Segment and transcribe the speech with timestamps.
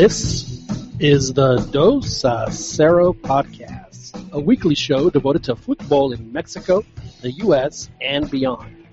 [0.00, 0.62] This
[1.00, 6.84] is the Dos a Cero podcast, a weekly show devoted to football in Mexico,
[7.20, 8.86] the U.S., and beyond.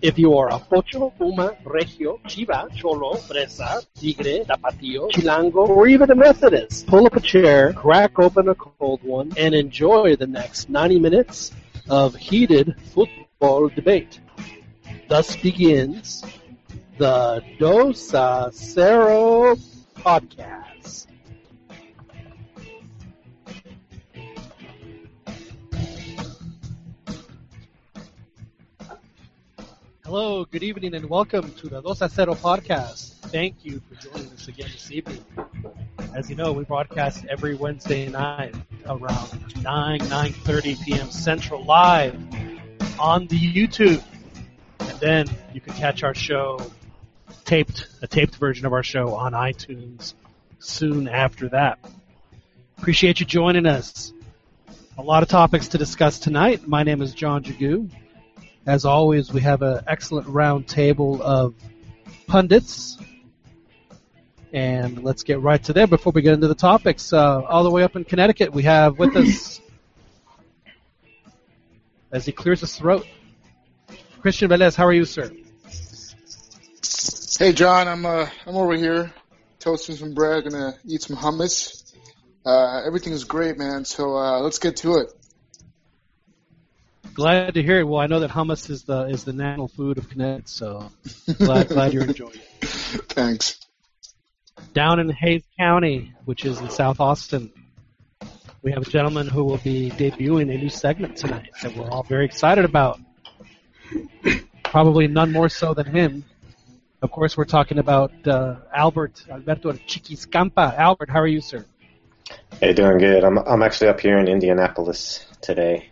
[0.00, 6.10] If you are a Pocho, Puma, Regio, Chiva, Cholo, Fresa, Tigre, Tapatio, Chilango, or even
[6.10, 10.70] a Methodist, pull up a chair, crack open a cold one, and enjoy the next
[10.70, 11.52] 90 minutes
[11.90, 14.20] of heated football debate.
[15.08, 16.24] Thus begins
[16.98, 19.54] the Dos a Cero
[19.96, 21.06] podcast.
[30.04, 33.12] Hello, good evening, and welcome to the Dos a Cero podcast.
[33.26, 35.22] Thank you for joining us again this evening.
[36.14, 38.54] As you know, we broadcast every Wednesday night
[38.86, 41.10] around 9, 9.30 p.m.
[41.10, 42.14] Central live
[42.98, 44.02] on the YouTube.
[44.80, 46.58] And then you can catch our show
[47.46, 50.14] taped, a taped version of our show on iTunes
[50.58, 51.78] soon after that.
[52.76, 54.12] Appreciate you joining us.
[54.98, 56.66] A lot of topics to discuss tonight.
[56.66, 57.88] My name is John Jagu.
[58.66, 61.54] As always, we have an excellent round table of
[62.26, 62.98] pundits.
[64.52, 67.12] And let's get right to there before we get into the topics.
[67.12, 69.60] Uh, all the way up in Connecticut, we have with us,
[72.10, 73.06] as he clears his throat,
[74.20, 74.74] Christian Velez.
[74.74, 75.30] How are you, sir?
[77.38, 79.12] Hey John, I'm uh, I'm over here
[79.58, 81.92] toasting some bread, gonna eat some hummus.
[82.46, 83.84] Uh, everything's great, man.
[83.84, 85.12] So uh, let's get to it.
[87.12, 87.84] Glad to hear it.
[87.86, 90.90] Well, I know that hummus is the is the national food of Connecticut, so
[91.36, 92.68] glad glad you're enjoying it.
[93.10, 93.60] Thanks.
[94.72, 97.52] Down in Hays County, which is in South Austin,
[98.62, 102.02] we have a gentleman who will be debuting a new segment tonight that we're all
[102.02, 102.98] very excited about.
[104.64, 106.24] Probably none more so than him.
[107.06, 110.74] Of course, we're talking about uh, Albert Alberto Chiquiscampa.
[110.76, 111.64] Albert, how are you, sir?
[112.60, 113.22] Hey, doing good.
[113.22, 115.88] I'm I'm actually up here in Indianapolis today.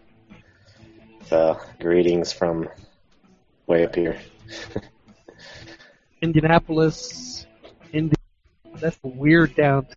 [1.26, 2.68] So greetings from
[3.68, 4.18] way up here.
[6.20, 7.46] Indianapolis,
[7.92, 8.16] Indi-
[8.80, 9.94] That's weird downtown.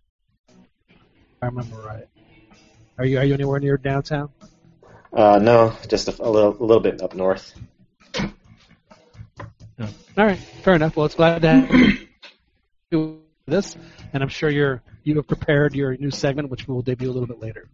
[1.42, 2.06] I remember right.
[2.96, 4.30] Are you are you anywhere near downtown?
[5.12, 7.58] Uh, no, just a, a little a little bit up north.
[9.78, 9.86] No.
[10.16, 10.96] All right, fair enough.
[10.96, 11.70] Well, it's glad to have
[12.90, 13.76] you this,
[14.12, 17.12] and I'm sure you're you have prepared your new segment, which we will debut a
[17.12, 17.68] little bit later.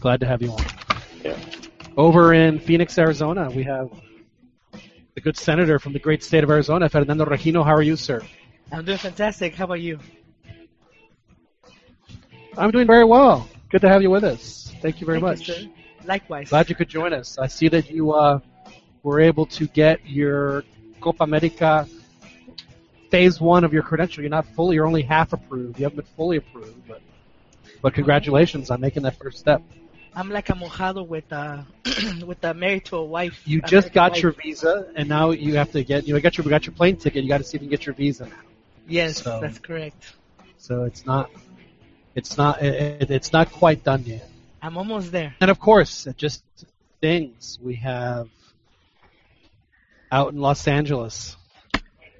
[0.00, 0.64] Glad to have you on.
[1.24, 1.38] Yeah.
[1.96, 3.90] Over in Phoenix, Arizona, we have
[5.14, 7.64] the good senator from the great state of Arizona, Fernando Regino.
[7.64, 8.22] How are you, sir?
[8.70, 9.54] I'm doing fantastic.
[9.54, 9.98] How about you?
[12.58, 13.48] I'm doing very well.
[13.70, 14.74] Good to have you with us.
[14.82, 15.48] Thank you very Thank much.
[15.48, 15.70] you, sir.
[16.04, 16.50] Likewise.
[16.50, 17.38] Glad you could join us.
[17.38, 18.40] I see that you uh,
[19.02, 20.64] were able to get your
[21.06, 21.86] Copa America
[23.10, 24.24] phase one of your credential.
[24.24, 25.78] You're not fully, you're only half approved.
[25.78, 27.00] You haven't been fully approved, but
[27.80, 29.62] but congratulations on making that first step.
[30.16, 31.62] I'm like a mojado with uh
[32.26, 33.40] with a married to a wife.
[33.44, 34.22] You just got wife.
[34.22, 36.96] your visa, and now you have to get you know, got your got your plane
[36.96, 37.22] ticket.
[37.22, 38.32] You got to see if you can get your visa now.
[38.88, 40.12] Yes, so- that's correct.
[40.58, 41.30] So it's not
[42.16, 44.28] it's not it, it's not quite done yet.
[44.60, 45.36] I'm almost there.
[45.40, 46.42] And of course, just
[47.00, 48.28] things we have
[50.16, 51.36] out in Los Angeles.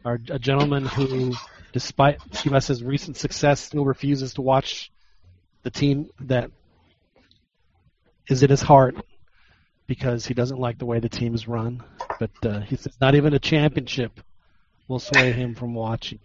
[0.04, 1.32] Our a gentleman who,
[1.72, 4.92] despite Chivas' recent success, still refuses to watch
[5.62, 6.50] the team that
[8.28, 8.96] is in his heart
[9.86, 11.82] because he doesn't like the way the team is run.
[12.20, 14.20] But uh, he says not even a championship
[14.88, 16.18] will sway him from watching.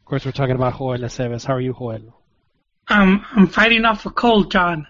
[0.00, 1.46] Of course, we're talking about Joel Aceves.
[1.46, 2.20] How are you, Joel?
[2.88, 4.88] Um, I'm fighting off a cold, John.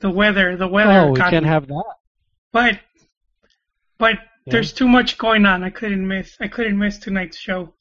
[0.00, 1.08] The weather, the weather.
[1.08, 1.94] Oh, we can't have that.
[2.50, 2.80] But,
[3.98, 4.14] but
[4.48, 4.52] Yeah.
[4.52, 5.62] there's too much going on.
[5.62, 6.36] I couldn't miss.
[6.40, 7.74] I couldn't miss tonight's show.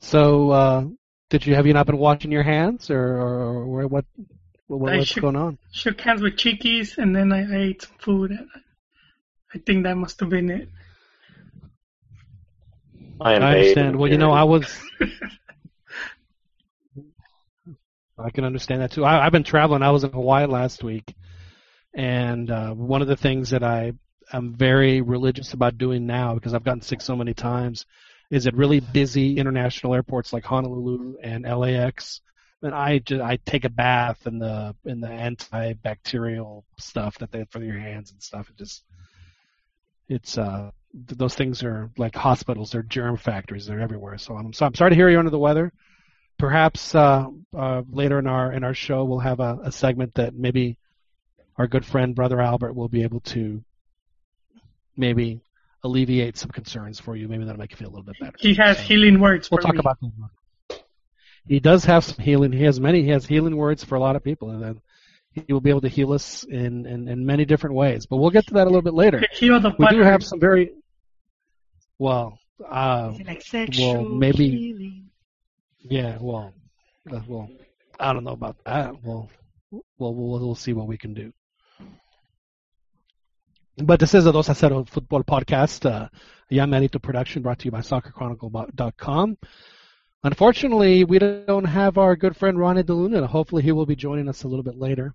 [0.00, 0.84] So, uh,
[1.30, 4.04] did you have you not been washing your hands, or, or, or what?
[4.66, 5.54] what what's should- going on?
[5.54, 8.38] I shook hands with Cheekies, and then I, I ate some food.
[9.54, 10.68] I think that must have been it.
[13.20, 13.96] I I understand.
[13.96, 14.32] Well, you know.
[14.32, 14.78] I was.
[18.18, 19.04] I can understand that too.
[19.04, 19.82] I, I've been traveling.
[19.82, 21.14] I was in Hawaii last week,
[21.96, 23.92] and uh, one of the things that I
[24.30, 27.86] am very religious about doing now because I've gotten sick so many times
[28.30, 32.20] is at really busy international airports like Honolulu and LAX.
[32.62, 37.38] And I just I take a bath in the in the antibacterial stuff that they
[37.38, 38.50] have for your hands and stuff.
[38.50, 38.82] It just
[40.08, 42.72] it's uh those things are like hospitals.
[42.72, 43.66] They're germ factories.
[43.66, 44.18] They're everywhere.
[44.18, 45.72] So I'm so I'm sorry to hear you're under the weather.
[46.38, 50.34] Perhaps uh, uh, later in our in our show we'll have a, a segment that
[50.34, 50.78] maybe
[51.58, 53.62] our good friend brother Albert will be able to
[54.96, 55.40] maybe
[55.84, 57.28] alleviate some concerns for you.
[57.28, 58.36] Maybe that'll make you feel a little bit better.
[58.38, 59.80] He has So, healing words We'll for talk me.
[59.80, 60.82] about that.
[61.46, 62.50] He does have some healing.
[62.52, 63.02] He has many.
[63.02, 64.80] He has healing words for a lot of people, and then
[65.32, 68.06] he will be able to heal us in, in, in many different ways.
[68.06, 69.22] But we'll get to that a little bit later.
[69.32, 70.72] Heal the We do have some very
[71.98, 72.38] well.
[72.68, 75.10] Uh, Like sexual maybe- healing.
[75.82, 76.16] yeah.
[76.20, 76.52] Well,
[77.12, 77.48] uh, well,
[78.00, 78.94] I don't know about that.
[79.04, 79.30] Well,
[79.70, 81.32] well, we'll, we'll see what we can do.
[83.78, 85.84] But this is a Dos a Cero football podcast.
[85.84, 86.08] Uh,
[86.50, 89.36] Jan Manito production brought to you by SoccerChronicle.com.
[90.24, 93.26] Unfortunately, we don't have our good friend Ronnie DeLuna.
[93.26, 95.14] Hopefully, he will be joining us a little bit later.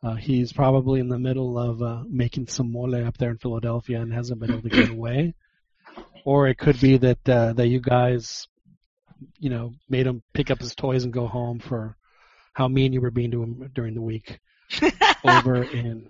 [0.00, 4.00] Uh, he's probably in the middle of uh, making some mole up there in Philadelphia
[4.00, 5.34] and hasn't been able to get away.
[6.24, 8.46] Or it could be that uh, that you guys,
[9.40, 11.96] you know, made him pick up his toys and go home for
[12.52, 14.38] how mean you were being to him during the week
[15.24, 16.08] over in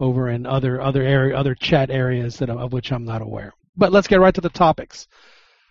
[0.00, 3.52] over in other other area other chat areas that of which I'm not aware.
[3.76, 5.06] But let's get right to the topics.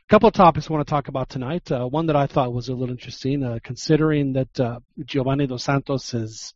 [0.08, 1.70] A couple of topics I want to talk about tonight.
[1.70, 5.64] Uh, one that I thought was a little interesting, uh, considering that uh, Giovanni Dos
[5.64, 6.54] Santos has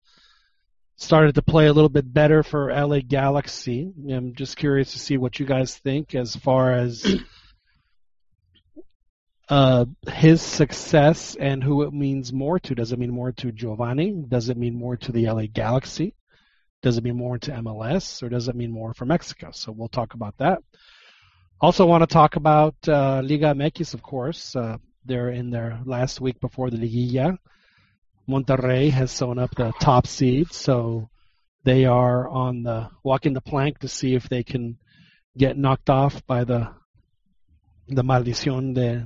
[0.95, 3.91] started to play a little bit better for LA Galaxy.
[4.09, 7.17] I'm just curious to see what you guys think as far as
[9.49, 12.75] uh, his success and who it means more to.
[12.75, 14.11] Does it mean more to Giovanni?
[14.11, 16.15] Does it mean more to the LA Galaxy?
[16.81, 19.51] Does it mean more to MLS or does it mean more for Mexico?
[19.51, 20.63] So we'll talk about that.
[21.59, 24.55] Also want to talk about uh, Liga MX, of course.
[24.55, 27.37] Uh, they're in their last week before the Liguilla.
[28.27, 31.09] Monterrey has sewn up the top seed, so
[31.63, 34.77] they are on the walking the plank to see if they can
[35.37, 36.69] get knocked off by the
[37.87, 39.05] the maldición de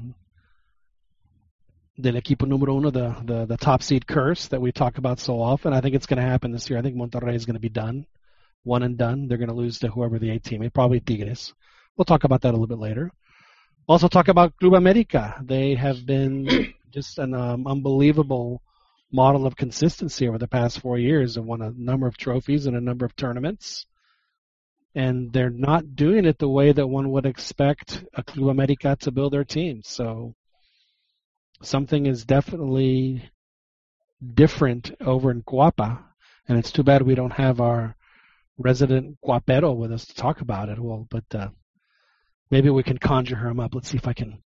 [1.97, 5.41] del equipo número uno, the, the, the top seed curse that we talk about so
[5.41, 5.73] often.
[5.73, 6.77] I think it's going to happen this year.
[6.77, 8.05] I think Monterrey is going to be done,
[8.63, 9.27] one and done.
[9.27, 11.53] They're going to lose to whoever the eight team, is, probably Tigres.
[11.95, 13.11] We'll talk about that a little bit later.
[13.87, 15.39] Also talk about Club America.
[15.41, 18.61] They have been just an um, unbelievable
[19.11, 22.75] model of consistency over the past four years and won a number of trophies and
[22.75, 23.85] a number of tournaments.
[24.93, 29.11] And they're not doing it the way that one would expect a Club America to
[29.11, 29.81] build their team.
[29.83, 30.35] So
[31.61, 33.29] something is definitely
[34.33, 35.99] different over in Coapa.
[36.47, 37.95] And it's too bad we don't have our
[38.57, 40.79] resident Coapero with us to talk about it.
[40.79, 41.49] Well, but uh,
[42.51, 43.73] maybe we can conjure him up.
[43.73, 44.41] Let's see if I can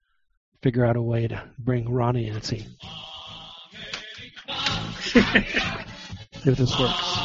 [0.63, 2.67] figure out a way to bring Ronnie in and see
[5.15, 7.17] if this works.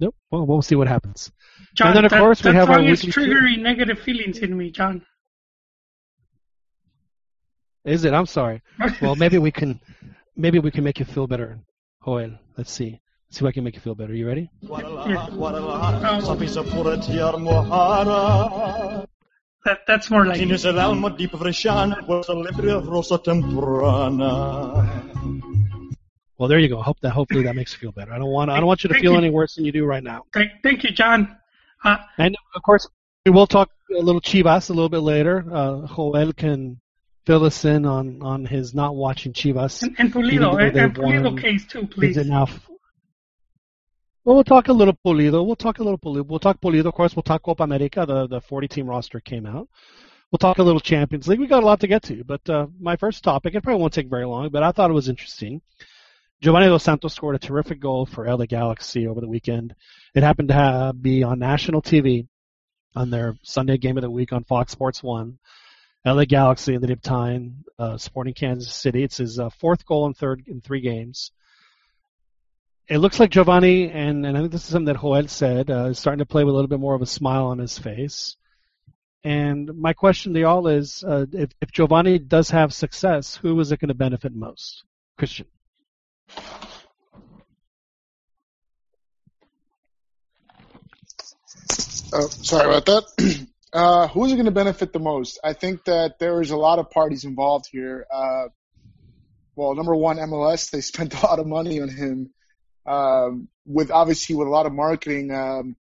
[0.00, 0.16] Nope.
[0.30, 1.30] Well, we'll see what happens.
[1.74, 4.38] John, then, of that, course, we that have our song is weekly triggering negative feelings
[4.38, 5.06] in me, John.
[7.84, 8.12] Is it?
[8.14, 8.62] I'm sorry.
[9.02, 9.80] Well, maybe we can,
[10.36, 11.58] maybe we can make you feel better,
[12.04, 12.38] Joel.
[12.56, 13.00] Let's see.
[13.28, 14.14] Let's see if I can make you feel better.
[14.14, 14.50] You ready?
[19.64, 24.82] That that's more like Tienes el alma di bresciana, pues alegre rosa temprana.
[26.36, 26.82] Well, there you go.
[26.82, 28.12] Hope that hopefully that makes you feel better.
[28.12, 30.02] I don't want I don't want you to feel any worse than you do right
[30.02, 30.24] now.
[30.34, 31.36] Thank, thank you, John.
[31.84, 32.88] Uh, And of course,
[33.24, 35.44] we will talk a little Chivas a little bit later.
[35.48, 36.80] Uh, Joel can
[37.24, 39.82] fill us in on on his not watching Chivas.
[39.82, 42.16] and, and Pulido, and, and Pulido won, case too, Is please.
[42.16, 42.46] it now?
[44.24, 45.44] Well, we'll talk a little Pulido.
[45.44, 46.26] We'll talk a little Pulido.
[46.26, 46.86] We'll talk Pulido.
[46.86, 48.04] Of course, we'll talk Copa America.
[48.06, 49.68] The the 40 team roster came out.
[50.30, 51.40] We'll talk a little Champions League.
[51.40, 53.92] We got a lot to get to, but uh, my first topic, it probably won't
[53.92, 55.60] take very long, but I thought it was interesting.
[56.40, 59.74] Giovanni Dos Santos scored a terrific goal for LA Galaxy over the weekend.
[60.14, 62.26] It happened to have, be on national TV
[62.96, 65.38] on their Sunday game of the week on Fox Sports One.
[66.04, 69.04] LA Galaxy ended up tying uh, Sporting Kansas City.
[69.04, 71.30] It's his uh, fourth goal in third in three games.
[72.88, 75.86] It looks like Giovanni, and, and I think this is something that Joel said, uh,
[75.86, 78.36] is starting to play with a little bit more of a smile on his face.
[79.24, 83.70] And my question to y'all is, uh, if, if Giovanni does have success, who is
[83.70, 84.82] it going to benefit most?
[85.16, 85.46] Christian.
[92.14, 93.46] Oh, sorry about that.
[93.72, 95.40] Uh, who's going to benefit the most?
[95.42, 98.06] I think that there is a lot of parties involved here.
[98.12, 98.48] Uh,
[99.56, 100.70] well, number one, MLS.
[100.70, 102.30] They spent a lot of money on him,
[102.86, 105.76] um, with obviously with a lot of marketing um,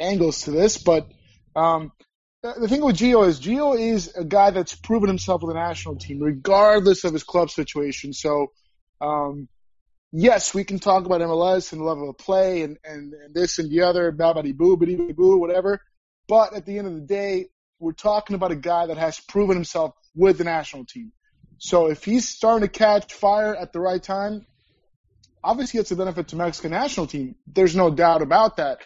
[0.00, 0.78] angles to this.
[0.78, 1.08] But
[1.54, 1.92] um,
[2.42, 5.96] the thing with Gio is Gio is a guy that's proven himself with the national
[5.96, 8.12] team, regardless of his club situation.
[8.12, 8.52] So,
[9.00, 9.48] um,
[10.10, 13.60] yes, we can talk about MLS and the level of play and, and, and this
[13.60, 15.80] and the other, babadi boo, biddy boo, whatever.
[16.28, 17.46] But at the end of the day,
[17.80, 21.12] we're talking about a guy that has proven himself with the national team.
[21.58, 24.46] So if he's starting to catch fire at the right time,
[25.42, 27.34] obviously it's a benefit to Mexican national team.
[27.46, 28.78] There's no doubt about that.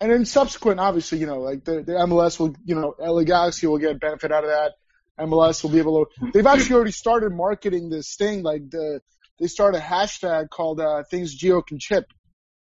[0.00, 3.66] and then subsequent, obviously, you know, like the, the MLS will, you know, LA Galaxy
[3.66, 4.72] will get benefit out of that.
[5.18, 6.30] MLS will be able to.
[6.32, 8.42] They've actually already started marketing this thing.
[8.44, 9.00] Like the
[9.40, 12.06] they started a hashtag called uh, "Things Gio Can Chip"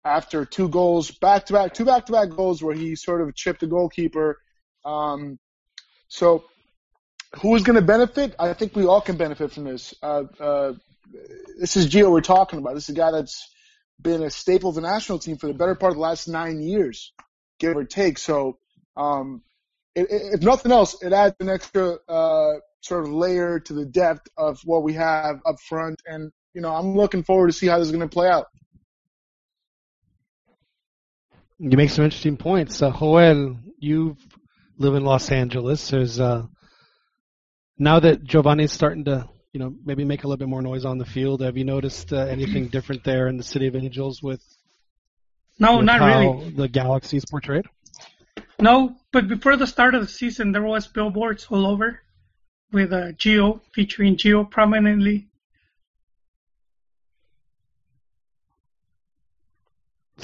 [0.07, 3.35] after two goals back to back, two back to back goals where he sort of
[3.35, 4.39] chipped the goalkeeper.
[4.85, 5.39] Um,
[6.09, 6.45] so
[7.43, 8.35] who is going to benefit?
[8.39, 9.95] I think we all can benefit from this.
[10.03, 10.73] Uh, uh,
[11.59, 12.75] this is Gio we're talking about.
[12.75, 13.51] This is a guy that's
[14.01, 16.61] been a staple of the national team for the better part of the last nine
[16.61, 17.13] years,
[17.59, 18.19] give or take.
[18.19, 18.59] So,
[18.97, 19.43] um,
[19.95, 23.87] it, it, if nothing else, it adds an extra uh, sort of layer to the
[23.87, 26.01] depth of what we have up front.
[26.07, 28.47] And you know, I'm looking forward to see how this is going to play out.
[31.59, 32.83] You make some interesting points.
[32.83, 34.17] Uh, Joel, you
[34.77, 35.89] live in Los Angeles.
[35.89, 36.43] There's uh,
[37.79, 40.99] now that Giovanni's starting to, you know, maybe make a little bit more noise on
[40.99, 41.41] the field.
[41.41, 44.43] Have you noticed uh, anything different there in the City of Angels with?
[45.59, 46.51] No, with not how really.
[46.51, 47.65] The Galaxy is portrayed.
[48.61, 52.01] No, but before the start of the season, there was billboards all over
[52.71, 55.29] with uh, Gio featuring Gio prominently.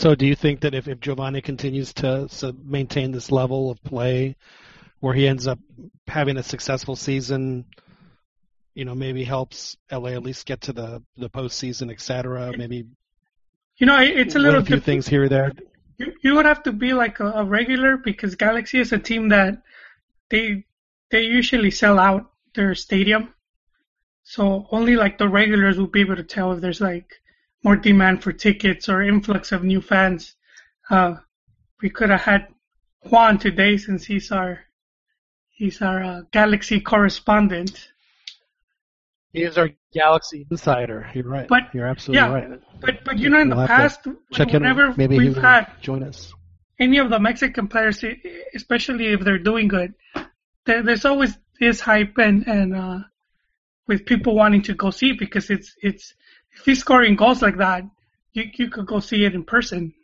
[0.03, 3.81] So, do you think that if, if Giovanni continues to, to maintain this level of
[3.85, 4.35] play,
[4.99, 5.61] where he ends up
[6.09, 7.67] having a successful season,
[8.75, 12.53] you know, maybe helps LA at least get to the the postseason, et cetera.
[12.59, 12.89] Maybe
[13.77, 14.85] You know, it's a little a few different.
[14.87, 15.53] things here or there.
[15.99, 19.29] You, you would have to be like a, a regular because Galaxy is a team
[19.29, 19.63] that
[20.31, 20.65] they
[21.13, 23.33] they usually sell out their stadium.
[24.25, 27.22] So only like the regulars will be able to tell if there's like
[27.63, 30.35] more demand for tickets or influx of new fans.
[30.91, 31.15] Uh,
[31.81, 32.49] we could have had
[33.11, 34.61] Juan today since he's our
[35.51, 37.89] he's our uh, Galaxy correspondent.
[39.33, 41.09] He is our Galaxy insider.
[41.15, 41.49] You're right.
[41.49, 42.61] But- You're absolutely yeah, right.
[42.81, 44.01] But but you know in the We'll to past,
[44.33, 44.63] Check in.
[44.63, 46.33] whenever Maybe he we've had join us.
[46.79, 48.05] any of the Mexican players,
[48.55, 49.95] especially if they're doing good,
[50.67, 52.99] there, there's always this hype and and uh,
[53.87, 56.15] with people wanting to go see because it's it's
[56.55, 57.85] if he's scoring goals like that,
[58.33, 59.95] you you could go see it in person.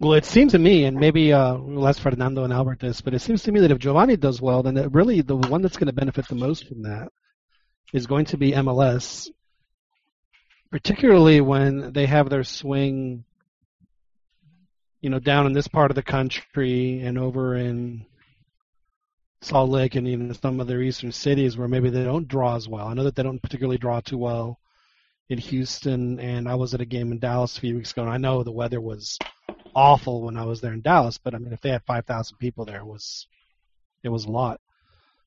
[0.00, 3.12] Well, it seems to me, and maybe uh, we'll ask Fernando and Albert this, but
[3.12, 5.88] it seems to me that if Giovanni does well, then really the one that's going
[5.88, 7.12] to benefit the most from that
[7.92, 9.28] is going to be MLS,
[10.70, 13.24] particularly when they have their swing,
[15.02, 18.06] you know, down in this part of the country and over in
[19.42, 22.68] Salt Lake and even some of their eastern cities where maybe they don't draw as
[22.68, 22.86] well.
[22.86, 24.58] I know that they don't particularly draw too well
[25.30, 28.10] in Houston, and I was at a game in Dallas a few weeks ago, and
[28.10, 29.18] I know the weather was
[29.74, 32.64] awful when I was there in Dallas, but I mean, if they had 5,000 people
[32.64, 33.26] there, it was
[34.02, 34.60] it was a lot.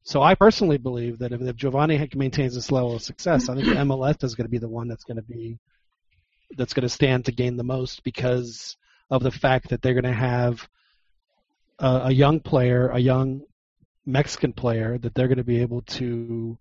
[0.03, 3.67] So I personally believe that if, if Giovanni maintains this level of success, I think
[3.67, 5.57] MLS is going to be the one that's going to be
[6.57, 8.77] that's going to stand to gain the most because
[9.09, 10.67] of the fact that they're going to have
[11.79, 13.41] a, a young player, a young
[14.05, 16.57] Mexican player that they're going to be able to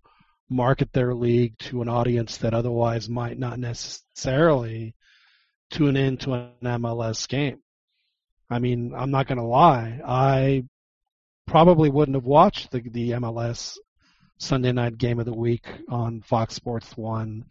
[0.49, 4.93] market their league to an audience that otherwise might not necessarily
[5.71, 7.59] tune in to an MLS game.
[8.49, 9.99] I mean, I'm not going to lie.
[10.05, 10.63] I
[11.47, 13.77] probably wouldn't have watched the, the MLS
[14.37, 17.45] Sunday night game of the week on Fox Sports 1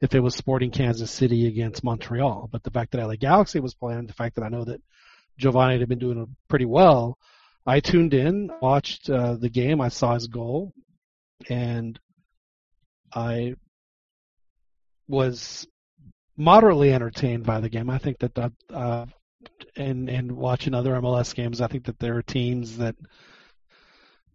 [0.00, 2.48] if it was Sporting Kansas City against Montreal.
[2.52, 4.82] But the fact that LA Galaxy was playing, the fact that I know that
[5.38, 7.18] Giovanni had been doing pretty well,
[7.66, 10.72] I tuned in, watched uh, the game, I saw his goal,
[11.48, 11.98] and
[13.14, 13.54] I
[15.08, 15.66] was
[16.36, 17.88] moderately entertained by the game.
[17.88, 19.06] I think that, uh,
[19.76, 22.96] and and watching other MLS games, I think that there are teams that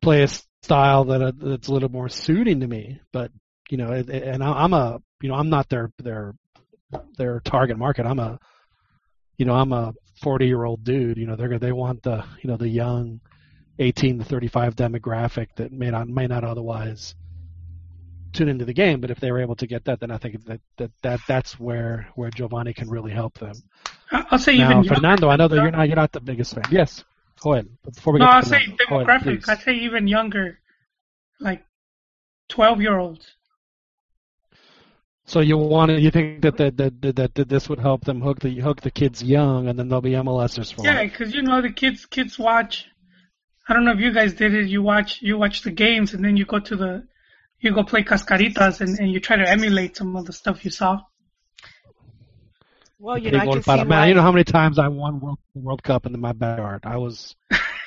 [0.01, 0.27] play a
[0.63, 2.99] style that uh, that's a little more suiting to me.
[3.11, 3.31] But
[3.69, 6.33] you know, and I'm a you know I'm not their their
[7.17, 8.05] their target market.
[8.05, 8.39] I'm a
[9.37, 11.17] you know I'm a 40 year old dude.
[11.17, 13.21] You know they're they want the you know the young
[13.79, 17.15] 18 to 35 demographic that may not may not otherwise
[18.33, 19.01] tune into the game.
[19.01, 21.59] But if they were able to get that, then I think that that, that that's
[21.59, 23.53] where where Giovanni can really help them.
[24.11, 24.95] I'll say Now, even younger.
[24.95, 26.65] Fernando, I know that you're not you're not the biggest fan.
[26.71, 27.03] Yes,
[27.41, 27.69] go ahead.
[27.83, 29.49] Before we No, get I'll say Fernando, go ahead, demographic.
[29.49, 30.59] I'd say even younger,
[31.39, 31.63] like
[32.49, 33.35] twelve year olds.
[35.29, 38.19] So you want to, you think that that, that that that this would help them
[38.19, 41.11] hook the hook the kids young, and then they'll be MLSers for Yeah, life.
[41.11, 42.87] because you know the kids kids watch.
[43.67, 44.67] I don't know if you guys did it.
[44.69, 47.07] You watch you watch the games and then you go to the
[47.59, 50.71] you go play cascaritas and, and you try to emulate some of the stuff you
[50.71, 50.99] saw.
[52.97, 54.07] Well, you know, I can see Man, why.
[54.07, 56.81] you know how many times I won World, World Cup in my backyard?
[56.85, 57.35] I was,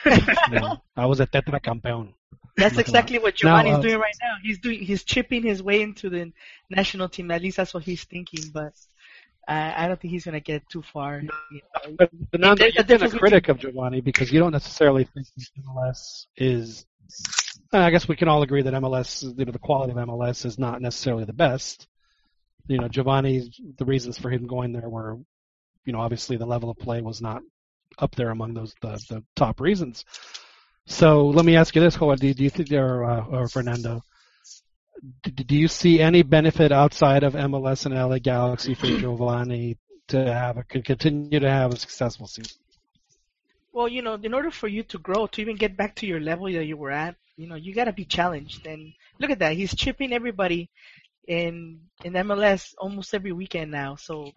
[0.04, 0.12] you
[0.60, 2.14] know, I was a tetra campeón.
[2.56, 4.34] That's exactly what Now, Giovanni's uh, doing right now.
[4.42, 6.32] He's doing he's chipping his way into the
[6.68, 7.30] national team.
[7.30, 8.50] At least that's what he's thinking.
[8.52, 8.74] But
[9.48, 11.22] I, I don't think he's gonna get too far.
[11.96, 15.26] But, a you've been a critic of Giovanni because you don't necessarily think
[15.66, 16.84] MLS is.
[17.72, 20.58] I guess we can all agree that MLS, you know, the quality of MLS is
[20.58, 21.86] not necessarily the best.
[22.66, 25.18] You know, Giovanni, the reasons for him going there were,
[25.84, 27.42] you know, obviously the level of play was not
[27.98, 30.04] up there among those the, the top reasons.
[30.86, 34.02] So let me ask you this, Joel, do, do you think there, uh, or Fernando,
[35.22, 40.32] do, do you see any benefit outside of MLS and LA Galaxy for Giovanni to
[40.32, 42.56] have a, could continue to have a successful season?
[43.72, 46.20] Well, you know, in order for you to grow, to even get back to your
[46.20, 48.66] level that you were at, you know, you gotta be challenged.
[48.66, 50.68] And look at that, he's chipping everybody
[51.26, 53.96] in in MLS almost every weekend now.
[53.96, 54.32] So,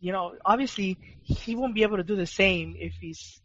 [0.00, 3.40] you know, obviously he won't be able to do the same if he's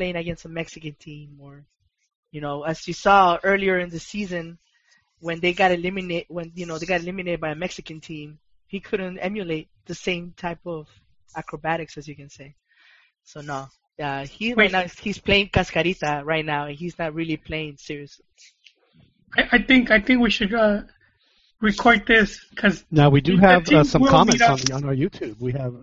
[0.00, 1.66] playing against a Mexican team or,
[2.32, 4.56] you know, as you saw earlier in the season
[5.18, 8.80] when they got eliminated, when you know they got eliminated by a Mexican team, he
[8.80, 10.88] couldn't emulate the same type of
[11.36, 12.54] acrobatics, as you can say.
[13.24, 13.68] So no,
[14.02, 18.24] uh, he right now he's playing cascarita right now, and he's not really playing seriously.
[19.36, 20.84] I, I think I think we should uh,
[21.60, 25.38] record this because Now we do have uh, some comments on the on our YouTube.
[25.38, 25.74] We have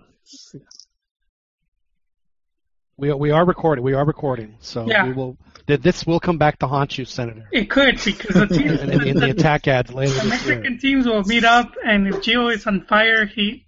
[2.98, 3.84] we we are recording.
[3.84, 4.56] We are recording.
[4.60, 5.06] So Yeah.
[5.08, 5.38] we will.
[5.68, 9.08] This will come back to haunt you, Senator, it could because the team, in, in,
[9.10, 10.56] in the attack ads later the this year.
[10.56, 13.66] Mexican teams will meet up, and if Gio is on fire, he,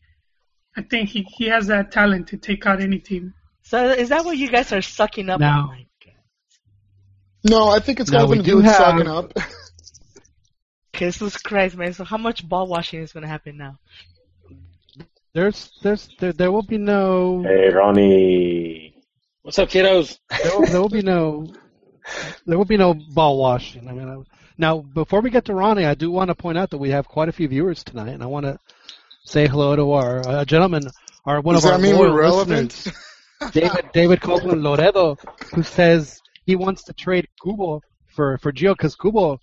[0.78, 3.34] I think he he has that talent to take out any team.
[3.64, 5.40] So is that what you guys are sucking up?
[5.42, 6.14] Now- Oh my God.
[7.50, 9.34] No, I think it's Now, got we nothing to do do have- sucking up.
[10.94, 11.94] Jesus Christ, man!
[11.94, 13.78] So how much ball washing is going to happen now?
[15.34, 18.88] There's there's there, there will be no Hey, Ronnie.
[19.50, 20.20] What's up, kiddos?
[20.44, 21.48] there will, there will be no
[22.45, 23.89] there will be no ball washing.
[23.89, 24.17] I mean, I,
[24.60, 27.08] now before we get to Ronnie, I do want to point out that we have
[27.08, 28.60] quite a few viewers tonight, and I want to
[29.26, 30.84] say hello to our uh, gentleman,
[31.26, 32.76] our one Does of our that mean we're relevant?
[32.86, 35.17] listeners, David David Copeland Loredo,
[35.56, 39.39] who says he wants to trade Cubo for for Gio because Cubo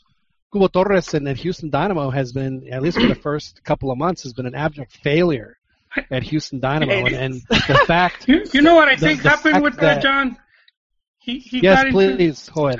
[0.55, 3.99] Cubo Torres in the Houston Dynamo has been at least for the first couple of
[3.99, 5.59] months has been an abject failure
[6.11, 8.25] at Houston Dynamo, and, and the fact.
[8.29, 10.37] You, you know what I The- think the happened with that, that- John?
[11.19, 12.77] He he Yes, got into please, Joel.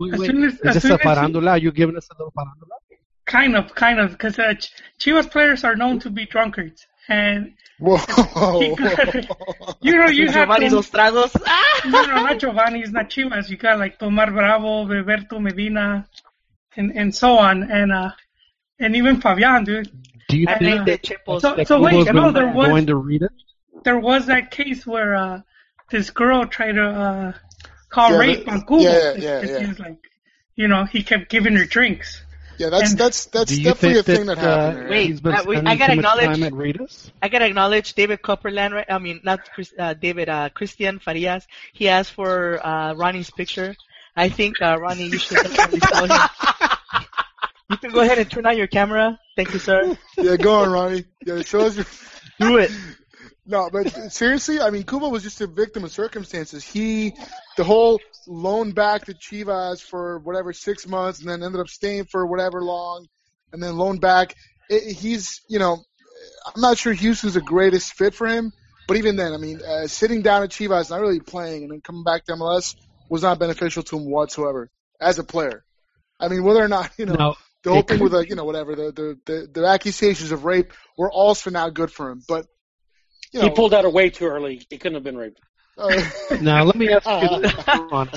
[0.00, 0.26] Wait, as wait.
[0.30, 1.50] soon as- Is as this soon a as he- farandula?
[1.50, 2.76] Are you giving us a little farandula?
[3.26, 4.54] kind of kind of because uh,
[4.98, 7.96] Chivas players are known to be drunkards, and Whoa.
[8.76, 9.14] Got
[9.82, 11.36] you know you have Giovanni to, dos tragos.
[11.46, 11.80] Ah!
[11.86, 13.48] no, no, not Giovanni, it's not Chivas.
[13.50, 16.08] You got like Tomar Bravo, Beberto Medina,
[16.76, 18.10] and and so on, and uh,
[18.80, 19.90] and even Fabian, dude.
[20.28, 21.40] Do you I think think the chipos.
[21.40, 23.32] So- so wait, Cubo's no, there was- going to read it?
[23.84, 25.40] There was that case where uh,
[25.90, 27.32] this girl tried to uh,
[27.88, 29.68] call Yeah, rape but- on Google yeah, yeah, because yeah, he yeah.
[29.68, 29.96] was like,
[30.56, 32.22] you know, he kept giving her drinks.
[32.58, 34.86] Yeah, that's And- that's that's definitely a thing that, that, happened.
[34.86, 34.90] uh.
[34.90, 37.10] Wait, he's uh, we- I gotta acknowledge- time at Ritas?
[37.22, 38.74] I gotta acknowledge David Copperland.
[38.74, 38.86] Right?
[38.90, 40.28] I mean, not Chris, uh, David.
[40.28, 41.46] Uh, Christian Farias.
[41.72, 43.76] He asked for uh, Ronnie's picture.
[44.16, 46.20] I think uh, Ronnie, you should definitely follow him.
[47.70, 49.18] You can go ahead and turn on your camera.
[49.38, 49.96] Thank you, sir.
[50.16, 51.04] Yeah, go on, Ronnie.
[51.24, 51.86] Yeah, show us your.
[52.40, 52.72] Do it.
[53.50, 56.62] No, but seriously, I mean, Cubo was just a victim of circumstances.
[56.62, 57.14] He,
[57.56, 62.04] the whole loan back to Chivas for whatever six months, and then ended up staying
[62.04, 63.06] for whatever long,
[63.50, 64.34] and then loan back.
[64.68, 65.78] It, he's, you know,
[66.44, 68.52] I'm not sure Houston's the greatest fit for him,
[68.86, 71.80] but even then, I mean, uh, sitting down at Chivas, not really playing, and then
[71.80, 72.76] coming back to MLS
[73.08, 74.68] was not beneficial to him whatsoever
[75.00, 75.64] as a player.
[76.20, 78.44] I mean, whether or not you know Now, the whole thing with like you know
[78.44, 82.46] whatever the the the, the accusations of rape were also not good for him, but.
[83.30, 84.64] You know, He pulled out her way too early.
[84.70, 85.38] He couldn't have been raped.
[85.76, 86.02] uh,
[86.40, 87.54] now let me ask you this,
[87.92, 88.08] Ron.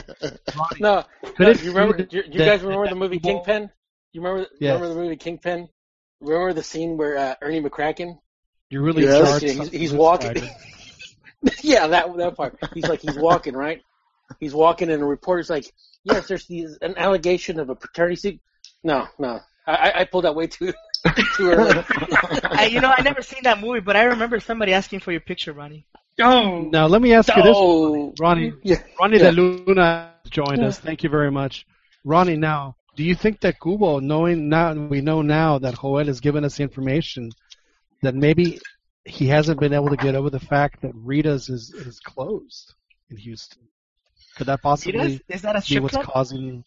[0.80, 1.04] No,
[1.36, 1.98] Could no, it you remember?
[1.98, 3.70] Do you, do you that- guys remember the movie Cubo- Kingpin?
[4.14, 4.48] You remember?
[4.62, 4.76] Yes.
[4.76, 5.68] Remember the movie Kingpin?
[6.22, 8.20] Remember the scene where uh, Ernie McCracken?
[8.70, 9.44] You're really Yes.
[9.44, 9.58] in.
[9.60, 10.50] He's, he's walking.
[11.62, 12.58] Yeah, that that part.
[12.74, 13.82] He's like he's walking, right?
[14.40, 15.66] He's walking, and a reporter's like,
[16.04, 18.40] "Yes, there's these, an allegation of a paternity suit."
[18.84, 20.74] No, no, I, I- I pulled that way too
[21.38, 21.84] too early.
[22.44, 25.22] I, you know, I never seen that movie, but I remember somebody asking for your
[25.22, 25.86] picture, Ronnie.
[26.20, 28.54] Oh, Now let me ask you this, oh, Ronnie.
[28.64, 29.32] yeah, Ronnie Yeah.
[29.32, 30.78] De Luna joined us.
[30.78, 31.66] Thank you very much,
[32.04, 32.36] Ronnie.
[32.38, 36.44] Now, do you think that Cubo, knowing now, we know now that Joel has given
[36.46, 37.32] us the information
[38.04, 38.60] that maybe
[39.06, 42.74] he hasn't been able to get over the fact that Rita's is is closed
[43.10, 43.64] in Houston?
[44.36, 45.22] Could that possibly Rita's?
[45.30, 46.06] Is that a be strip what's club?
[46.06, 46.64] causing?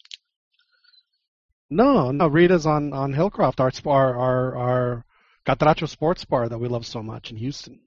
[1.69, 2.27] No, no.
[2.27, 5.05] Rita's on on Hillcroft, our spa- our our, our
[5.47, 7.79] Catracho Sports Bar that we love so much in Houston.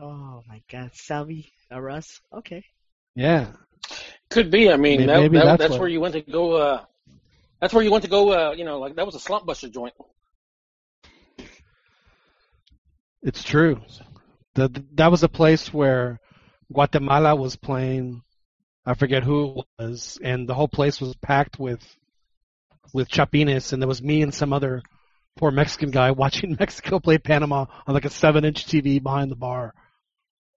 [0.00, 2.20] Oh my God, Salvi, Russ.
[2.32, 2.62] Okay.
[3.14, 3.52] Yeah.
[4.30, 4.70] could be.
[4.70, 6.52] I mean, Maybe- that, maybe that- that's that's, what- where you went to go.
[6.52, 6.84] Uh,
[7.60, 8.32] that's where you went to go.
[8.32, 9.94] Uh, you know, like that was a slump buster joint.
[13.22, 13.80] It's true.
[14.54, 16.20] the, that was a place where
[16.72, 18.22] Guatemala was playing.
[18.84, 21.80] I forget who it was, and the whole place was packed with
[22.92, 24.82] with Chapines, and there was me and some other
[25.36, 29.74] poor Mexican guy watching Mexico play Panama on like a seven-inch TV behind the bar.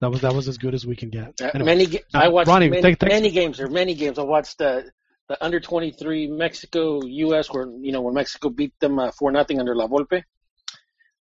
[0.01, 1.33] That was that was as good as we can get.
[1.41, 3.59] Uh, Anyway, many ga- I watched Ronnie, many, thank- thanks- many games.
[3.59, 4.17] Are many games.
[4.17, 4.89] I watched the
[5.27, 7.51] the under twenty three Mexico U.S.
[7.51, 10.23] where you know when Mexico beat them uh, four nothing under La Volpe.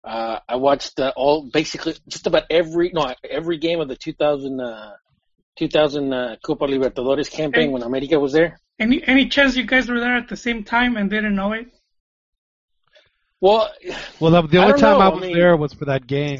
[0.01, 4.61] Uh, I watched uh, all basically just about every no every game of the 2000
[4.61, 4.93] uh,
[5.59, 8.57] 2000 uh, Copa Libertadores campaign when America was there.
[8.79, 11.67] Any any chance you guys were there at the same time and didn't know it?
[13.41, 13.69] Well,
[14.21, 15.83] well, the, the I only don't time know, I I was mean- there was for
[15.85, 16.39] that game.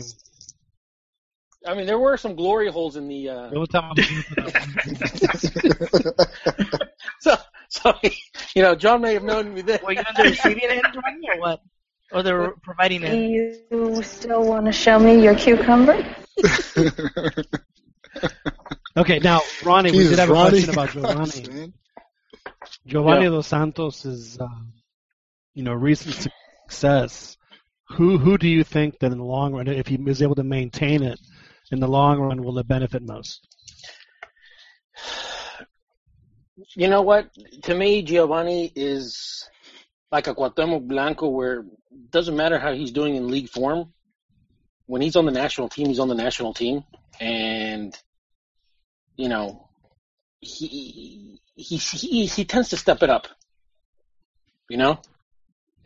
[1.67, 3.27] I mean there were some glory holes in the.
[3.29, 4.41] Uh, The only time I was there for
[5.99, 7.35] that so
[7.67, 7.93] so
[8.55, 9.79] you know John may have known me then.
[9.83, 11.59] Were you on the receiving end, Ronnie, or what?
[12.13, 13.11] Or they were providing it.
[13.11, 16.05] Do you still want to show me your cucumber?
[18.97, 20.49] Okay, now Ronnie, we Jesus, did have a Ronnie.
[20.63, 21.47] question about Giovanni.
[21.53, 21.73] Man.
[22.87, 23.29] Giovanni Yeah.
[23.29, 24.47] Dos Santos is, uh,
[25.53, 26.15] you know, recent
[26.67, 27.37] success.
[27.89, 30.43] Who who do you think that in the long run, if he is able to
[30.43, 31.19] maintain it
[31.71, 33.47] in the long run, will it benefit most?
[36.75, 37.29] You know what?
[37.63, 39.47] To me, Giovanni is
[40.11, 43.93] like a Cuauhtemoc Blanco, where it doesn't matter how he's doing in league form.
[44.85, 46.83] When he's on the national team, he's on the national team,
[47.19, 47.95] and
[49.19, 49.67] you know,
[50.39, 53.27] he he he, he tends to step it up.
[54.69, 55.01] You know,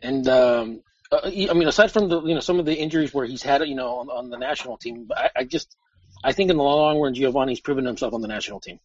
[0.00, 3.26] and um, uh, I mean, aside from the you know some of the injuries where
[3.26, 5.76] he's had you know on, on the national team, I, I just
[6.22, 8.78] I think in the long run, Giovanni's proven himself on the national team.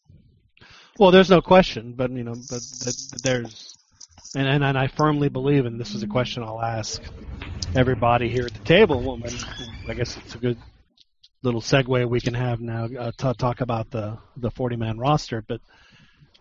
[0.98, 3.78] Well, there's no question, but you know, but, but there's,
[4.36, 7.04] and, and and I firmly believe, and this is a question I'll ask
[7.76, 9.00] everybody here at the table.
[9.00, 9.20] Well,
[9.88, 10.58] I guess it's a good
[11.42, 15.44] little segue we can have now uh, to talk about the the 40 man roster.
[15.48, 15.62] But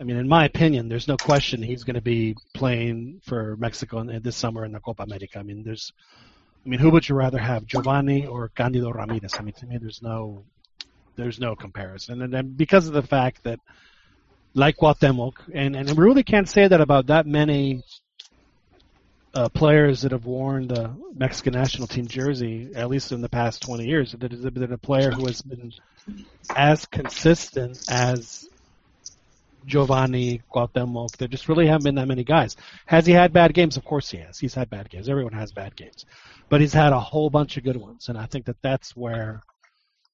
[0.01, 3.99] I mean, in my opinion, there's no question he's going to be playing for Mexico
[4.01, 5.39] in, this summer in the Copa America.
[5.39, 5.93] I mean, there's,
[6.65, 9.35] I mean, who would you rather have, Giovanni or Candido Ramirez?
[9.39, 10.45] I mean, to me, there's no,
[11.17, 13.59] there's no comparison, and then because of the fact that
[14.55, 17.83] like Cuauhtemoc, and and we really can't say that about that many
[19.35, 23.62] uh, players that have worn the Mexican national team jersey, at least in the past
[23.62, 24.12] 20 years.
[24.12, 25.73] That has been a player who has been
[26.57, 28.49] as consistent as
[29.67, 31.17] Giovanni Cuauhtemoc.
[31.17, 32.57] There just really haven't been that many guys.
[32.87, 33.77] Has he had bad games?
[33.77, 34.38] Of course he has.
[34.38, 35.09] He's had bad games.
[35.09, 36.07] Everyone has bad games,
[36.49, 39.43] but he's had a whole bunch of good ones, and I think that that's where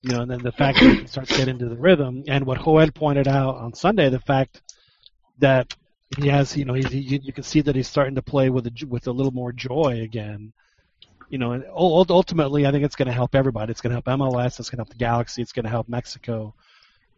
[0.03, 2.25] you know, and then the fact that he can start to get into the rhythm,
[2.29, 4.61] and what Joel pointed out on Sunday, the fact
[5.39, 5.75] that
[6.17, 8.67] he has, you know, he's, he, you can see that he's starting to play with
[8.67, 10.53] a, with a little more joy again.
[11.31, 13.73] You know, and ultimately, I think it's going to help everybody.
[13.73, 14.61] It's going to help MLS.
[14.61, 15.43] It's going to help the Galaxy.
[15.43, 16.55] It's going to help Mexico.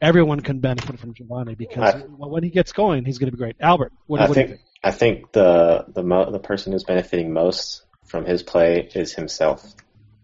[0.00, 3.38] Everyone can benefit from Giovanni because I- when he gets going, he's going to be
[3.38, 3.56] great.
[3.60, 4.68] Albert, what, I what do you think think?
[4.84, 9.64] I think the the mo- the person who's benefiting most from his play is himself.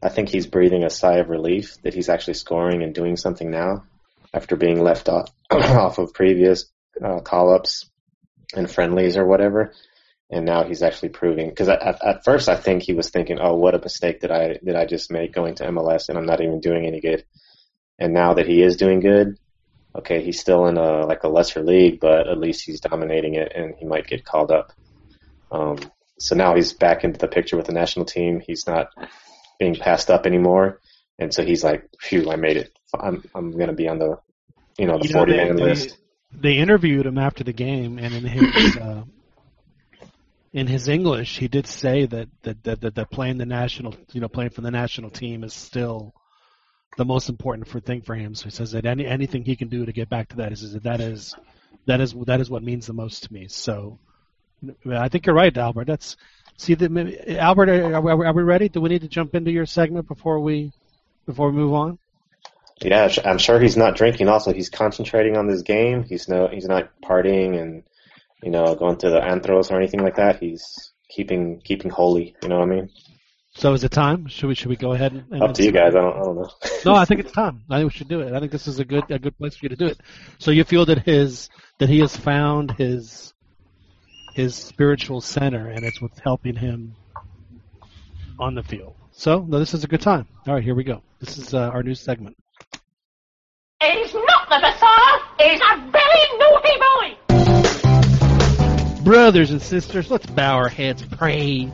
[0.02, 3.50] I think he's breathing a sigh of relief that he's actually scoring and doing something
[3.50, 3.85] now
[4.35, 6.66] after being left off, off of previous
[7.02, 7.90] uh, call ups
[8.54, 9.72] and friendlies or whatever.
[10.30, 13.54] And now he's actually proving because at, at first I think he was thinking, "Oh,
[13.56, 16.40] what a mistake did I did I just make going to MLS and I'm not
[16.40, 17.24] even doing any good."
[17.98, 19.36] And now that he is doing good,
[19.94, 23.52] okay, he's still in a like a lesser league, but at least he's dominating it,
[23.54, 24.72] and he might get called up.
[25.50, 25.78] Um,
[26.18, 28.40] so now he's back into the picture with the national team.
[28.40, 28.88] He's not
[29.58, 30.80] being passed up anymore,
[31.18, 32.72] and so he's like, "Phew, I made it.
[32.98, 34.18] I'm I'm gonna be on the,
[34.78, 35.98] you know, the You know, forty they- man they- list."
[36.34, 39.02] They interviewed him after the game, and in his uh,
[40.52, 44.20] in his English, he did say that that, that that that playing the national, you
[44.20, 46.14] know, playing for the national team is still
[46.98, 48.34] the most important for thing for him.
[48.34, 50.62] So he says that any anything he can do to get back to that is,
[50.62, 51.34] is that that is
[51.86, 53.48] that is that is what means the most to me.
[53.48, 53.98] So
[54.88, 55.86] I think you're right, Albert.
[55.86, 56.16] That's
[56.56, 57.68] see the maybe- Albert.
[57.70, 58.68] Are, are, are we ready?
[58.68, 60.72] Do we need to jump into your segment before we
[61.26, 61.98] before we move on?
[62.80, 64.28] Yeah, I'm sure he's not drinking.
[64.28, 66.02] Also, he's concentrating on this game.
[66.02, 67.85] He's no, he's not partying and
[68.42, 70.40] you know going to the antros or anything like that.
[70.40, 72.35] He's keeping keeping holy.
[72.42, 72.90] You know what I mean?
[73.54, 74.26] So is it time?
[74.28, 75.94] Should we should we go ahead and, and Up to you guys.
[75.94, 76.50] I don't I don't know.
[76.87, 77.62] No, I think it's time.
[77.70, 78.32] I think we should do it.
[78.32, 80.00] I think this is a good a good place for you to do it.
[80.38, 83.35] So you feel that his that he has found his
[84.35, 86.96] his spiritual center, and it's what's helping him
[88.38, 88.94] on the field.
[89.12, 90.26] So no, this is a good time.
[90.46, 91.02] All right, here we go.
[91.20, 92.37] This is uh, our new segment.
[93.82, 95.18] He's not the Messiah.
[95.40, 97.16] He's a very naughty boy.
[99.02, 101.68] Brothers and sisters, let's bow our heads, pray.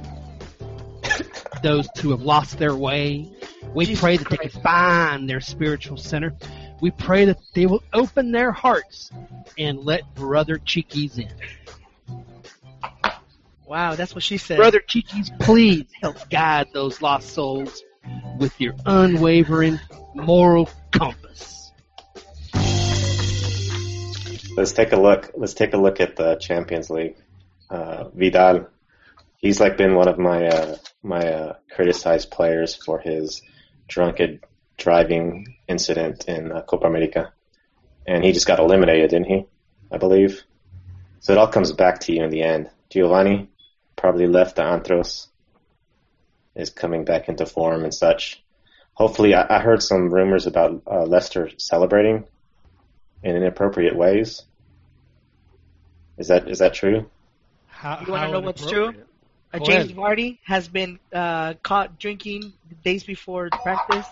[1.63, 3.31] Those who have lost their way,
[3.75, 6.35] We Jesus pray that they can find their spiritual center.
[6.81, 9.11] We pray that they will open their hearts
[9.59, 11.29] and let Brother Cheekies in.
[13.67, 14.57] Wow, that's what she said.
[14.57, 17.83] Brother Cheekies, please help guide those lost souls
[18.39, 19.79] with your unwavering
[20.15, 21.58] moral compass.
[24.59, 25.31] Let's take a look.
[25.37, 27.15] Let's take a look at the Champions League.
[27.71, 28.67] Uh, Vidal,
[29.37, 33.41] he's like been one of my uh, my uh, criticized players for his
[33.87, 34.41] drunken
[34.77, 37.33] driving incident in uh, Copa America,
[38.05, 39.47] and he just got eliminated, didn't he?
[39.93, 40.43] I believe.
[41.21, 42.69] So it all comes back to you in the end.
[42.91, 43.51] Giovanni
[43.95, 45.29] probably left the Antros,
[46.57, 48.43] is coming back into form and such.
[48.95, 52.25] Hopefully, I, I heard some rumors about uh, Leicester celebrating
[53.23, 54.43] in inappropriate ways.
[56.19, 57.09] Is that is that true?
[57.67, 58.93] How, You want to know what's true?
[59.53, 59.97] Uh, Jamie ahead.
[59.97, 62.53] Vardy has been uh, caught drinking
[62.85, 64.07] days before practice,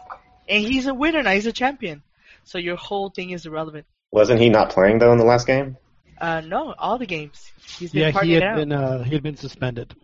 [0.49, 1.33] and he's a winner now.
[1.33, 2.03] He's a champion.
[2.45, 3.87] So your whole thing is irrelevant.
[4.13, 5.77] Wasn't he not playing though in the last game?
[6.19, 7.51] Uh, no, all the games.
[7.79, 8.57] He's been Yeah, he had out.
[8.57, 9.95] been uh, he had been suspended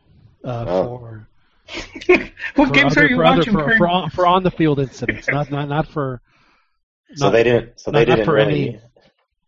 [0.44, 0.98] uh, Oh.
[0.98, 1.28] for
[2.56, 3.52] What for games other, are you for, other, watching?
[3.54, 6.20] for, for, on, for on the field incidents, not not not for
[7.14, 7.80] So they didn't.
[7.80, 8.68] So they not- not didn't for really.
[8.70, 8.80] any-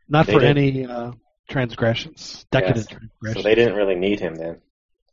[0.09, 1.13] not for didn't- any uh,
[1.49, 2.87] transgressions, decadent Yes.
[2.87, 3.43] transgressions.
[3.43, 4.61] So they didn't really need him then,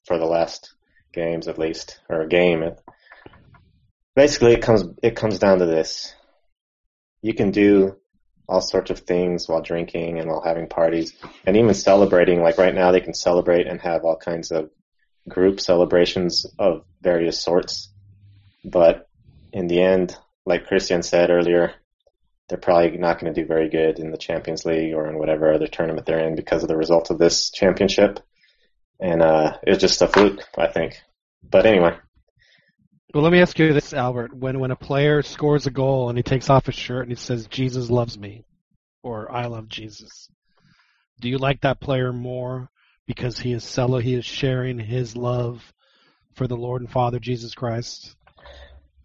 [0.05, 0.73] for the last
[1.13, 2.63] games at least, or a game.
[4.15, 6.13] Basically, it comes it comes down to this:
[7.21, 7.97] you can do
[8.47, 11.13] all sorts of things while drinking and while having parties,
[11.45, 12.41] and even celebrating.
[12.41, 14.69] Like right now, they can celebrate and have all kinds of
[15.29, 17.93] group celebrations of various sorts.
[18.65, 19.07] But
[19.53, 21.73] in the end, like Christian said earlier,
[22.51, 25.53] they're probably not going to do very good in the Champions League or in whatever
[25.53, 28.19] other tournament they're in because of the result of this championship.
[28.99, 31.01] And uh, it was just a fluke, I think.
[31.41, 31.95] But anyway,
[33.13, 34.35] Well, let me ask you this, Albert.
[34.35, 37.15] When when a player scores a goal and he takes off his shirt and he
[37.15, 38.43] says "Jesus loves me"
[39.01, 40.29] or "I love Jesus,"
[41.21, 42.69] do you like that player more
[43.07, 45.73] because he is cel- he is sharing his love
[46.35, 48.15] for the Lord and Father Jesus Christ?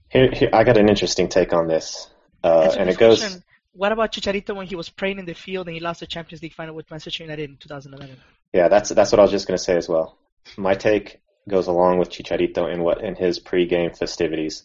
[0.09, 2.11] here, here I got an interesting take on this,
[2.43, 3.21] uh, and it goes.
[3.21, 3.43] question.
[3.73, 6.43] What about Chicharito when he was praying in the field and he lost the Champions
[6.43, 8.17] League final with Manchester United in 2011?
[8.53, 10.17] Yeah, that's that's what I was just going to say as well.
[10.57, 14.65] My take goes along with Chicharito in what in his pre-game festivities,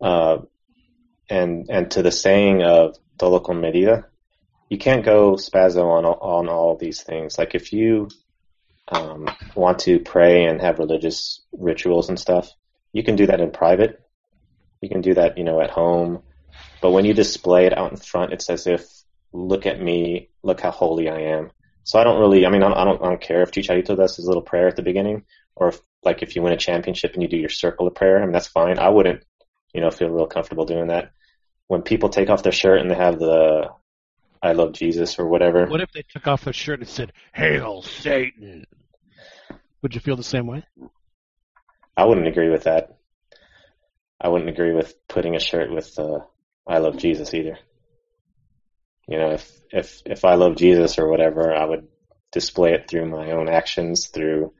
[0.00, 0.38] uh,
[1.28, 4.06] and and to the saying of todo con medida,
[4.70, 7.38] you can't go spazzo on all- on all these things.
[7.38, 8.08] Like if you
[8.88, 12.50] um, want to pray and have religious rituals and stuff,
[12.92, 14.00] you can do that in private.
[14.80, 16.22] You can do that, you know, at home.
[16.82, 18.86] But when you display it out in front, it's as if,
[19.32, 21.52] look at me, look how holy I am.
[21.84, 23.96] So I don't really, I mean, I don't, I don't, I don't care if Chicharito
[23.96, 25.22] does his little prayer at the beginning,
[25.56, 28.18] or if, like, if you win a championship and you do your circle of prayer.
[28.18, 28.78] I mean, that's fine.
[28.78, 29.24] I wouldn't,
[29.72, 31.12] you know, feel real comfortable doing that.
[31.68, 33.70] When people take off their shirt and they have the
[34.42, 37.82] "I love Jesus" or whatever, What if they took off their shirt and said "Hail
[37.82, 38.66] Satan"?
[39.80, 40.64] Would you feel the same way?
[41.96, 42.98] I wouldn't agree with that.
[44.20, 46.18] I wouldn't agree with putting a shirt with uh,
[46.66, 47.58] "I love Jesus" either.
[49.08, 51.88] You know, if if if I love Jesus or whatever, I would
[52.30, 54.52] display it through my own actions, through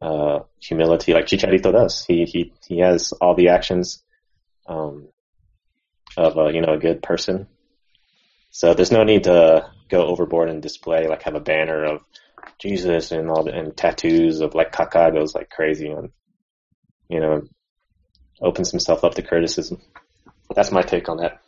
[0.00, 2.04] uh, humility, like Chicharito does.
[2.04, 4.02] He he he has all the actions
[4.66, 5.08] um,
[6.16, 7.46] of a you know a good person.
[8.50, 12.02] So there's no need to go overboard and display like have a banner of
[12.58, 16.10] Jesus and all the and tattoos of like Kaká goes like crazy and
[17.08, 17.42] you know
[18.40, 19.80] opens himself up to criticism.
[20.54, 21.40] That's my take on that.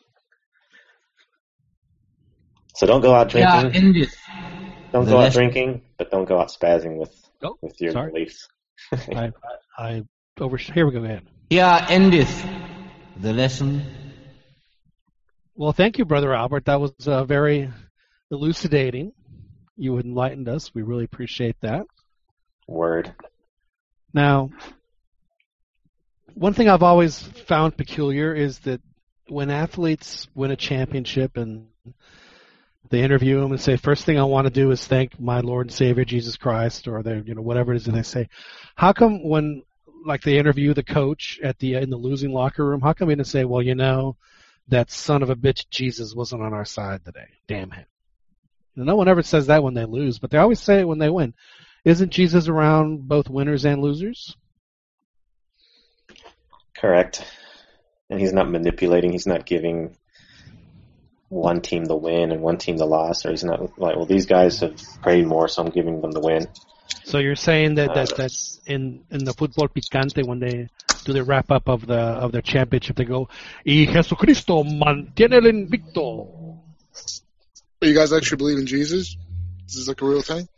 [2.74, 3.84] So don't go out Yeah, drinking.
[3.84, 4.16] end it.
[4.92, 7.12] don't the go out drinking, but don't go out spazzing with
[7.42, 8.12] Oh, with your sorry.
[8.12, 8.48] beliefs.
[8.92, 9.32] I,
[9.78, 10.02] I, I
[10.40, 10.56] over.
[10.56, 11.28] Here we go again.
[11.50, 12.44] Here endeth
[13.20, 13.82] the lesson.
[15.54, 16.64] Well, thank you, Brother Albert.
[16.64, 17.70] That was uh, very
[18.30, 19.12] elucidating.
[19.76, 20.74] You enlightened us.
[20.74, 21.86] We really appreciate that.
[22.66, 23.14] Word.
[24.12, 24.50] Now,
[26.34, 28.80] one thing I've always found peculiar is that
[29.28, 31.66] when athletes win a championship and
[32.90, 35.66] they interview them and say, first thing I want to do is thank my Lord
[35.66, 38.28] and Savior Jesus Christ, or they, you know, whatever it is that they say.
[38.74, 39.62] How come when,
[40.04, 43.14] like, they interview the coach at the in the losing locker room, how come they
[43.14, 44.16] didn't say, well, you know,
[44.68, 47.28] that son of a bitch Jesus wasn't on our side today.
[47.48, 47.87] Damn him.
[48.76, 51.10] No one ever says that when they lose, but they always say it when they
[51.10, 51.34] win.
[51.84, 54.37] Isn't Jesus around both winners and losers?
[56.76, 57.24] Correct.
[58.14, 59.12] And he's not manipulating.
[59.12, 59.96] He's not giving
[61.29, 64.27] one team the win and one team the loss, or he's not like, well, these
[64.27, 66.46] guys have prayed more, so I'm giving them the win.
[67.05, 70.68] So you're saying that that uh, that's in in the football picante when they
[71.05, 72.96] do the wrap up of the of their championship.
[72.96, 73.29] They go,
[73.66, 76.61] "Y Jesucristo mantiene el invicto."
[77.81, 79.16] But you guys actually believe in Jesus?
[79.66, 80.48] This is like a real thing?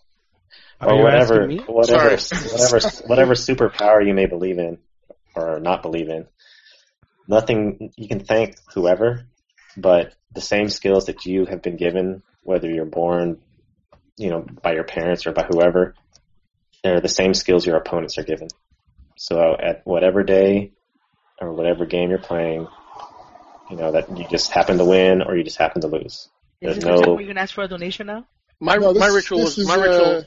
[0.81, 1.64] Are or whatever, asking me?
[1.66, 2.51] whatever, Sorry.
[2.53, 4.79] whatever, whatever superpower you may believe in
[5.35, 6.27] or not believe in.
[7.29, 9.27] Nothing you can thank whoever,
[9.77, 13.39] but the same skills that you have been given, whether you're born,
[14.17, 15.95] you know, by your parents or by whoever,
[16.85, 18.49] they're the same skills your opponents are given.
[19.17, 20.73] So at whatever day
[21.41, 22.69] or whatever game you're playing,
[23.71, 26.05] you know that you just happen to win or you just happen to lose.
[26.05, 26.29] Is
[26.61, 28.27] There's this no where you're gonna ask for a donation now?
[28.61, 30.25] My No, this- my ritual this was is, my uh, ritual.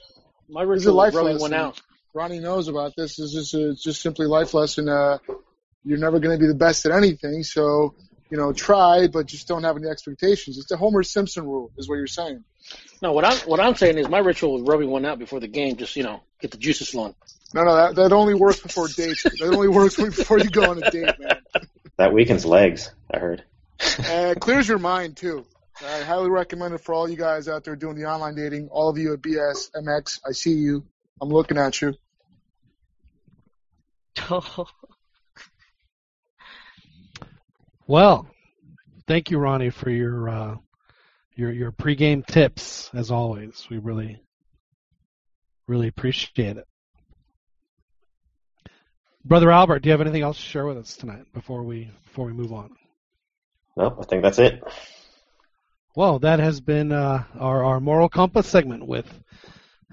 [0.50, 1.40] My This is a ritual life was lesson.
[1.42, 1.82] one out.
[2.14, 3.16] Ronnie knows about this.
[3.18, 4.90] This is a, just simply life lesson.
[4.90, 5.20] Uh,
[5.84, 7.96] you're never going to be the best at anything, so
[8.30, 10.58] you know, try, but just don't have any expectations.
[10.58, 12.44] It's the Homer Simpson rule, is what you're saying.
[13.02, 15.48] No, what I'm what I'm saying is my ritual was rubbing one out before the
[15.48, 17.16] game, just you know, get the juices flowing.
[17.54, 19.24] No, no, that, that only works before dates.
[19.40, 21.40] that only works before you go on a date, man.
[21.98, 22.92] that weakens legs.
[23.12, 23.44] I heard.
[23.82, 25.46] Uh, it clears your mind too.
[25.82, 28.68] I highly recommend it for all you guys out there doing the online dating.
[28.70, 30.86] All of you at BS MX, I see you.
[31.22, 31.96] I'm looking at you.
[37.90, 38.28] Well,
[39.08, 40.58] thank you, Ronnie, for your uh,
[41.34, 42.88] your your pregame tips.
[42.94, 44.22] As always, we really
[45.68, 46.68] really appreciate it.
[49.26, 52.28] Brother Albert, do you have anything else to share with us tonight before we before
[52.28, 52.76] we move on?
[53.76, 54.62] Nope, I think that's it.
[55.96, 59.12] Well, that has been uh, our our moral compass segment with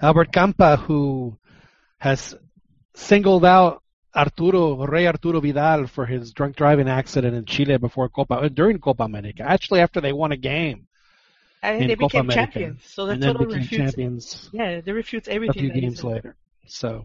[0.02, 1.38] Albert Campa, who
[1.96, 2.34] has
[2.94, 3.82] singled out
[4.16, 8.78] Arturo Rey Arturo Vidal for his drunk driving accident in Chile before Copa uh, during
[8.78, 9.42] Copa America.
[9.42, 10.86] Actually, after they won a game
[11.62, 12.82] And in they Copa became America, champions.
[12.84, 13.94] So that and then totally became refutes.
[13.94, 15.52] champions Yeah, they refutes a everything.
[15.52, 16.36] few that games later.
[16.66, 17.04] So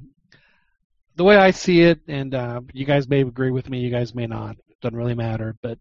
[1.15, 4.13] the way I see it, and uh, you guys may agree with me, you guys
[4.15, 4.55] may not.
[4.81, 5.55] Doesn't really matter.
[5.61, 5.77] But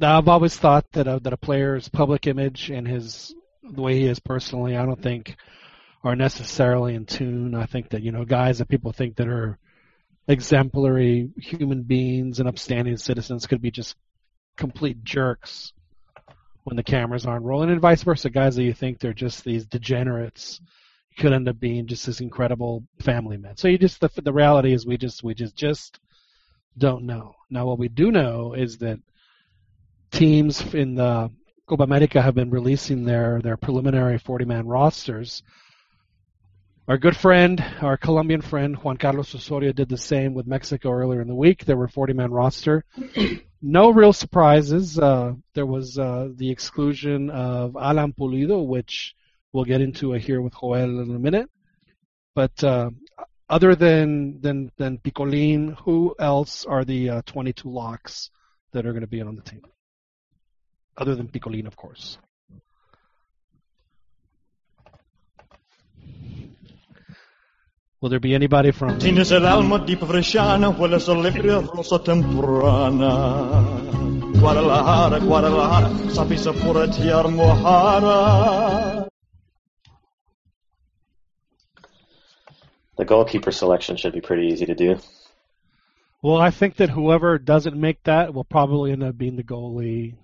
[0.00, 4.06] I've always thought that a, that a player's public image and his the way he
[4.06, 5.36] is personally, I don't think
[6.08, 7.54] are necessarily in tune.
[7.54, 9.58] I think that you know guys that people think that are
[10.26, 13.94] exemplary human beings and upstanding citizens could be just
[14.56, 15.74] complete jerks
[16.64, 18.30] when the cameras aren't rolling, and vice versa.
[18.30, 20.62] Guys that you think they're just these degenerates
[21.18, 23.58] could end up being just this incredible family man.
[23.58, 26.00] So you just the the reality is we just we just just
[26.78, 27.34] don't know.
[27.50, 28.98] Now what we do know is that
[30.10, 31.30] teams in the
[31.66, 35.42] Copa America have been releasing their their preliminary 40 man rosters.
[36.88, 41.20] Our good friend, our Colombian friend Juan Carlos Osorio did the same with Mexico earlier
[41.20, 41.66] in the week.
[41.66, 42.82] There were 40 man roster.
[43.62, 44.98] no real surprises.
[44.98, 49.14] Uh, there was uh, the exclusion of Alan Pulido, which
[49.52, 51.50] we'll get into here with Joel in a minute.
[52.34, 52.88] But uh,
[53.50, 58.30] other than than than Picolin, who else are the uh, 22 locks
[58.72, 59.60] that are going to be on the team?
[60.96, 62.16] Other than Picolin, of course.
[68.00, 68.98] Will there be anybody from?
[69.00, 73.10] Tienes el alma deep bresciana, hueles a limpia rosa temprana.
[74.38, 76.86] Guadalajara, Guadalajara, sabes a pura
[77.28, 79.08] mojara.
[82.96, 84.98] The goalkeeper selection should be pretty easy to do.
[86.22, 90.14] Well, I think that whoever doesn't make that will probably end up being the goalie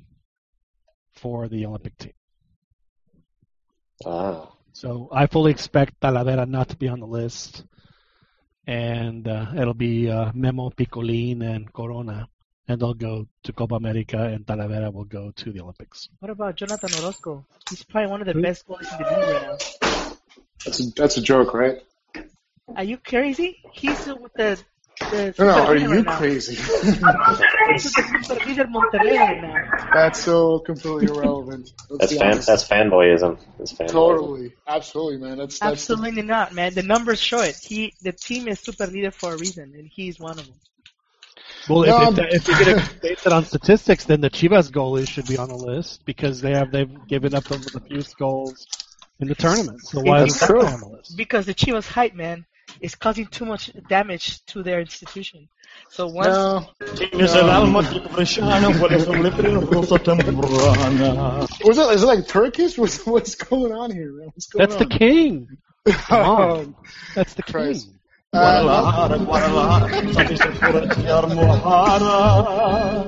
[1.13, 2.13] for the Olympic team.
[4.05, 7.65] Ah, So I fully expect Talavera not to be on the list,
[8.67, 12.29] and uh, it'll be uh, Memo, Picolin, and Corona,
[12.67, 16.09] and they'll go to Copa America, and Talavera will go to the Olympics.
[16.19, 17.47] What about Jonathan Orozco?
[17.71, 18.43] He's probably one of the Who?
[18.43, 20.17] best goalies in the league right now.
[20.65, 21.79] That's a, that's a joke, right?
[22.75, 23.63] Are you crazy?
[23.73, 24.59] He's with the.
[25.11, 26.17] The No, no, are you right now.
[26.19, 26.55] crazy?
[26.57, 29.89] He's with the Superliga Monterrey right now.
[29.93, 31.71] that's so completely irrelevant.
[31.91, 32.47] Let's that's fan, honest.
[32.47, 33.39] that's fanboyism.
[33.59, 33.89] That's fanboyism.
[33.91, 35.39] Totally, absolutely, man.
[35.39, 36.75] That's that's Absolutely not, man.
[36.75, 37.57] The numbers show it.
[37.57, 40.55] He, the team is super leader for a reason, and he's one of them.
[41.69, 44.71] Well, No, if, if, if you're going to base it on statistics, then the Chivas
[44.71, 48.19] goalie should be on the list because they have they've given up the, the fewest
[48.19, 48.67] goals
[49.21, 49.81] in the tournament.
[49.83, 50.65] So why That's is that true.
[50.65, 51.17] on the list?
[51.17, 52.45] Because the Chivas hype, man,
[52.81, 55.49] is causing too much damage to their institution.
[55.91, 56.69] So once no.
[56.81, 59.07] Tienes el alma deep bresciana, hueles
[59.71, 61.47] rosa temprana.
[61.65, 61.95] Was it?
[61.95, 62.79] Is it like Turkish?
[62.83, 64.29] What's what's going on here, man?
[64.35, 65.59] What's going That's the king.
[65.87, 66.77] Come.
[67.15, 67.87] That's the Christ.
[67.87, 67.99] king.
[68.33, 73.07] Uh, Guadalajara, Guadalajara, sabes a pura mojara.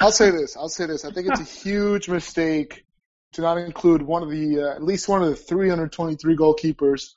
[0.00, 0.56] I'll say this.
[0.56, 1.04] I'll say this.
[1.04, 2.86] I think it's a huge mistake
[3.32, 7.14] to not include one of the uh, at least one of the 323 goalkeepers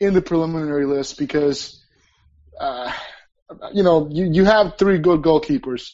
[0.00, 1.82] in the preliminary list because
[2.60, 2.92] uh,
[3.72, 5.92] you know, you, you have three good goalkeepers.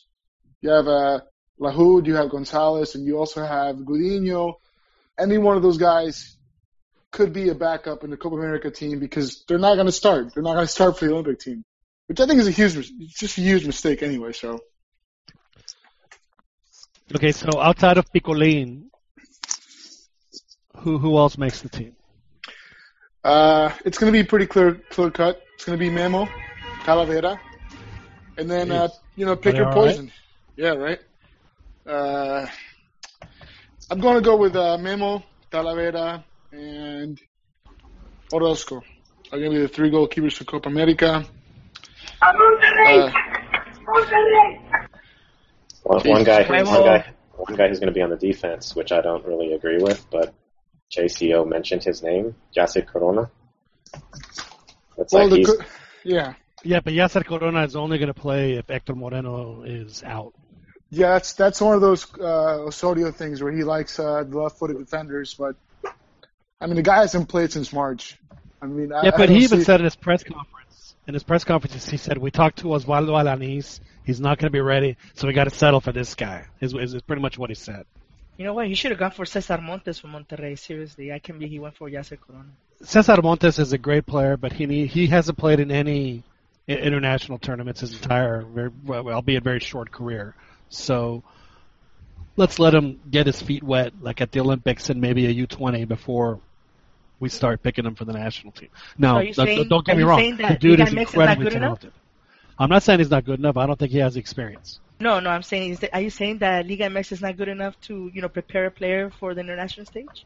[0.60, 1.20] You have uh,
[1.60, 4.54] Lahoud, you have Gonzalez, and you also have Gudiño.
[5.18, 6.36] Any one of those guys
[7.10, 10.32] could be a backup in the Copa America team because they're not going to start.
[10.34, 11.62] They're not going to start for the Olympic team,
[12.06, 14.32] which I think is a huge, just a huge mistake anyway.
[14.32, 14.60] So
[17.14, 18.84] Okay, so outside of Picolin,
[20.78, 21.94] who who else makes the team?
[23.24, 25.42] Uh, it's going to be pretty clear, clear cut.
[25.54, 26.26] It's going to be Memo,
[26.84, 27.38] Talavera,
[28.36, 29.94] and then uh, you know pick your all right?
[29.94, 30.12] poison.
[30.56, 30.98] Yeah, right.
[31.86, 32.46] Uh,
[33.90, 37.20] I'm going to go with uh, Memo, Talavera, and
[38.32, 38.82] Orozco.
[39.32, 41.24] Are going to be the three goalkeepers for Copa America.
[42.20, 43.10] Uh,
[45.84, 48.92] One, one guy, one guy, one guy who's going to be on the defense, which
[48.92, 50.32] I don't really agree with, but
[50.96, 53.30] JCO mentioned his name, Yasser Corona.
[54.98, 55.64] It's well, like the
[56.04, 60.34] yeah, Yeah, but Yasser Corona is only going to play if Hector Moreno is out.
[60.90, 61.10] yeah.
[61.12, 65.34] That's that's one of those uh, Osorio things where he likes uh, the left-footed defenders,
[65.34, 65.56] but
[66.60, 68.18] I mean the guy hasn't played since March.
[68.60, 71.14] I mean, Yeah, I but don't he even see- said in his press conference, in
[71.14, 73.80] his press conferences, he said, we talked to Osvaldo Alanis.
[74.04, 76.74] He's not going to be ready, so we got to settle for this guy, is,
[76.74, 77.86] is, is pretty much what he said.
[78.36, 78.66] You know what?
[78.66, 80.58] He should have gone for Cesar Montes from Monterrey.
[80.58, 82.48] Seriously, I can be he went for Yasser Corona.
[82.82, 86.22] Cesar Montes is a great player, but he he hasn't played in any
[86.68, 90.34] international tournaments his entire, very, well, albeit very short career.
[90.68, 91.22] So
[92.36, 95.86] let's let him get his feet wet, like at the Olympics and maybe a U20
[95.86, 96.40] before
[97.20, 98.68] we start picking him for the national team.
[98.98, 101.92] Now, saying- don't get me wrong, the dude is MX is not incredibly talented.
[102.58, 103.56] I'm not saying he's not good enough.
[103.56, 104.80] I don't think he has the experience.
[105.00, 107.48] No, no, I'm saying, is that, are you saying that Liga MX is not good
[107.48, 110.24] enough to, you know, prepare a player for the international stage?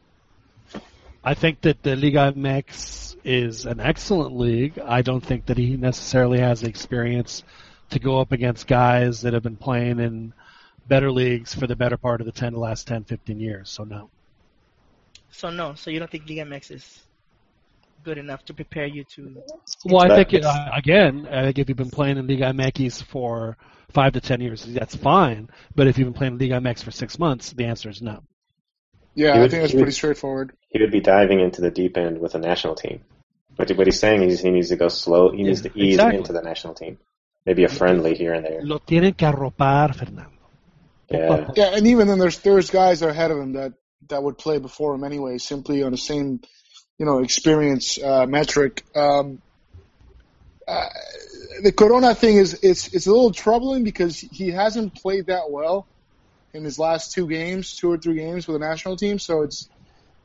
[1.23, 4.79] I think that the Liga MX is an excellent league.
[4.79, 7.43] I don't think that he necessarily has the experience
[7.89, 10.33] to go up against guys that have been playing in
[10.87, 13.69] better leagues for the better part of the 10 the last 10, 15 years.
[13.69, 14.09] So no.
[15.31, 17.06] So no, so you don't think Liga MX is
[18.03, 19.43] good enough to prepare you to?
[19.85, 23.03] Well, I That- think uh, again, I think if you've been playing in Liga MX
[23.03, 23.57] for
[23.91, 25.49] five to 10 years, that's fine.
[25.75, 28.23] But if you've been playing in Liga MX for six months, the answer is no.
[29.15, 30.53] Yeah, He I think that's he would- pretty straightforward.
[30.69, 33.01] he would be diving into the deep end with a national team.
[33.55, 35.31] But what he's saying is he needs to go slow.
[35.31, 36.17] He needs Yeah, to ease exactly.
[36.19, 36.99] into the national team.
[37.45, 38.59] Maybe a friendly here and there.
[38.61, 40.29] Lo tienen que arropar, Fernando.
[41.09, 41.49] Yeah.
[41.55, 43.73] Yeah, and even then, there's there's guys ahead of him that
[44.09, 46.41] that would play before him anyway, simply on the same,
[46.97, 48.83] you know, experience uh, metric.
[48.95, 49.41] Um,
[50.67, 50.87] uh,
[51.63, 55.87] the Corona thing is it's it's a little troubling because he hasn't played that well
[56.53, 59.19] in his last two games, two or three games with the national team.
[59.19, 59.69] So it's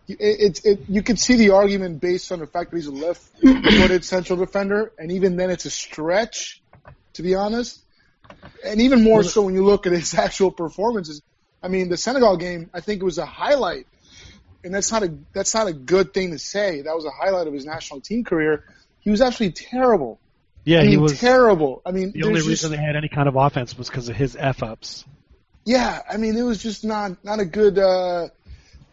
[0.08, 2.92] it, it, it you could see the argument based on the fact that he's a
[2.92, 6.60] left-footed central defender, and even then, it's a stretch,
[7.14, 7.82] to be honest
[8.64, 11.22] and even more so when you look at his actual performances.
[11.62, 13.86] I mean, the Senegal game, I think it was a highlight,
[14.64, 16.82] and that's not a that's not a good thing to say.
[16.82, 18.64] That was a highlight of his national team career.
[19.00, 20.20] He was absolutely terrible.
[20.64, 21.18] Yeah, I mean, he was.
[21.18, 21.82] terrible.
[21.84, 24.14] I mean, The only reason just, they had any kind of offense was because of
[24.16, 25.04] his f ups.
[25.64, 28.28] yeah, I mean, it was just not not a good uh,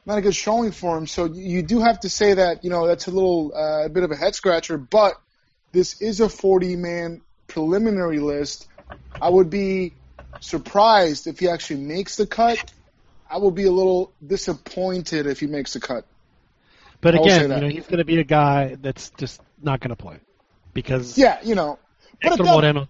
[0.06, 1.06] not a good showing for him.
[1.06, 3.90] So you you do have to say that you know that's a little uh, a
[3.90, 5.14] bit of a head scratcher, but
[5.72, 8.68] this is a 40 man preliminary list.
[9.22, 9.94] I would be
[10.40, 12.72] surprised if he actually makes the cut.
[13.30, 16.06] I will be a little disappointed if he makes the cut.
[17.02, 19.42] But I will say again, you know, he's going to be a guy that's just
[19.62, 20.18] not going to play
[20.74, 21.80] because Yeah, you know.
[22.22, 22.88] But Hector at that, Moreno.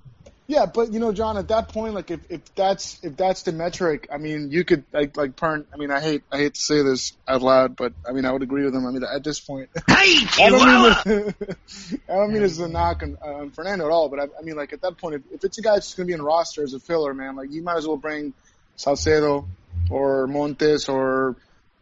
[0.48, 3.52] yeah, but you know, John, at that point, like if, if that's if that's the
[3.52, 5.66] metric, I mean, you could like like Pern.
[5.72, 8.32] I mean, I hate I hate to say this out loud, but I mean, I
[8.32, 8.88] would agree with him.
[8.88, 12.68] I mean, at this point, I don't mean this, I don't mean this as a
[12.68, 15.22] knock on, on Fernando at all, but I, I mean, like at that point, if,
[15.32, 17.52] if it's a guy that's going to be in roster as a filler, man, like
[17.52, 18.34] you might as well bring
[18.78, 19.48] Salcedo
[19.90, 21.36] or Montes or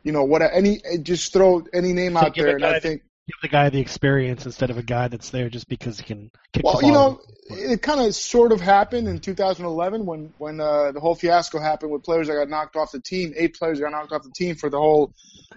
[0.04, 3.42] you know what any just throw any name So out there, and I think give
[3.42, 6.64] the guy the experience instead of a guy that's there just because he can kick
[6.64, 6.90] Well, the ball.
[6.90, 11.16] you know, it kind of sort of happened in 2011 when when uh, the whole
[11.16, 13.34] fiasco happened with players that got knocked off the team.
[13.36, 15.14] Eight players got knocked off the team for the whole,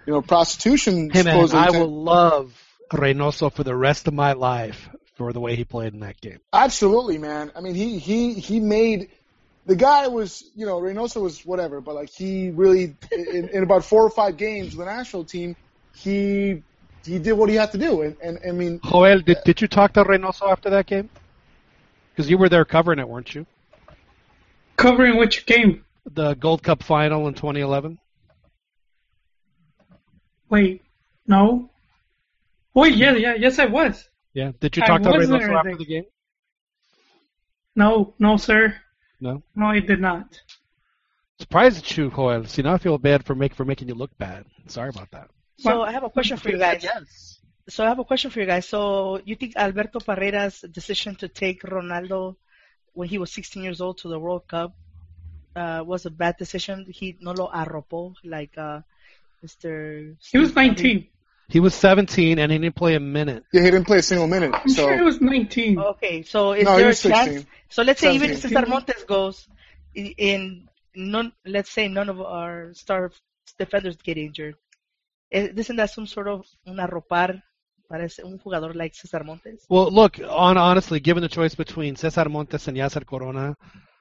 [0.07, 1.11] you know, prostitution.
[1.11, 2.53] hey man, I will love
[2.93, 6.41] Reynoso for the rest of my life for the way he played in that game.
[6.53, 7.53] Absolutely, man.
[7.55, 9.11] I mean, he he he made
[9.67, 13.85] the guy was you know Reynoso was whatever, but like he really in, in about
[13.85, 15.57] four or five games with the national team,
[15.95, 16.63] he
[17.05, 19.69] he did what he had to do, and and I mean Joel, did did you
[19.69, 21.09] talk to Reynoso after that game?
[22.13, 23.47] Because you were there covering it, weren't you?
[24.77, 25.85] Covering which game?
[26.13, 27.99] The Gold Cup final in 2011.
[30.49, 30.83] Wait,
[31.27, 31.71] no.
[32.75, 34.09] Wait, yeah, yeah, yes, I was.
[34.33, 34.53] Yeah.
[34.59, 36.05] Did you I talk to was Reynoso after the game?
[37.77, 38.75] No, no, sir.
[39.21, 39.43] No.
[39.55, 40.41] No, I did not.
[41.39, 42.45] Surprised at you, Joel.
[42.47, 44.45] See, now I feel bad for make for making you look bad.
[44.67, 45.31] Sorry about that.
[45.59, 46.83] So I have a question for you guys.
[46.83, 47.41] Yes.
[47.69, 48.67] So I have a question for you guys.
[48.67, 52.37] So you think Alberto Parreira's decision to take Ronaldo
[52.95, 54.75] when he was 16 years old to the World Cup
[55.55, 56.87] uh, was a bad decision?
[56.89, 58.81] He no lo arropó like uh,
[59.45, 60.17] Mr.
[60.31, 61.07] He was 19.
[61.51, 63.45] He was 17 and he didn't play a minute.
[63.53, 64.53] Yeah, he didn't play a single minute.
[64.55, 65.79] I'm so sure he was 19.
[65.79, 67.25] Okay, so is No, he there a 16.
[67.35, 67.47] chance?
[67.69, 69.49] So let's say even if Cesar Montes goes,
[69.97, 73.11] i- in none, let's say none of our star
[73.59, 74.55] defenders get injured.
[75.33, 77.43] Eh, Isn't that some sort of un arropar
[77.89, 79.67] para un jugador like Cesar Montes?
[79.69, 83.57] Well, look, on honestly, given the choice between Cesar Montes and Yasser Corona,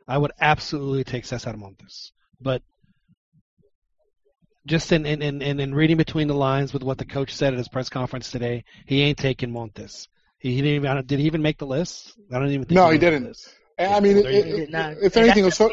[0.08, 2.12] I would absolutely take Cesar Montes.
[2.42, 2.62] But
[4.66, 7.54] just in, in, in, in in reading between the lines with what the coach said
[7.54, 10.08] at his press conference today, he ain't taking Montes.
[10.38, 12.14] He, he didn't even, did he even make the list?
[12.32, 13.26] I don't even think No, he he didn't.
[13.26, 13.54] list.
[13.78, 14.94] I mean, There you it- it- not.
[15.02, 15.72] if anything, so,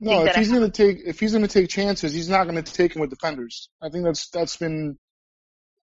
[0.00, 2.62] no, if he's going to take if he's going to take chances, he's not going
[2.62, 3.68] to take them with defenders.
[3.80, 4.98] I think that's that's been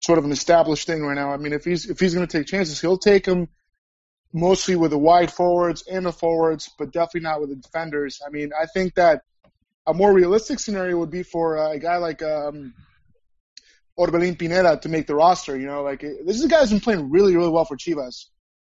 [0.00, 1.32] sort of an established thing right now.
[1.32, 3.48] I mean, if he's if he's going to take chances, he'll take them
[4.32, 8.20] mostly with the wide forwards and the forwards, but definitely not with the defenders.
[8.24, 9.22] I mean, I think that
[9.88, 12.74] a more realistic scenario would be for uh, a guy like um,
[13.98, 15.58] Orbelin Pineda to make the roster.
[15.58, 18.26] You know, like this is a guy who's been playing really, really well for Chivas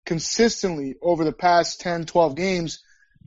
[0.04, 2.82] consistently over the past 10, 12 games.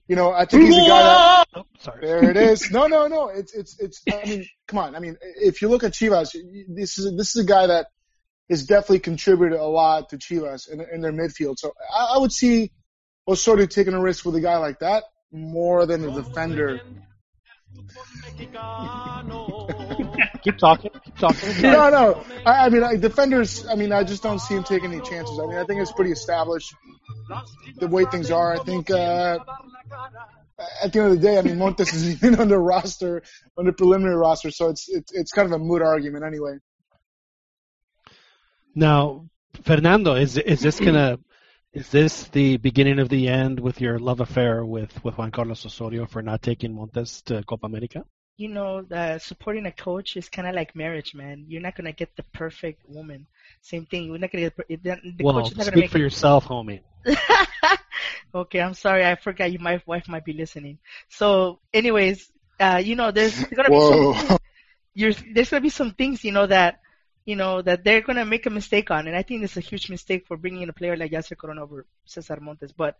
[0.08, 1.48] You know, I think he's a guy that.
[1.56, 2.00] Oh, sorry.
[2.06, 2.72] There it is.
[2.72, 3.30] No, no, no.
[3.30, 4.02] It's, it's, it's.
[4.12, 4.96] I mean, come on.
[4.96, 6.36] I mean, if you look at Chivas,
[6.68, 7.88] this is this is a guy that
[8.50, 11.56] has definitely contributed a lot to Chivas in, in their midfield.
[11.58, 12.72] So I, I would see
[13.28, 16.82] Osorio taking a risk with a guy like that more than a defender.
[20.43, 20.91] Keep talking.
[21.03, 21.61] Keep talking.
[21.61, 22.23] No, no.
[22.45, 23.65] I, I mean, like, defenders.
[23.67, 25.39] I mean, I just don't see him taking any chances.
[25.39, 26.73] I mean, I think it's pretty established
[27.78, 28.53] the way things are.
[28.53, 29.39] I think uh,
[30.84, 33.23] at the end of the day, I mean, Montes is even on the roster,
[33.57, 36.57] on the preliminary roster, so it's it's it's kind of a moot argument anyway.
[38.75, 39.28] Now,
[39.63, 41.19] Fernando, is is this gonna
[41.78, 45.63] is this the beginning of the end with your love affair with, with Juan Carlos
[45.63, 48.03] Osorio for not taking Montes to Copa America?
[48.36, 51.45] You know, uh, supporting a coach is kind of like marriage, man.
[51.47, 53.28] You're not gonna get the perfect woman.
[53.61, 54.05] Same thing.
[54.05, 54.65] You're not gonna get the,
[55.17, 56.01] the well, coach is not gonna speak make for it.
[56.01, 56.82] yourself, homie.
[58.36, 59.05] okay, I'm sorry.
[59.05, 59.59] I forgot you.
[59.59, 60.80] My wife might be listening.
[61.09, 64.38] So, anyways, uh, you know, there's gonna be some,
[64.95, 66.80] you're, there's gonna be some things, you know, that
[67.28, 69.89] you know that they're gonna make a mistake on, and I think it's a huge
[69.89, 72.71] mistake for bringing in a player like Yasser Corona over Cesar Montes.
[72.71, 72.95] But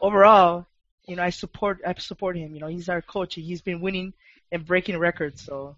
[0.00, 0.66] overall,
[1.06, 2.52] you know, I support I support him.
[2.54, 3.36] You know, he's our coach.
[3.36, 4.12] He's been winning
[4.50, 5.76] and breaking records, so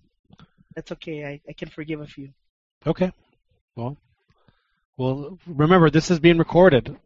[0.75, 1.25] that's okay.
[1.25, 2.31] I, I can forgive a few.
[2.87, 3.13] Okay.
[3.77, 3.99] Well,
[4.97, 6.97] well, remember this is being recorded,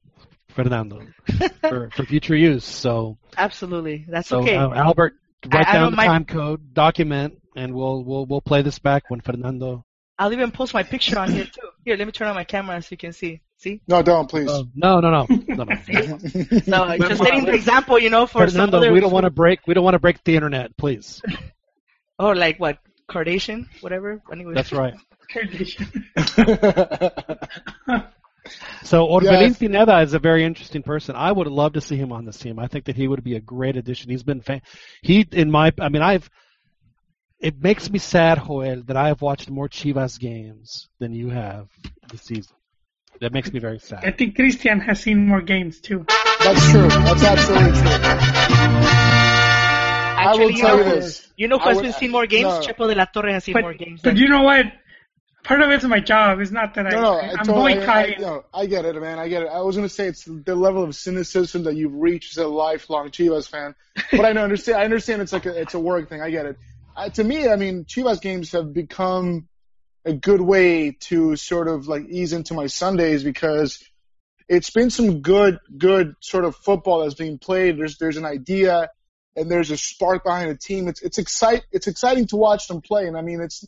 [0.50, 1.02] Fernando,
[1.62, 2.64] for, for future use.
[2.64, 4.54] So, Absolutely, that's so okay.
[4.56, 5.14] uh, Albert,
[5.52, 8.78] write I down don't the mind- time code, document, and we'll we'll we'll play this
[8.78, 9.84] back when Fernando.
[10.18, 11.68] I'll even post my picture on here too.
[11.84, 13.40] Here, let me turn on my camera so you can see.
[13.58, 13.80] See?
[13.88, 14.48] No, don't please.
[14.50, 15.64] Oh, no, no, no, no, no.
[16.66, 18.92] No, just setting the example, you know, for some Fernando, other.
[18.92, 19.60] we don't want to break.
[19.66, 21.22] We don't want to break the internet, please.
[22.18, 22.78] Oh, like what?
[23.10, 24.22] Kardashian, whatever.
[24.32, 24.54] Anyway.
[24.54, 24.94] That's right.
[25.30, 25.92] Kardashian.
[28.84, 29.58] So Orbelin Yes.
[29.58, 31.16] Pineda is a very interesting person.
[31.16, 32.58] I would love to see him on this team.
[32.58, 34.10] I think that he would be a great addition.
[34.10, 34.62] He's been fan-
[35.02, 36.30] he in my I mean I've
[37.40, 41.68] it makes me sad, Joel, that I have watched more Chivas games than you have
[42.10, 42.54] this season.
[43.20, 44.04] That makes me very sad.
[44.04, 46.04] I think Christian has seen more games too.
[46.40, 46.88] That's true.
[46.88, 47.90] That's absolutely true.
[50.18, 51.28] I will Actually, you tell know, you this.
[51.36, 52.44] You know who I has would- been seeing more games?
[52.44, 52.60] no.
[52.60, 54.00] Chepo de la Torre has seen But, more games.
[54.02, 54.66] but than- you know what?
[55.44, 56.40] Part of it's my job.
[56.40, 58.20] It's not that I, No, no, I, I, am totally, I, I, boycotting.
[58.20, 59.18] no, I get it, man.
[59.20, 59.48] I get it.
[59.48, 63.10] I was gonna say it's the level of cynicism that you've reached as a lifelong
[63.10, 63.76] Chivas fan,
[64.10, 64.78] but I know, understand.
[64.78, 66.20] I understand it's like a, it's a work thing.
[66.20, 66.58] I get it.
[66.96, 69.48] Uh, to me, I mean, Chivas games have become
[70.06, 73.82] a good way to sort of like ease into my Sundays because
[74.48, 77.76] it's been some good, good sort of football that's being played.
[77.76, 78.88] There's there's an idea
[79.34, 80.88] and there's a spark behind the team.
[80.88, 83.06] It's it's excite it's exciting to watch them play.
[83.06, 83.66] And I mean, it's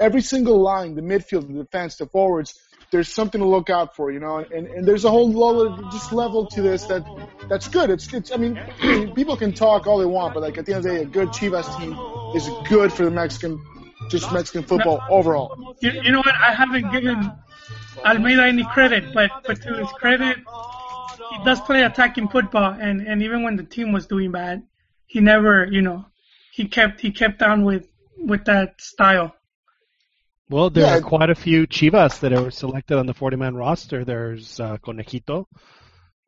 [0.00, 2.58] every single line, the midfield, the defense, the forwards.
[2.90, 6.10] There's something to look out for, you know, and, and there's a whole level, just
[6.10, 7.04] level to this that
[7.46, 7.90] that's good.
[7.90, 8.58] It's, it's I mean,
[9.14, 11.04] people can talk all they want, but like at the end of the day, a
[11.04, 11.92] good Chivas team
[12.34, 13.62] is good for the Mexican,
[14.08, 15.76] just Mexican football overall.
[15.80, 16.34] You, you know what?
[16.34, 17.30] I haven't given
[18.04, 20.38] Almeida any credit, but but to his credit,
[21.30, 24.62] he does play attacking football, and and even when the team was doing bad,
[25.06, 26.06] he never, you know,
[26.52, 27.86] he kept he kept on with
[28.16, 29.34] with that style.
[30.50, 30.98] Well, there Yeah.
[30.98, 34.04] are quite a few Chivas that were selected on the 40-man roster.
[34.04, 35.44] There's uh, Conejito,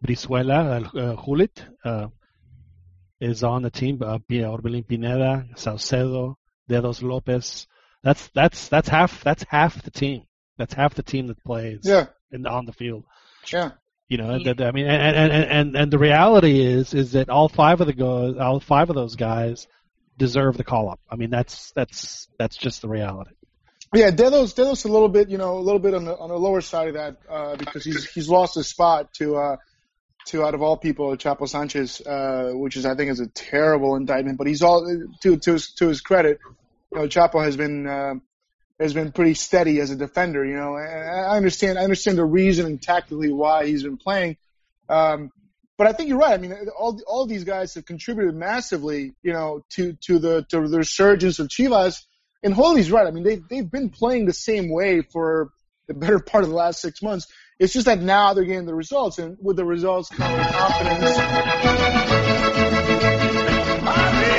[0.05, 2.09] Brizuela, uh, Hulit, uh,
[3.21, 4.03] is on the team.
[4.03, 6.37] Uh, Pia- Orbelin Pineda, Salcedo,
[6.69, 7.67] Dedos Lopez.
[8.03, 10.23] That's that's that's half that's half the team.
[10.57, 13.05] That's half the team that plays Yeah, in, on the field.
[13.53, 13.73] yeah.
[14.09, 17.29] You know, that, I mean, and, and, and, and, and the reality is, is that
[17.29, 19.69] all five of the go, all five of those guys
[20.19, 20.99] deserve the call up.
[21.09, 23.31] I mean, that's, that's, that's just the reality.
[23.93, 26.39] Yeah, Dedos Dedos a little bit, you know, a little bit on the on the
[26.39, 29.57] lower side of that uh, because he's he's lost his spot to uh,
[30.27, 33.97] to out of all people Chapo Sanchez, uh, which is I think is a terrible
[33.97, 34.39] indictment.
[34.39, 34.87] But he's all
[35.23, 36.39] to to his, to his credit,
[36.93, 38.15] you know, Chapo has been uh,
[38.79, 40.45] has been pretty steady as a defender.
[40.45, 44.37] You know, and I understand I understand the reason and tactically why he's been playing.
[44.89, 45.31] Um,
[45.77, 46.35] but I think you're right.
[46.35, 50.69] I mean, all all these guys have contributed massively, you know, to to the to
[50.69, 52.03] the resurgence of Chivas.
[52.43, 53.07] And Holy's right.
[53.07, 55.51] I mean, they've they've been playing the same way for
[55.89, 57.27] the better part of the last six months.
[57.59, 61.19] It's just that now they're getting the results, and with the results comes confidence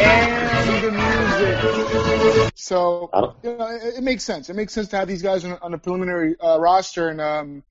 [0.02, 2.52] and the music.
[2.56, 3.10] So
[3.44, 4.50] you know, it, it makes sense.
[4.50, 7.64] It makes sense to have these guys on, on a preliminary uh, roster, and um,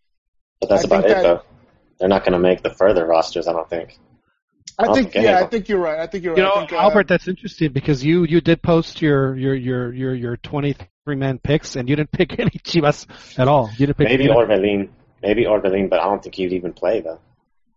[0.60, 1.42] But that's about think it, that- though.
[1.98, 3.98] They're not going to make the further rosters, I don't think.
[4.88, 5.98] I think think yeah, I think you're right.
[6.00, 6.48] I think you're You right.
[6.48, 9.92] know, I think, uh, Albert, that's interesting because you, you did post your, your, your,
[9.92, 13.06] your, your 23 man picks and you didn't pick any Chivas
[13.38, 13.70] at all.
[13.72, 14.32] You didn't pick Maybe any.
[14.34, 14.88] Orbelin,
[15.22, 17.20] maybe Orbelin, but I don't think he'd even play though.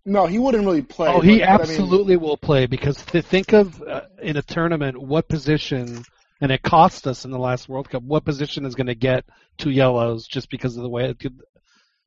[0.06, 1.10] no, he wouldn't really play.
[1.10, 4.38] Oh, he but- but I mean- absolutely will play because th- think of uh, in
[4.38, 6.04] a tournament what position,
[6.42, 8.04] and it cost us in the last World Cup.
[8.04, 9.24] What position is going to get
[9.58, 11.42] two yellows just because of the way it could,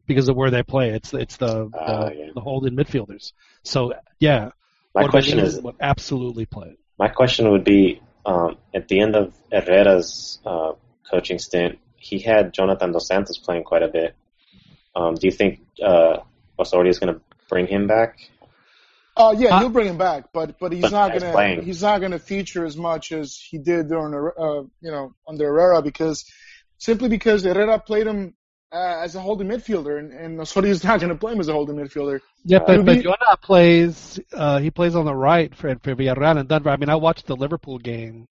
[0.07, 0.91] because of where they play?
[0.91, 2.27] It's it's the Ah, the, yeah.
[2.35, 3.33] the holding midfielders.
[3.63, 4.51] So yeah,
[4.97, 6.71] My Orbelin question is, would absolutely play.
[6.99, 10.73] my question would be, um, at the end of Herrera's uh,
[11.11, 14.15] coaching stint, he had Jonathan Dos Santos playing quite a bit.
[14.95, 16.15] Um, do you think uh,
[16.59, 17.21] Osorio is going to
[17.51, 18.19] bring him back?
[19.19, 21.63] Oh yeah, Uh, he'll bring him back, but but he's But not gonna playing.
[21.63, 25.81] he's not gonna feature as much as he did during uh, you know under Herrera
[25.83, 26.19] because
[26.79, 28.35] simply because Herrera played him
[28.73, 31.77] uh, as a holding midfielder and, and Osorio's not gonna play him as a holding
[31.77, 32.21] midfielder.
[32.45, 34.19] Yeah, Uh, but, but Maybe- Jonah plays.
[34.33, 36.71] Uh, he plays on the right for, for Villarreal and Denver.
[36.71, 38.27] I mean, I watched the Liverpool game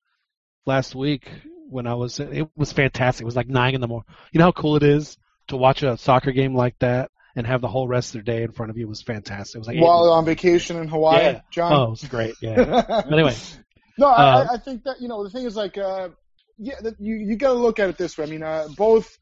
[0.66, 1.28] last week
[1.70, 2.20] when I was.
[2.20, 3.22] It was fantastic.
[3.24, 4.08] It was like nine in the morning.
[4.32, 5.18] You know how cool it is
[5.48, 8.44] to watch a soccer game like that and have the whole rest of the day
[8.44, 8.86] in front of you.
[8.86, 9.56] It was fantastic.
[9.56, 11.42] It was like While on vacation in Hawaii, yeah.
[11.52, 11.74] John.
[11.74, 12.36] Oh, it was great.
[12.42, 13.02] Yeah.
[13.12, 13.36] anyway,
[13.98, 16.10] no, I, Uh, I- I think that you know the thing is like uh,
[16.58, 18.26] yeah, that you you got to look at it this way.
[18.26, 19.18] I mean, uh, both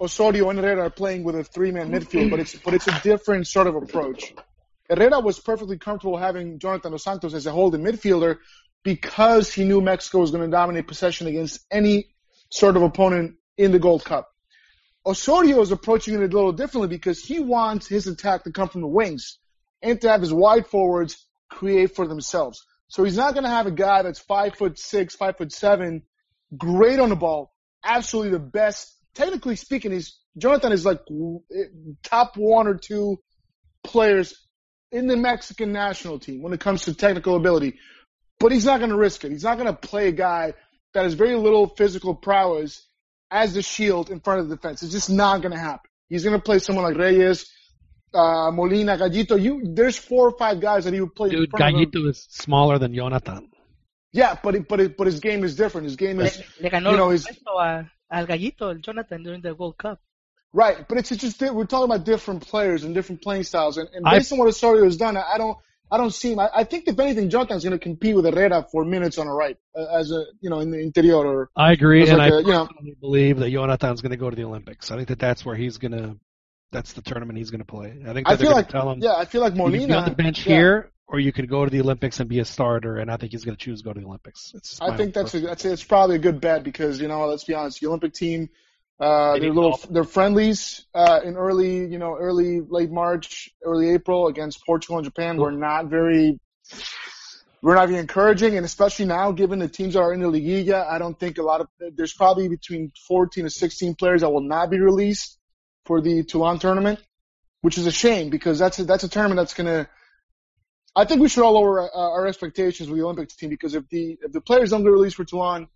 [0.00, 3.00] Osorio and Herrera are playing with a three man midfield, but it's but it's a
[3.02, 4.34] different sort of approach.
[4.88, 8.38] Herrera was perfectly comfortable having Jonathan Dos Santos as a holding midfielder
[8.82, 12.14] because he knew Mexico was going to dominate possession against any
[12.50, 14.28] sort of opponent in the Gold Cup.
[15.04, 18.80] Osorio is approaching it a little differently because he wants his attack to come from
[18.80, 19.38] the wings
[19.82, 22.64] and to have his wide forwards create for themselves.
[22.88, 26.02] So he's not going to have a guy that's five foot six, five foot seven,
[26.56, 27.52] great on the ball,
[27.84, 28.94] absolutely the best.
[29.14, 31.00] Technically speaking, he's Jonathan is like
[32.02, 33.18] top one or two
[33.82, 34.34] players
[34.92, 37.78] in the Mexican national team when it comes to technical ability.
[38.38, 39.32] But he's not going to risk it.
[39.32, 40.54] He's not going to play a guy
[40.94, 42.86] that has very little physical prowess
[43.30, 44.82] as the shield in front of the defense.
[44.82, 45.90] It's just not going to happen.
[46.08, 47.48] He's going to play someone like Reyes,
[48.12, 49.40] uh, Molina, Gallito.
[49.40, 51.28] You, there's four or five guys that he would play.
[51.28, 51.80] in dude, front of.
[51.80, 53.50] Gallito is smaller than Jonathan.
[54.12, 55.84] Yeah, but it, but it, but his game is different.
[55.84, 59.22] His game is le ganó you know, el he's- puesto a, al gallito, el Jonathan,
[59.22, 60.00] during the World Cup.
[60.52, 60.86] right.
[60.88, 63.76] But it's just we're talking about different players and different playing styles.
[63.78, 65.56] And, and I- based on what Osorio has done, I, I don't
[65.92, 66.38] I don't see him.
[66.38, 69.32] I, I think if anything, Jonathan's going to compete with Herrera for minutes on the
[69.32, 72.32] right uh, as a you know in the interior or I agree, It's and like
[72.32, 72.68] I a, you know-
[73.00, 74.90] believe that Jonathan's going to go to the Olympics.
[74.90, 76.16] I think that that's where he's going to.
[76.72, 77.96] That's the tournament he's going to play.
[78.06, 80.04] I think that I feel like tell him yeah, I feel like you Molina on
[80.04, 80.54] the bench yeah.
[80.54, 82.96] here, or you could go to the Olympics and be a starter.
[82.96, 84.52] And I think he's going to choose to go to the Olympics.
[84.54, 87.26] It's I think that's a, that's a, it's probably a good bet because you know
[87.26, 88.48] let's be honest, the Olympic team,
[89.00, 89.92] uh, They they're little help.
[89.92, 95.04] they're friendlies uh, in early you know early late March, early April against Portugal and
[95.04, 95.36] Japan.
[95.36, 96.38] We're not very
[97.60, 100.86] we're not very encouraging, and especially now given the teams that are in the Liguilla,
[100.88, 104.42] I don't think a lot of there's probably between 14 to 16 players that will
[104.42, 105.38] not be released
[105.86, 107.00] for the Toulon tournament,
[107.62, 109.88] which is a shame because that's a, that's a tournament that's gonna
[110.94, 113.88] I think we should all lower uh, our expectations with the Olympics team because if
[113.88, 115.68] the if the players don't get released for Toulon,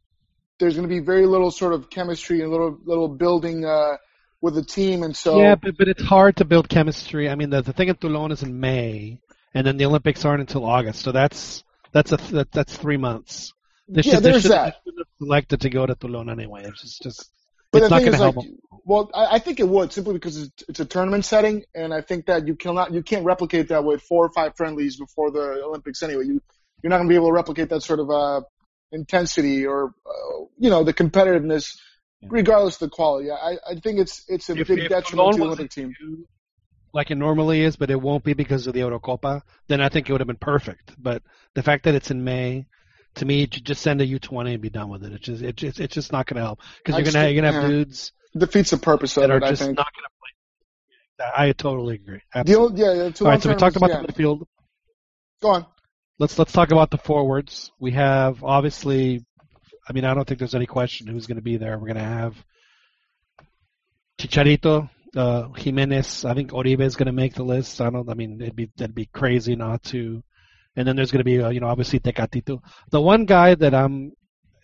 [0.59, 3.97] there's going to be very little sort of chemistry and little little building uh,
[4.41, 7.29] with the team, and so yeah, but but it's hard to build chemistry.
[7.29, 9.19] I mean, the the thing at Toulon is in May,
[9.55, 11.03] and then the Olympics aren't until August.
[11.03, 11.63] So that's
[11.93, 13.55] that's a that, that's three months.
[13.89, 14.77] They yeah, should, they there's should, that.
[14.85, 16.65] they should have selected to go to Toulon anyway.
[16.65, 17.31] It's just just
[17.71, 18.59] But it's the not going to help them.
[18.85, 22.03] Well, I, I think it would simply because it's, it's a tournament setting, and I
[22.03, 25.63] think that you cannot you can't replicate that with four or five friendlies before the
[25.65, 26.25] Olympics anyway.
[26.27, 26.43] You
[26.83, 28.43] you're not going to be able to replicate that sort of uh,
[28.93, 31.77] intensity or uh, you know the competitiveness,
[32.29, 33.31] regardless of the quality.
[33.31, 35.95] I, I think it's it's a If- big if detriment to the Olympic team.
[36.93, 40.09] like it normally is, but it won't be because of the Eurocopa, then I think
[40.09, 40.93] it would have been perfect.
[40.99, 41.23] But
[41.55, 42.67] the fact that it's in May,
[43.15, 45.13] to me, just send a U20 and be done with it.
[45.13, 47.53] It's just it's just, it's just not going to help because you're gonna you're gonna
[47.55, 47.77] have yeah.
[47.79, 49.45] dudes Defeats the purpose of that are it.
[49.45, 49.77] I think.
[49.77, 50.25] not going to play.
[51.37, 52.21] I totally agree.
[52.45, 54.43] The old, yeah, yeah, All right, so we talked about tournaments, the midfield.
[55.41, 55.67] Go on.
[56.19, 57.71] Let's let's talk about the forwards.
[57.79, 59.25] We have obviously,
[59.89, 61.79] I mean, I don't think there's any question who's going to be there.
[61.79, 62.45] We're going to have
[64.19, 66.25] Chicharito, uh, Jimenez.
[66.25, 67.81] I think Oribe is going to make the list.
[67.81, 68.09] I don't.
[68.09, 70.23] I mean, it'd be that'd be crazy not to.
[70.77, 72.61] And then there's going to be, uh, you know, obviously Tecatito.
[72.91, 74.13] The one guy that I'm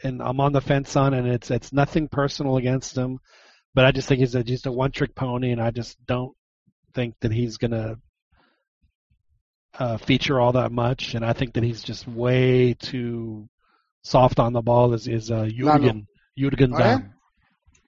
[0.03, 3.19] and I'm on the fence on, and it's it's nothing personal against him,
[3.75, 6.35] but I just think he's a just a one trick pony, and I just don't
[6.95, 7.99] think that he's going to
[9.79, 13.49] uh, feature all that much, and I think that he's just way too
[14.03, 14.93] soft on the ball.
[14.95, 16.07] Is is uh, Jurgen
[16.37, 16.79] Jurgen Oh?
[16.79, 17.15] Damm.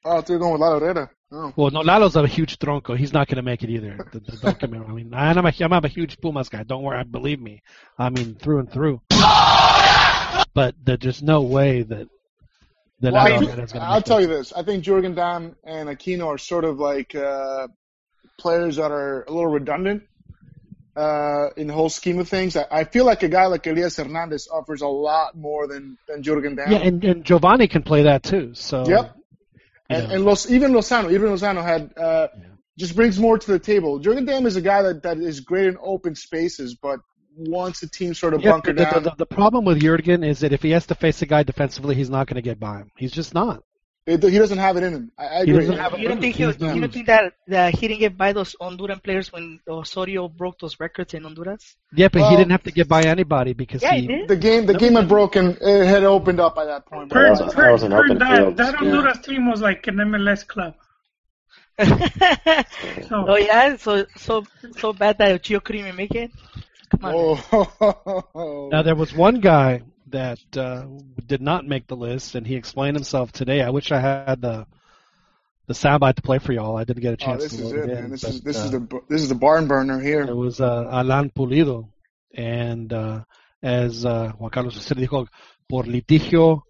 [0.04, 1.10] Oh, going with Lalo Herrera.
[1.30, 1.52] Oh.
[1.56, 2.96] Well, no, Lalo's a huge tronco.
[2.96, 3.96] He's not going to make it either.
[4.12, 4.90] The- the- Don't get me wrong.
[4.90, 6.62] I mean, I'm a, I'm a huge Pumas guy.
[6.64, 7.62] Don't worry, believe me.
[7.98, 9.00] I mean, through and through.
[10.54, 12.08] But there's just no way that
[13.02, 14.52] that Well, I Lalo think- Herrera's going to I'll make tell you this.
[14.52, 17.68] I think Jurgen Damm and Aquino are sort of like uh,
[18.38, 20.04] players that are a little redundant
[20.96, 22.56] uh, in the whole scheme of things.
[22.56, 26.22] I, I feel like a guy like Elias Hernandez offers a lot more than, than
[26.22, 26.70] Jurgen Damm.
[26.72, 28.54] Yeah, and, and Giovanni can play that too.
[28.54, 29.16] So Yep.
[29.90, 30.14] And, know.
[30.14, 32.28] and Los, even Lozano, even Lozano had uh,
[32.78, 33.98] just brings more to the table.
[33.98, 37.00] Jurgen Damm is a guy that, that is great in open spaces, but
[37.36, 40.22] once a team sort of Yeah, bunker the, the, down, the, the problem with Jurgen
[40.24, 42.58] is that if he has to face a guy defensively, he's not going to get
[42.60, 42.90] by him.
[42.96, 43.62] He's just not.
[44.06, 45.12] it, he doesn't have it in him.
[45.16, 45.60] I, I He agree.
[45.66, 48.16] doesn't have You don't think he was, you don't think that, that he didn't get
[48.18, 51.76] by those Honduran players when Osorio broke those records in Honduras?
[51.94, 54.00] Yeah, but Well- he didn't have to get by anybody because Yeah, he.
[54.02, 54.28] he did.
[54.28, 55.56] the game, the game had broken.
[55.60, 57.10] It had opened up by that point.
[57.10, 58.56] That was- Per, that per, was an per open that, field.
[58.56, 58.78] that Yeah.
[58.78, 60.74] Honduras team was like an MLS club.
[63.08, 64.44] So oh yeah, so so
[64.78, 66.30] so bad that Gio couldn't even make it.
[66.92, 67.14] Come on.
[67.52, 68.68] Oh.
[68.70, 70.86] Now there was one guy that uh,
[71.26, 73.62] did not make the list, and he explained himself today.
[73.62, 74.66] I wish I had the
[75.68, 76.76] the soundbite to play for y'all.
[76.76, 78.04] I didn't get a Oh, chance this to is it, it man.
[78.04, 78.10] in.
[78.10, 80.22] This but, is this uh, is the this is the barn burner here.
[80.22, 81.88] It was uh, Alan Pulido,
[82.34, 83.24] and uh,
[83.62, 85.26] as uh, Juan Carlos Usted dijo,
[85.68, 86.62] por litigio,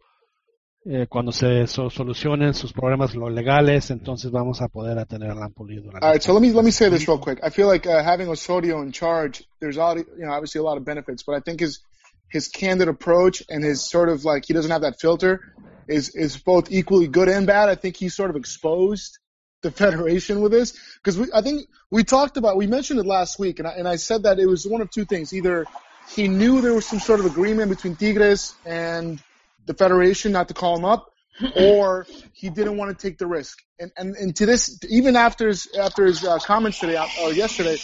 [0.85, 5.31] eh, cuando se so- solucionen sus problemas los legales, entonces vamos a poder a tener
[5.31, 5.91] a Pulido.
[6.01, 7.41] All right, so let me let me say this real quick.
[7.43, 10.77] I feel like uh, having Osorio in charge, there's all you know, obviously a lot
[10.77, 11.81] of benefits, but I think his
[12.29, 15.55] his candid approach and his sort of like he doesn't have that filter
[15.87, 17.69] is is both equally good and bad.
[17.69, 19.19] I think he sort of exposed
[19.63, 23.39] the federation with this because we I think we talked about we mentioned it last
[23.39, 25.67] week and I, and I said that it was one of two things either
[26.11, 29.23] he knew there was some sort of agreement between Tigres and
[29.67, 31.09] the federation not to call him up
[31.57, 35.49] or he didn't want to take the risk and and, and to this even after
[35.49, 37.77] his after his uh, comments today uh, or yesterday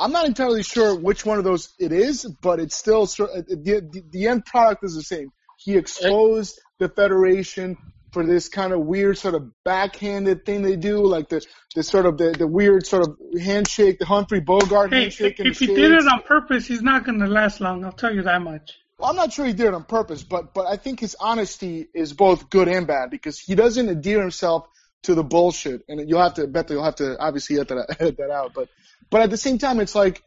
[0.00, 4.04] I'm not entirely sure which one of those it is, but it's still uh, the,
[4.10, 5.32] the end product is the same.
[5.58, 7.76] He exposed the federation
[8.12, 11.44] for this kind of weird sort of backhanded thing they do, like the
[11.74, 15.38] the sort of the, the weird sort of handshake, the Humphrey Bogart hey, handshake.
[15.40, 17.84] and if he did it on purpose, he's not going to last long.
[17.84, 18.78] I'll tell you that much.
[18.98, 21.88] Well, I'm not sure he did it on purpose, but but I think his honesty
[21.94, 24.66] is both good and bad because he doesn't adhere himself
[25.04, 27.96] to the bullshit, and you'll have to bet that you'll have to obviously edit that,
[28.00, 28.54] edit that out.
[28.54, 28.68] But
[29.10, 30.22] but at the same time, it's like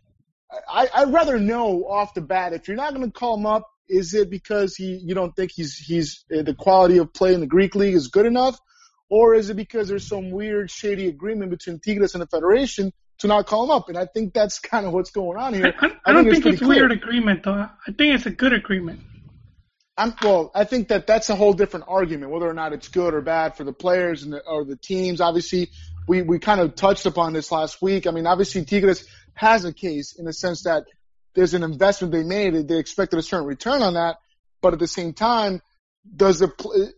[0.70, 2.54] I, I'd rather know off the bat.
[2.54, 5.52] If you're not going to call him up, is it because he you don't think
[5.54, 8.58] he's he's uh, the quality of play in the Greek league is good enough,
[9.10, 13.28] or is it because there's some weird shady agreement between Tigres and the federation to
[13.28, 13.90] not call him up?
[13.90, 15.74] And I think that's kind of what's going on I, here.
[15.80, 16.82] I, I don't think pretty it's clear.
[16.82, 17.54] weird agreement though.
[17.54, 19.02] I think it's a good agreement.
[19.98, 23.14] I'm, well, I think that that's a whole different argument, whether or not it's good
[23.14, 25.22] or bad for the players and the, or the teams.
[25.22, 25.70] Obviously,
[26.08, 28.08] we, we kind of touched upon this last week.
[28.08, 30.86] I mean, obviously, Tigres has a case in the sense that
[31.36, 32.68] there's an investment they made.
[32.68, 34.18] They expected a certain return on that.
[34.62, 35.62] But at the same time,
[36.16, 36.50] does it,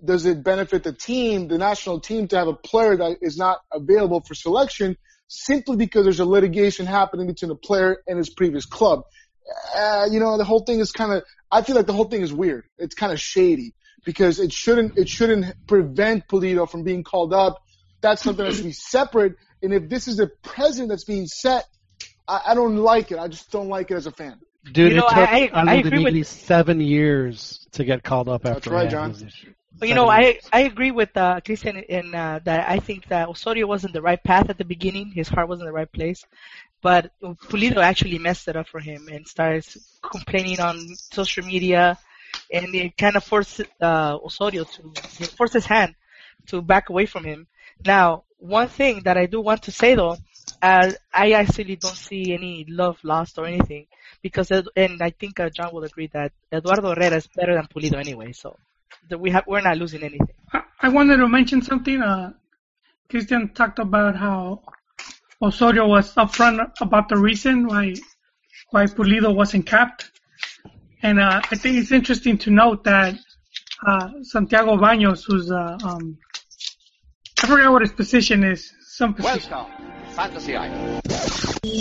[0.04, 3.60] does it benefit the team, the national team, to have a player that is not
[3.72, 4.98] available for selection
[5.36, 9.04] simply because there's a litigation happening between the player and his previous club?
[9.76, 12.22] uh, you know, the whole thing is kind of, I feel like the whole thing
[12.22, 12.64] is weird.
[12.78, 13.74] It's kind of shady
[14.06, 17.62] because it shouldn't, it shouldn't prevent Pulido from being called up.
[18.02, 19.36] That's something that should be separate.
[19.62, 21.66] And if this is a precedent that's being set,
[22.28, 23.18] I, I don't like it.
[23.20, 24.40] I just don't like it as a fan.
[24.72, 28.30] Dude, You know, it took I- I- I agree with- seven years to get called
[28.30, 29.30] up That's after right, he had John.
[29.80, 33.28] But you know, I I agree with uh, Christian in uh, that I think that
[33.28, 35.12] Osorio was in the right path at the beginning.
[35.12, 36.24] His heart was in the right place,
[36.82, 39.66] but Pulido actually messed it up for him and started
[40.02, 41.98] complaining on social media,
[42.52, 44.94] and it kind of forced uh, Osorio to
[45.38, 45.96] force his hand
[46.48, 47.48] to back away from him.
[47.86, 50.18] Now, one thing that I do want to say though,
[50.62, 53.88] uh, I actually don't see any love lost or anything
[54.22, 57.98] because, and I think uh, John will agree that Eduardo Herrera is better than Pulido
[58.00, 58.58] anyway, so
[59.10, 60.36] that we have we're not losing anything.
[60.52, 62.02] I, I wanted to mention something.
[62.02, 62.34] Uh,
[63.10, 64.64] Christian talked about how
[65.42, 67.96] Osorio was upfront about the reason why
[68.72, 70.12] why Pulido wasn't capped,
[71.02, 73.16] and uh, I think it's interesting to note that
[73.86, 76.18] uh, Santiago Baños, who's uh, um,
[77.44, 78.72] I forgot what his position is.
[78.82, 79.52] Some position.
[80.16, 81.02] Fantasy Island.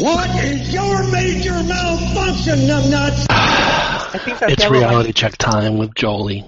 [0.00, 3.26] What is your major malfunction, numbnuts?
[3.30, 6.44] I think It's Santiago reality check time with Jolie.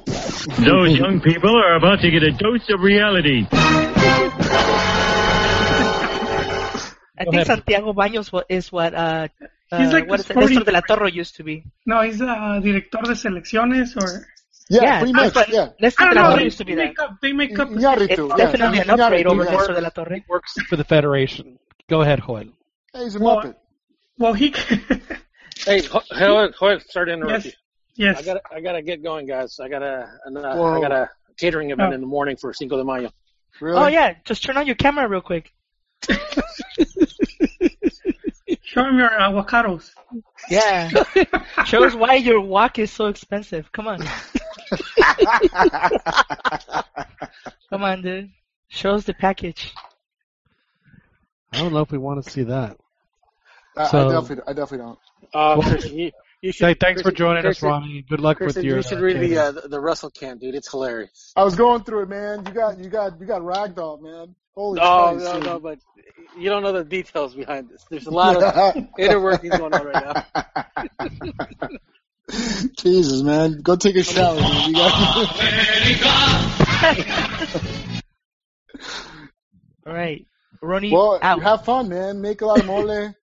[0.58, 3.46] Those young people are about to get a dose of reality.
[7.16, 9.28] I think Santiago Baños is what uh,
[9.70, 10.58] uh He's like what the is it?
[10.58, 11.64] Néstor de la Torre used to be.
[11.86, 14.26] No, he's uh, director de selecciones or.
[14.70, 15.48] Yeah, Yeah, pretty that's much.
[15.48, 15.68] what- Yeah.
[15.82, 16.28] Néstor I de don't la know.
[16.30, 17.02] Torre They, used to be make that.
[17.04, 17.20] up.
[17.20, 17.68] They make up.
[17.68, 18.36] Iñárritu, It's yeah.
[18.36, 19.50] definitely an Iñárritu, upgrade over yeah.
[19.52, 20.24] Néstor de la Torre.
[20.28, 21.58] Works for the Federation.
[21.88, 22.44] Go ahead, Joel.
[22.92, 23.54] Hey, he's a Well, muppet.
[24.18, 24.54] Well, he.
[25.64, 27.54] Hey, Ho- Joel, Joel, sorry to interrupt yes.
[27.96, 28.04] you.
[28.06, 28.18] Yes.
[28.18, 29.58] I gotta, I gotta get going, guys.
[29.60, 30.74] I got a, an, uh, Whoa.
[30.76, 31.08] I got a
[31.38, 31.94] catering event Oh.
[31.94, 33.10] in the morning for Cinco de Mayo.
[33.60, 33.78] Really?
[33.78, 35.52] Oh yeah, just turn on your camera real quick.
[38.62, 39.90] Show him your avocados.
[40.50, 40.90] Yeah.
[41.66, 43.70] Shows why your walk is so expensive.
[43.72, 44.00] Come on.
[47.70, 48.30] Come on, dude.
[48.68, 49.72] Shows the package.
[51.54, 52.76] I don't know if we want to see that.
[53.76, 54.98] I, So- I definitely, I definitely don't.
[55.32, 56.10] Uh, Well, Christian, you,
[56.42, 58.02] you should, Hey, thanks for Christian- joining us, Ronnie.
[58.08, 58.76] Good luck Christian, with your.
[58.76, 60.54] you should uh, read the, uh, the the Russell Camp, dude.
[60.54, 61.32] It's hilarious.
[61.34, 62.44] I was going through it, man.
[62.46, 64.34] You got, you got, you got ragdoll, man.
[64.54, 65.44] Holy No, Christ, no, dude.
[65.44, 65.78] no, but
[66.38, 67.84] you don't know the details behind this.
[67.90, 70.24] There's a lot of inner workings going on right
[71.58, 71.68] now.
[72.76, 73.60] Jesus, man.
[73.62, 74.68] Go take a shower, man.
[74.70, 75.40] You got...
[79.86, 80.26] All right.
[80.62, 81.42] Ronnie well, out.
[81.42, 82.20] have fun, man.
[82.20, 83.14] Make a lot of mole.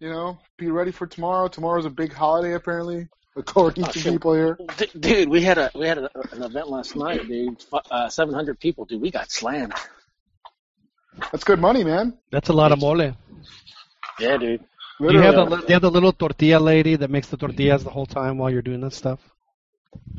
[0.00, 1.48] You know, be ready for tomorrow.
[1.48, 4.12] Tomorrow's a big holiday, apparently, according Oh, to shit.
[4.12, 4.56] people here.
[4.76, 7.56] D- dude, we had a we had a, an event last night, dude.
[7.72, 9.00] F- Uh, 700 people, dude.
[9.02, 9.74] We got slammed.
[11.32, 12.16] That's good money, man.
[12.30, 13.12] That's a lot of mole.
[14.20, 14.62] Yeah, dude.
[15.00, 17.82] Do you have the do you have the little tortilla lady that makes the tortillas
[17.82, 19.18] the whole time while you're doing this stuff?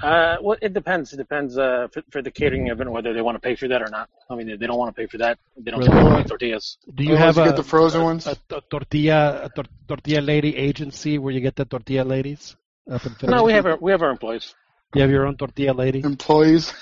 [0.01, 1.11] Uh, well, it depends.
[1.13, 3.81] It depends uh, for, for the catering event whether they want to pay for that
[3.81, 4.09] or not.
[4.29, 5.37] I mean, they don't want to pay for that.
[5.57, 5.91] They don't Really?
[5.91, 6.77] sell any tortillas.
[6.95, 8.25] Do you Otherwise have a, get the frozen ones?
[8.25, 12.55] a, a tortilla a tor- tortilla lady agency where you get the tortilla ladies
[12.89, 14.55] up in No, we have our we have our employees.
[14.95, 15.99] You have your own tortilla lady.
[15.99, 16.73] Employees.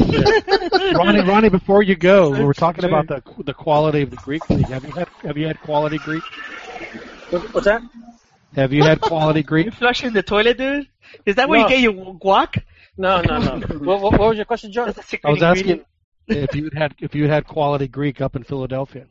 [0.00, 4.42] Ronnie, Ronnie, before you go, we were talking about the the quality of the Greek
[4.46, 4.62] food.
[4.62, 6.22] Have you had Have you had quality Greek?
[7.30, 7.82] What's that?
[8.54, 9.66] Have you had quality Greek?
[9.66, 10.88] You flushing the toilet, dude?
[11.26, 11.68] Is that where No.
[11.68, 12.62] you get your guac?
[12.96, 13.66] No, no, no.
[13.78, 14.86] what, what, what was your question, John?
[14.86, 15.84] That's a secret I was asking
[16.28, 19.06] if you had had if you had quality Greek up in Philadelphia.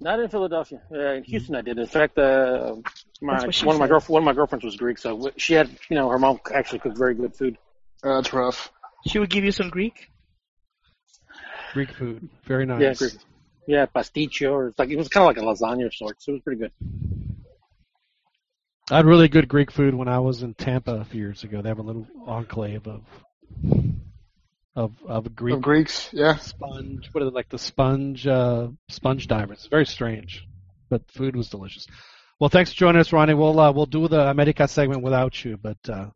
[0.00, 0.82] Not in Philadelphia.
[0.92, 1.78] Uh, in Houston, I did.
[1.78, 2.76] In fact, uh,
[3.20, 3.90] my That's what one of my said.
[3.90, 6.78] girl one of my girlfriends was Greek, so she had you know her mom actually
[6.80, 7.56] cooked very good food.
[8.02, 8.70] That's rough.
[9.06, 10.10] She would give you some Greek.
[11.72, 12.80] Greek food, very nice.
[12.80, 13.12] Yeah, Greek.
[13.66, 16.28] Yeah, pasticcio, or it's like it was kind of like a lasagna of sorts.
[16.28, 16.72] It was pretty good.
[18.90, 21.60] I had really good Greek food when I was in Tampa a few years ago.
[21.60, 23.02] They have a little enclave of
[24.76, 26.36] of of Greek Of Greeks, yeah.
[26.36, 27.08] sponge.
[27.12, 29.58] What are they like the sponge uh, sponge divers?
[29.58, 30.46] It's very strange,
[30.88, 31.86] but food was delicious.
[32.38, 33.34] Well, thanks for joining us, Ronnie.
[33.34, 36.10] We'll uh, we'll do the America segment without you, but uh,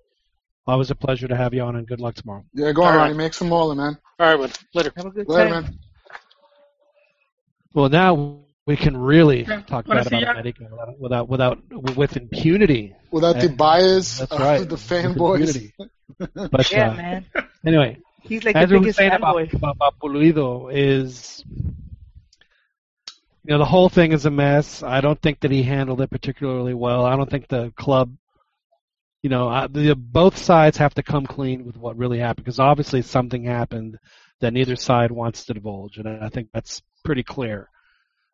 [0.64, 2.45] always a pleasure to have you on, and good luck tomorrow.
[2.55, 3.05] Yeah, go on, All right.
[3.07, 3.16] Ronnie.
[3.16, 3.99] Make some more, man.
[4.21, 4.93] All right, but later.
[4.97, 5.62] Have a good Later, time.
[5.64, 5.79] man.
[7.75, 10.31] Well, now we can really Yeah, talk bad about ya?
[10.31, 12.95] America without without without with impunity.
[13.11, 14.68] Without the Eh, bias That's of right.
[14.68, 15.73] the fanboys.
[16.53, 17.27] But Yeah, uh, man.
[17.66, 19.55] anyway, He's like as the biggest saying about, fanboy.
[19.55, 21.43] about, about Pulido is,
[23.45, 24.83] you know, the whole thing is a mess.
[24.83, 27.05] I don't think that he handled it particularly well.
[27.07, 28.12] I don't think the club,
[29.23, 32.61] you know, I, the, both sides have to come clean with what really happened because
[32.61, 33.99] obviously something happened
[34.41, 37.68] that neither side wants to divulge, and I think that's pretty clear.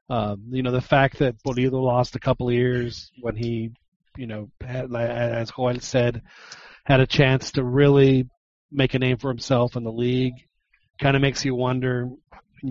[0.09, 3.73] Um, you know, the fact that Pulido lost a couple of years when he,
[4.17, 6.23] you know, had, as Joel said,
[6.85, 8.29] had a chance to really
[8.71, 10.35] make a name for himself in the league.
[11.01, 12.09] Kind of makes you wonder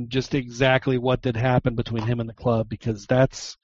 [0.07, 3.57] just exactly what did happen between him and the club because that's,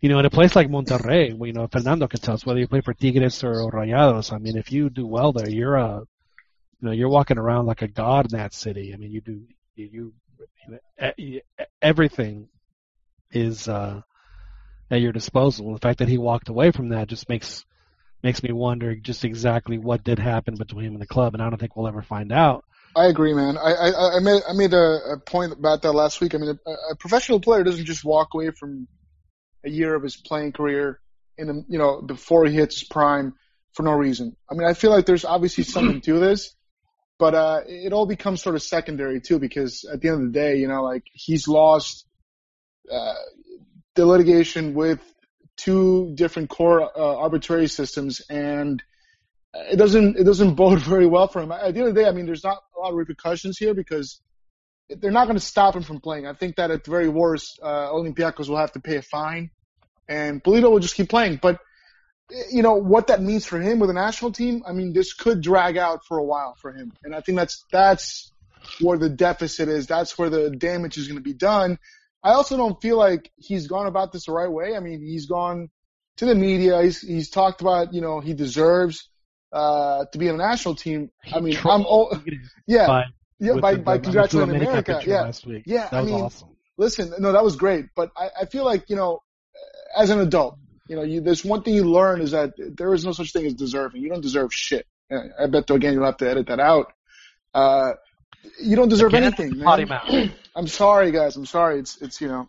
[0.00, 2.66] you know, in a place like Monterrey, you know, Fernando can tell us whether you
[2.66, 4.32] play for Tigres or, Rayados.
[4.32, 6.02] I mean, if you do well there, you're a
[6.80, 8.92] You know, you're walking around like a god in that city.
[8.92, 9.42] I mean, you do
[9.76, 10.12] you,
[11.16, 11.40] you
[11.80, 12.48] everything
[13.32, 14.02] is uh,
[14.90, 15.72] at your disposal.
[15.72, 17.64] The fact that he walked away from that just makes
[18.22, 21.50] makes me wonder just exactly what did happen between him and the club, and I
[21.50, 22.64] don't think we'll ever find out.
[22.94, 23.56] I agree, man.
[23.56, 26.34] I I, I made I made a, a point about that last week.
[26.34, 28.86] I mean, a, a professional player doesn't just walk away from
[29.64, 31.00] a year of his playing career
[31.38, 33.34] in the, you know before he hits his prime
[33.72, 34.36] for no reason.
[34.50, 36.54] I mean, I feel like there's obviously something to this,
[37.18, 40.38] but uh, it all becomes sort of secondary too because at the end of the
[40.38, 42.06] day, you know, like he's lost
[42.90, 43.14] uh,
[43.94, 45.00] the litigation with
[45.56, 48.82] two different core uh, arbitrary systems and
[49.54, 51.52] it doesn't it doesn't bode very well for him.
[51.52, 53.74] At the end of the day, I mean, there's not a lot of repercussions here
[53.74, 54.20] because
[54.88, 56.26] they're not going to stop him from playing.
[56.26, 59.50] I think that at the very worst, uh, Olympiacos will have to pay a fine,
[60.08, 61.38] and Pulido will just keep playing.
[61.40, 61.60] But
[62.50, 64.62] you know what that means for him with a national team.
[64.66, 67.64] I mean, this could drag out for a while for him, and I think that's
[67.70, 68.32] that's
[68.80, 69.86] where the deficit is.
[69.86, 71.78] That's where the damage is going to be done.
[72.22, 74.76] I also don't feel like he's gone about this the right way.
[74.76, 75.70] I mean, he's gone
[76.16, 76.82] to the media.
[76.82, 79.08] He's he's talked about you know he deserves
[79.52, 81.10] uh, to be in a national team.
[81.32, 82.22] I mean, I'm oh,
[82.66, 83.04] yeah, by,
[83.38, 85.10] yeah, by the, by the congratulating America America.
[85.10, 85.64] Yeah, last week.
[85.66, 85.88] yeah.
[85.90, 86.48] I mean, awesome.
[86.76, 89.20] listen, no, that was great, but I, I feel like you know,
[89.96, 90.58] as an adult,
[90.88, 93.46] you know, you, there's one thing you learn is that there is no such thing
[93.46, 94.02] as deserving.
[94.02, 94.86] You don't deserve shit.
[95.10, 96.92] I bet though again you'll have to edit that out.
[97.52, 97.92] Uh,
[98.60, 100.00] you don't deserve Again, anything, potty man.
[100.06, 100.30] mouth.
[100.56, 101.36] I'm sorry, guys.
[101.36, 101.78] I'm sorry.
[101.78, 102.48] It's it's you know,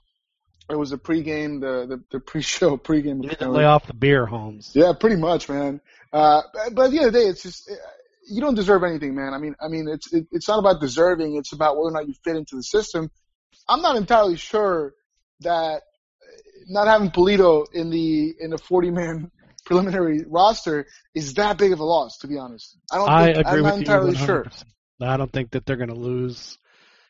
[0.70, 3.24] it was a pregame, the the, the pre-show pregame.
[3.24, 4.72] You need to lay off the beer, Holmes.
[4.74, 5.82] Yeah, pretty much, man.
[6.12, 6.42] Uh,
[6.74, 7.76] but, at the end of the day, it's just uh,
[8.30, 9.34] you don't deserve anything, man.
[9.34, 11.36] I mean, I mean, it's it, it's not about deserving.
[11.36, 13.10] It's about whether or not you fit into the system.
[13.68, 14.94] I'm not entirely sure
[15.42, 15.82] that
[16.68, 19.32] not having Pulido in the in the 40 man
[19.66, 20.86] preliminary roster
[21.16, 22.78] is that big of a loss, to be honest.
[22.92, 23.10] I don't.
[23.10, 24.26] I Think, agree I'm with not you entirely 100%.
[24.26, 24.46] sure.
[25.04, 26.58] I don't think that they're going to lose.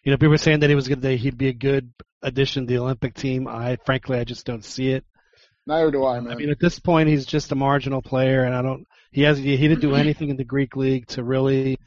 [0.03, 2.65] You know, people were saying that he was going to he'd be a good addition
[2.65, 3.47] to the Olympic team.
[3.47, 5.05] I frankly, I just don't see it.
[5.65, 6.33] Neither do I, man.
[6.33, 8.85] I mean, at this point, he's just a marginal player, and I don't.
[9.11, 11.77] He has he didn't do anything in the Greek league to really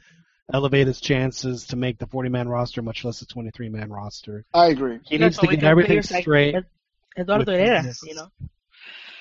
[0.51, 4.45] elevate his chances to make the 40 man roster, much less the 23 man roster.
[4.53, 4.99] I agree.
[5.05, 6.55] He You needs to get everything players like straight.
[7.17, 8.31] Eduardo Herrera, you know.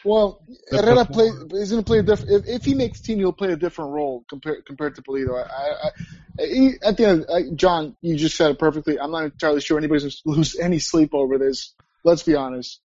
[0.07, 0.41] Well,
[0.71, 2.31] The Herrera play is going to play a different.
[2.31, 5.35] If, if he makes team, he'll play a different role compared compared to Pulido.
[5.37, 9.01] I, I, I, he, at the end, I, John, you just said it perfectly.
[9.01, 11.75] I'm not entirely sure anybody's going to lose any sleep over this.
[12.05, 12.81] Let's be honest.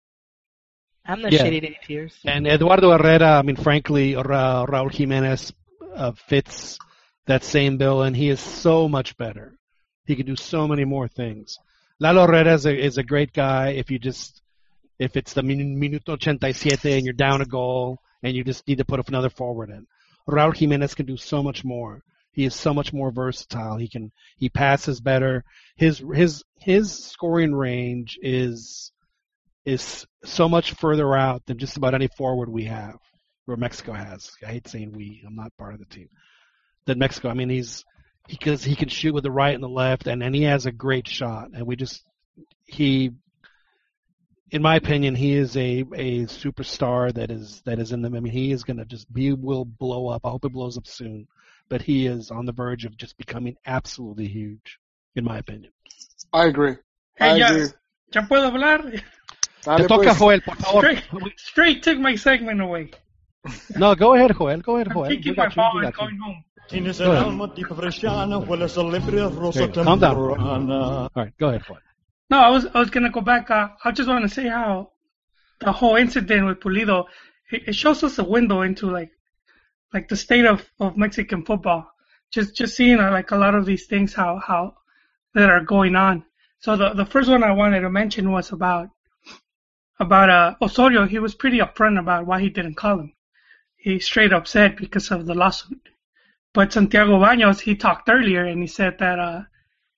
[1.05, 1.43] I'm not Yeah.
[1.43, 2.13] shedding any tears.
[2.25, 5.53] And Eduardo Herrera, I mean, frankly, Ra- Raul Jimenez
[5.95, 6.77] uh, fits
[7.25, 9.57] that same bill, and he is so much better.
[10.05, 11.57] He can do so many more things.
[11.99, 14.41] Lalo Herrera is a, is a great guy if you just,
[14.99, 18.79] if it's the min- minuto 87 and you're down a goal and you just need
[18.79, 19.85] to put another forward in.
[20.27, 22.01] Raul Jimenez can do so much more.
[22.31, 23.77] He is so much more versatile.
[23.77, 25.43] He can, he passes better.
[25.75, 28.91] His, his, his scoring range is,
[29.65, 32.97] is so much further out than just about any forward we have,
[33.47, 34.31] or Mexico has.
[34.41, 35.23] I hate saying we.
[35.27, 36.09] I'm not part of the team.
[36.85, 37.29] Than Mexico.
[37.29, 37.83] I mean, he's
[38.27, 40.71] because he can shoot with the right and the left, and and he has a
[40.71, 41.49] great shot.
[41.53, 42.01] And we just
[42.65, 43.11] he,
[44.51, 48.15] in my opinion, he is a a superstar that is that is in them.
[48.15, 50.25] I mean, he is going to just be will blow up.
[50.25, 51.27] I hope it blows up soon,
[51.69, 54.79] but he is on the verge of just becoming absolutely huge,
[55.15, 55.71] in my opinion.
[56.33, 56.75] I agree.
[57.15, 57.67] Hey, I ya, agree.
[58.13, 59.03] ya puedo hablar.
[59.63, 60.17] Dale, Te toca, pues.
[60.19, 60.81] Joel, por favor.
[60.81, 62.91] Straight, straight took my segment away.
[63.77, 64.61] No, go ahead, Joel.
[64.61, 65.05] Go ahead, Joel.
[65.05, 65.17] I'm Joel.
[65.17, 65.61] kicking We my got you.
[65.61, 66.43] ball We and going home.
[66.69, 67.27] Tienes Go el ahead.
[67.27, 70.15] alma tipo bresciana, hueles a libre rosa Okay, calm down.
[70.15, 71.01] temprana.
[71.03, 71.79] All right, go ahead, Joel.
[72.29, 73.49] No, I was I was gonna go back.
[73.49, 74.91] Uh, I just want to say how
[75.59, 77.05] the whole incident with Pulido
[77.51, 79.11] it, it shows us a window into like
[79.93, 81.89] like the state of, of Mexican football.
[82.31, 84.75] Just just seeing uh, like a lot of these things how how
[85.33, 86.25] that are going on.
[86.59, 88.89] So the the first one I wanted to mention was about
[89.99, 91.05] about uh Osorio.
[91.05, 93.13] He was pretty upfront about why he didn't call him.
[93.77, 95.89] He straight up said because of the lawsuit.
[96.53, 99.41] But Santiago Baños he talked earlier and he said that uh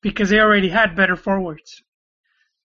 [0.01, 1.81] because they already had better forwards.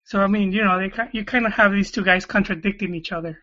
[0.05, 3.13] So I mean, you know, they you kind of have these two guys contradicting each
[3.13, 3.39] other.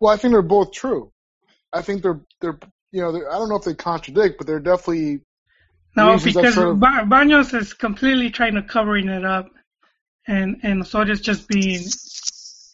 [0.00, 1.12] Well, I think they're both true.
[1.72, 2.58] I think they're they're
[2.92, 5.20] you know they're, I don't know if they contradict, but they're definitely
[5.96, 9.50] No, because sort of- ba- Baños is completely trying to covering it up,
[10.26, 11.82] and and Osorio's just being,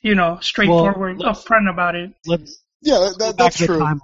[0.02, 2.14] you know, straightforward, let's- upfront about it.
[2.26, 4.00] Let's yeah that, go that, back that's true.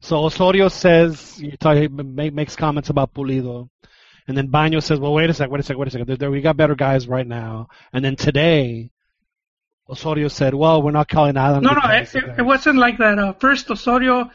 [0.00, 3.68] So Osorio says, you talk, he makes comments about Pulido,
[4.28, 6.06] and then Baño says, well, wait a second, wait a second, wait a second.
[6.08, 7.68] There, there, we got better guys right now.
[7.92, 8.90] And then today,
[9.88, 11.62] Osorio said, well, we're not calling Alan.
[11.62, 13.18] No, no, it, it, wasn't like that.
[13.18, 14.30] Uh, first Osorio,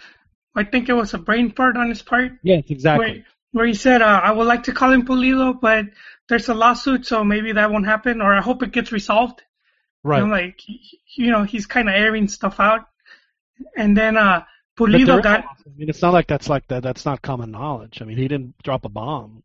[0.56, 2.32] I think it was a brain fart on his part.
[2.42, 3.08] Yes, exactly.
[3.08, 5.86] Where, where he said, uh, "I would like to call him Pulido, but
[6.30, 9.42] there's a lawsuit, so maybe that won't happen, or I hope it gets resolved."
[10.04, 10.22] Right.
[10.22, 10.62] And I'm like,
[11.16, 12.88] you know, he's kind of airing stuff out,
[13.76, 14.46] and then uh,
[14.78, 15.44] Pulido got.
[15.44, 16.82] I mean, it's not like that's like that.
[16.82, 18.02] That's not common knowledge.
[18.02, 19.44] I mean, he didn't drop a bomb.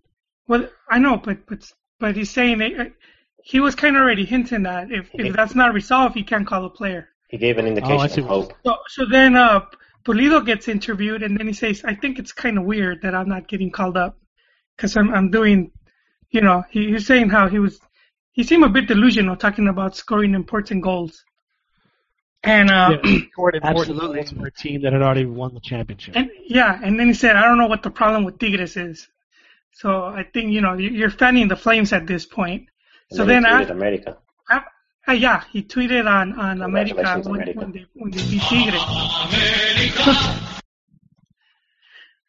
[0.49, 2.85] Well, I know, but but but he's saying it, uh,
[3.43, 6.65] he was kind of already hinting that if if that's not resolved, he can't call
[6.65, 7.09] a player.
[7.29, 8.53] He gave an Oh, indication of hope.
[8.65, 9.61] So so then uh,
[10.05, 13.29] Pulido gets interviewed, and then he says, "I think it's kind of weird that I'm
[13.29, 14.19] not getting called up
[14.77, 15.73] because I'm I'm doing,
[16.31, 17.81] you know, he, he's saying how he was,
[18.33, 21.25] he seemed a bit delusional talking about scoring important goals,
[22.43, 22.99] and uh, Yeah,
[23.33, 24.19] scored important Absolutely.
[24.19, 26.15] goals for a team that had already won the championship.
[26.15, 29.09] and yeah, and then he said, I don't know what the problem with Tigres is.
[29.83, 32.63] So I think you know you- you're fanning the flames at this point.
[33.11, 34.17] And so then then, he I, tweeted America.
[35.09, 37.59] Uh, yeah, he tweeted on on America when, America.
[37.61, 38.83] when they when they beat Tigres.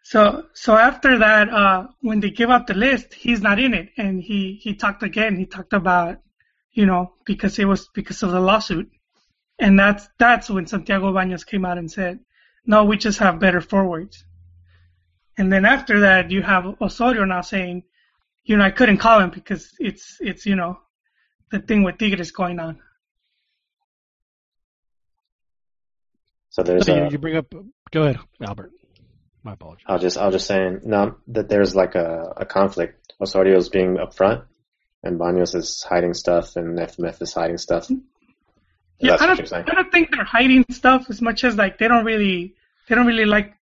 [0.03, 3.87] so so after that, uh, when they give out the list, he's not in it,
[3.97, 5.37] and he he talked again.
[5.37, 6.19] He talked about,
[6.73, 8.91] you know, because it was because of the lawsuit,
[9.57, 12.19] and that's that's when Santiago Baños came out and said,
[12.65, 14.25] no, we just have better forwards.
[15.37, 17.83] And then after that, you have Osorio now saying,
[18.43, 20.79] you know, I couldn't call him because it's it's you know
[21.51, 22.79] the thing with Tigres going on.
[26.49, 27.03] So there's So a.
[27.05, 27.53] you, you bring up.
[27.91, 28.71] Go ahead, Albert.
[29.43, 29.85] My apologies.
[29.87, 33.13] I'll just I'll just saying no that there's like a, a conflict.
[33.21, 34.43] Osorio's being upfront,
[35.03, 37.89] and Banos is hiding stuff, and FMF is hiding stuff.
[38.99, 39.53] Yeah, I don't.
[39.53, 42.55] I don't think they're hiding stuff as much as like they don't really
[42.87, 43.56] they don't really like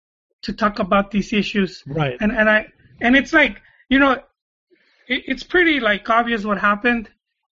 [0.43, 1.83] to talk about these issues.
[1.87, 2.17] Right.
[2.19, 2.67] And and I
[3.01, 4.11] and it's like you know
[5.07, 7.09] it, it's pretty like obvious what happened.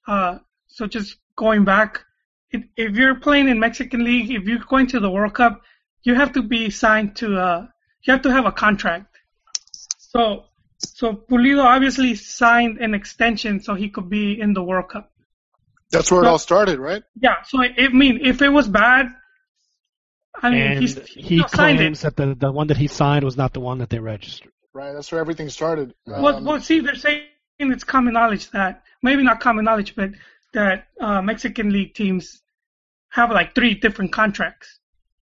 [0.08, 2.04] Uh, so just going back,
[2.52, 5.62] if, if you're playing in Mexican League, if you're going to the World Cup,
[6.04, 7.68] you have to be signed to uh
[8.04, 9.18] you have to have a contract.
[9.98, 10.46] So
[10.78, 15.12] so Pulido obviously signed an extension so he could be in the World Cup.
[15.92, 17.04] That's where it all started, right?
[17.20, 19.08] Yeah, so I I mean, if it was bad,
[20.42, 21.84] I mean, and he's, he still signed it.
[21.84, 24.52] claims that the the one that he signed was not the one that they registered.
[24.74, 24.94] Right.
[24.94, 25.94] That's where everything started.
[26.06, 27.24] Well, Um, well, see, they're saying
[27.60, 30.12] it's common knowledge that maybe not common knowledge, but
[30.54, 32.42] that uh, Mexican league teams
[33.10, 34.80] have like three different contracts.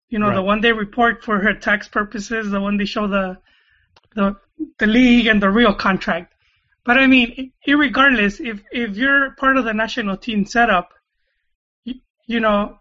[0.09, 3.37] You know, the one they report for her tax purposes, the one they show the
[4.15, 4.35] the
[4.77, 6.33] the league, and the real contract.
[6.83, 10.89] But I mean, irregardless, if if you're part of the national team setup,
[11.85, 11.95] you,
[12.27, 12.77] you know,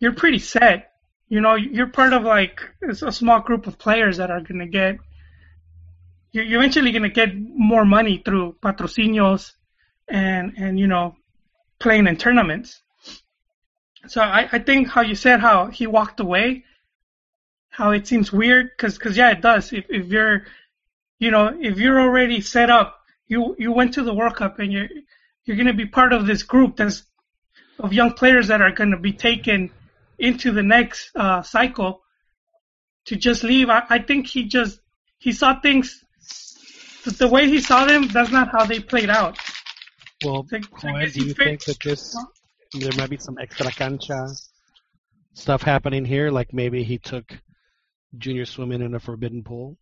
[0.00, 0.91] you're pretty set.
[1.32, 4.98] You know, you're part of like a small group of players that are gonna get
[6.32, 9.52] you're eventually going to get more money through patrocinios
[10.08, 11.16] and and you know
[11.78, 12.80] playing in tournaments.
[14.08, 16.64] So I, I think how you said how he walked away,
[17.68, 20.46] how it seems weird because cause yeah it does if if you're
[21.18, 24.72] you know if you're already set up you you went to the World Cup and
[24.72, 24.88] you're
[25.44, 27.04] you're going to be part of this group that's
[27.78, 29.70] of young players that are going to be taken
[30.22, 32.00] into the next uh, cycle
[33.06, 33.68] to just leave.
[33.68, 34.80] I, I think he just
[35.18, 36.02] he saw things
[37.04, 38.08] the, way he saw them.
[38.08, 39.36] That's not how they played out.
[40.24, 40.60] Well, do
[41.16, 42.16] you think that this
[42.72, 44.28] there might be some extra cancha
[45.34, 46.30] stuff happening here?
[46.30, 47.24] Like maybe he took
[48.16, 49.76] junior swimming in a forbidden pool.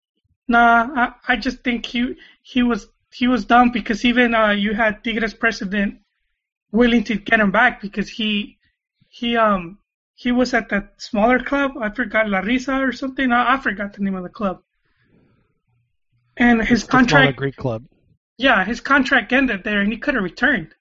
[0.49, 4.73] Nah, I, I just think he he was he was dumb because even uh, you
[4.73, 5.99] had Tigres president
[6.73, 8.57] willing to get him back because he
[9.09, 9.77] he um
[10.21, 11.79] he was at that smaller club.
[11.81, 13.33] I forgot La Risa or something.
[13.33, 14.61] I, I forgot the name of the club.
[16.37, 17.87] And his smaller contract Greek club.
[18.37, 20.75] yeah, his contract ended there, and he could have returned.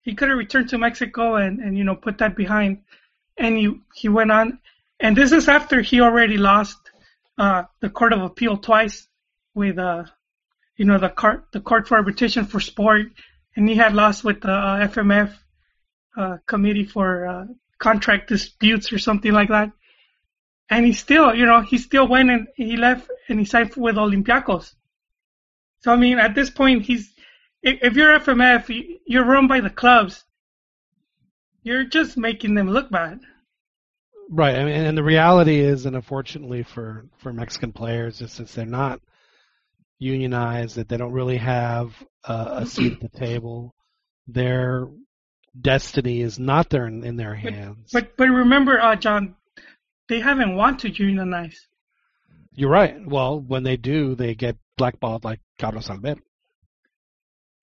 [0.00, 2.78] He could have returned to Mexico and and you know put that behind,
[3.36, 4.60] and he he went on,
[4.98, 6.78] and this is after he already lost
[7.36, 9.06] uh, the court of appeal twice
[9.54, 10.04] with uh
[10.76, 13.08] you know the court the court for arbitration for sport,
[13.56, 15.34] and he had lost with the uh, FMF
[16.16, 17.44] uh, committee for uh,
[17.80, 19.72] contract disputes or something like that,
[20.70, 23.96] and he still you know he still went and he left and he signed with
[23.96, 24.74] Olympiacos.
[25.80, 27.12] So I mean, at this point, he's
[27.62, 30.24] if, you're FMF, you- you're run by the clubs.
[31.62, 33.20] You're just making them look bad.
[34.30, 34.56] Right.
[34.56, 38.64] I mean, and the reality is, and unfortunately for, for Mexican players, is since they're
[38.64, 39.00] not
[39.98, 41.92] unionized, that they don't really have
[42.24, 43.74] uh, a seat at the table.
[44.26, 44.86] Their
[45.58, 47.90] destiny is not there in, in their hands.
[47.92, 49.36] But but remember, uh, John,
[50.08, 51.66] they haven't want to unionize.
[52.54, 53.06] You're right.
[53.06, 56.20] Well, when they do, they get blackballed like Carlos Alberto.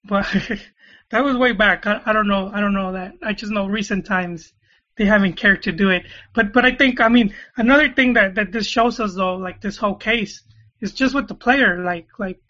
[0.06, 0.26] But
[1.10, 1.86] that was way back.
[1.86, 2.50] I, I don't know.
[2.54, 3.14] I don't know that.
[3.22, 4.54] I just know recent times
[4.98, 6.06] they haven't cared to do it.
[6.34, 9.62] But but I think I mean another thing that that this shows us though, like
[9.62, 10.42] this whole case,
[10.82, 11.84] is just with the player.
[11.84, 12.42] Like like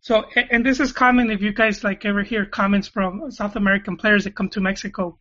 [0.00, 3.96] So, and this is common if you guys like ever hear comments from South American
[3.96, 5.18] players that come to Mexico,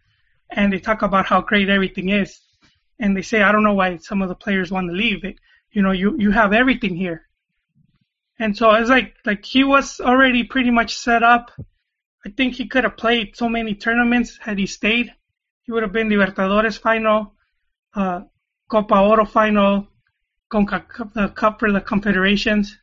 [0.49, 2.39] and they talk about how great everything is,
[2.99, 5.23] and they say, I don't know why some of the players want to leave.
[5.23, 5.35] It,
[5.71, 7.27] you know, you you have everything here.
[8.39, 11.51] And so it's like like he was already pretty much set up.
[12.25, 15.13] I think he could have played so many tournaments had he stayed.
[15.63, 17.33] He would have been Libertadores final,
[17.93, 18.21] uh,
[18.69, 19.87] Copa Oro final,
[20.51, 22.77] Conca the Cup for the Confederations,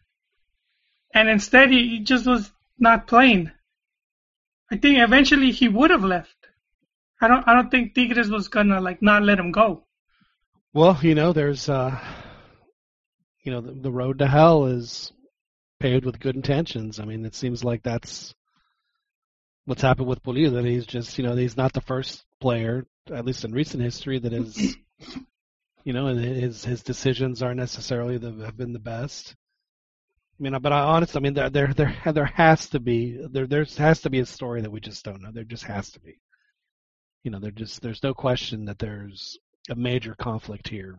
[1.15, 3.51] and instead he, he just was not playing.
[4.71, 6.37] I think eventually he would have left.
[7.21, 9.85] I don't I don't think Tigres was gonna like not let him go.
[10.75, 11.97] Well, you know, there's, uh,
[13.45, 15.13] you know, the, the road to hell is
[15.79, 16.99] paved with good intentions.
[16.99, 18.35] I mean, it seems like that's
[19.67, 20.55] what's happened with Pulido.
[20.55, 24.19] That he's just, you know, he's not the first player, at least in recent history,
[24.19, 24.77] that is,
[25.85, 29.37] you know, and his his decisions aren't necessarily the have been the best.
[30.39, 33.47] I mean, but I honestly, I mean, there there there there has to be there
[33.47, 35.31] there has to be a story that we just don't know.
[35.33, 36.19] There just has to be.
[37.23, 39.39] You know, there just there's no question that there's
[39.71, 40.99] a major conflict here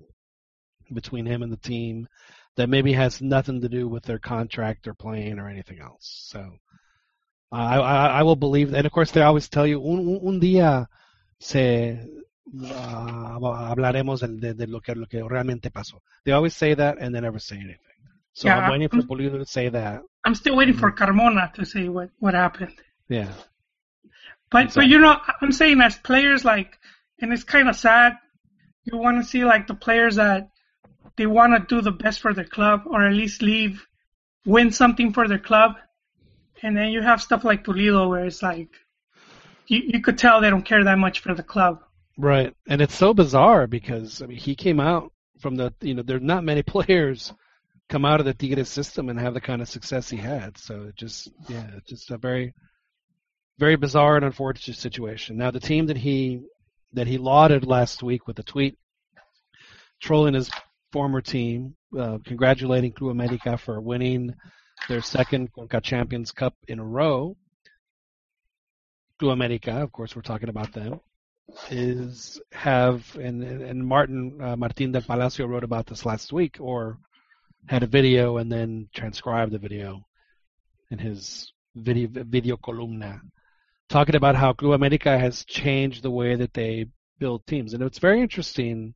[0.94, 2.08] between him and the team
[2.56, 6.28] that maybe has nothing to do with their contract or playing or anything else.
[6.30, 6.58] So
[7.52, 10.40] I, I, I will believe, and of course they always tell you un, un, un
[10.40, 10.88] día
[11.40, 12.00] se
[12.64, 16.00] uh, hablaremos de, de lo que lo que realmente pasó.
[16.24, 17.85] They always say that and they never say anything.
[18.36, 20.04] So Yeah, I'm waiting for Pulido to say that.
[20.26, 21.04] I'm still waiting for mm-hmm.
[21.04, 22.74] Carmona to say what what happened.
[23.08, 23.32] Yeah.
[24.52, 26.78] But but you know, I'm saying as players like,
[27.22, 28.18] and it's kind of sad.
[28.84, 30.50] You want to see like the players that
[31.16, 33.88] they want to do the best for their club, or at least leave,
[34.46, 35.78] win something for their club,
[36.62, 38.70] and then you have stuff like Toledo where it's like,
[39.68, 41.80] you you could tell they don't care that much for the club.
[42.18, 46.04] Right, and it's so bizarre because I mean he came out from the you know
[46.04, 47.34] there's not many players
[47.90, 50.58] come out of the Tigres system and have the kind of success he had.
[50.58, 52.54] So it just yeah, it's just a very
[53.58, 55.38] very bizarre and unfortunate situation.
[55.38, 56.42] Now the team that he
[56.94, 58.78] that he lauded last week with a tweet
[60.02, 60.50] trolling his
[60.92, 64.34] former team, uh, congratulating Club America for winning
[64.88, 67.36] their second Conca Champions Cup in a row.
[69.20, 71.00] Club America, of course, we're talking about them
[71.70, 76.98] is have and and Martin uh, Martin del Palacio wrote about this last week or
[77.68, 80.06] had a video and then transcribed the video
[80.92, 83.20] in his video video columna
[83.90, 86.86] talking about how Club America has changed the way that they
[87.20, 88.94] build teams and it's very interesting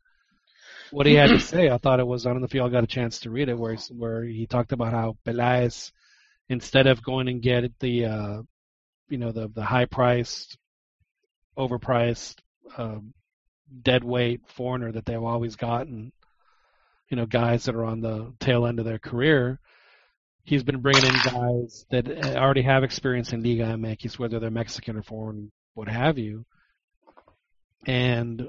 [0.92, 2.84] what he had to say I thought it was I don't know if y'all got
[2.84, 5.92] a chance to read it where where he talked about how Pelaez
[6.48, 8.42] instead of going and get the uh
[9.10, 10.58] you know the the high priced
[11.60, 12.36] overpriced
[12.78, 13.14] um,
[13.82, 16.12] dead weight foreigner that they've always gotten.
[17.10, 19.60] You know, guys that are on the tail end of their career.
[20.44, 24.50] He's been bringing in guys that uh, already have experience in Liga MX, whether they're
[24.50, 26.46] Mexican or foreign, what have you.
[27.86, 28.48] And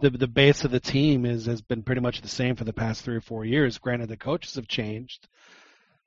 [0.00, 2.72] the the base of the team is has been pretty much the same for the
[2.72, 3.78] past three or four years.
[3.78, 5.28] Granted, the coaches have changed,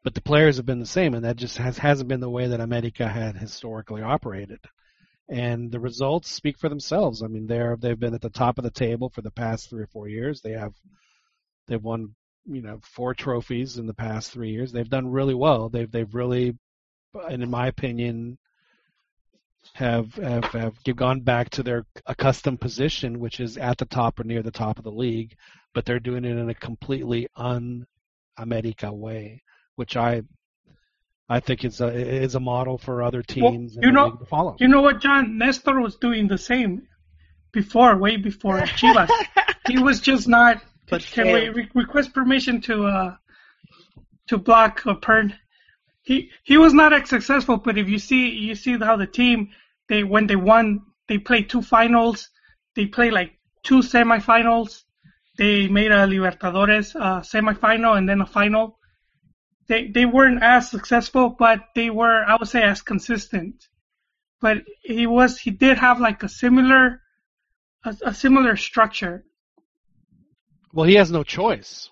[0.04, 2.48] but the players have been the same, and that just has hasn't been the way
[2.48, 4.60] that America had historically operated
[5.30, 7.24] and the results speak for themselves.
[7.24, 9.84] I mean, they're they've been at the top of the table for the past three
[9.84, 10.42] or four years.
[10.42, 10.74] They have
[11.68, 12.16] they've won
[12.46, 14.72] you know four trophies in the past three years.
[14.72, 15.70] They've done really well.
[15.70, 16.58] They've they've really,
[17.30, 18.38] and in my opinion,
[19.74, 24.24] have have have gone back to their accustomed position, which is at the top or
[24.24, 25.36] near the top of the league.
[25.74, 29.44] But they're doing it in a completely un-America way,
[29.76, 30.22] which I
[31.28, 34.56] I think it's a is a model for other teams Well, you know, to follow.
[34.60, 36.84] you know what, John Nestor was doing the same
[37.52, 39.10] before, way before Chivas.
[39.68, 40.62] he was just not.
[40.90, 43.16] But can we re- request permission to uh
[44.28, 45.34] to block a Pern?
[46.04, 49.50] He he was not as successful, but if you see you see how the team
[49.90, 52.30] they when they won they played two finals,
[52.76, 53.32] they played like
[53.64, 54.84] two semifinals.
[55.38, 58.78] They made a Libertadores uh, semifinal and then a final.
[59.68, 63.68] They they weren't as successful, but they were I would say as consistent.
[64.42, 67.02] But he was he did have like a similar
[67.84, 69.26] a, a similar structure.
[70.74, 71.90] Well, he has no choice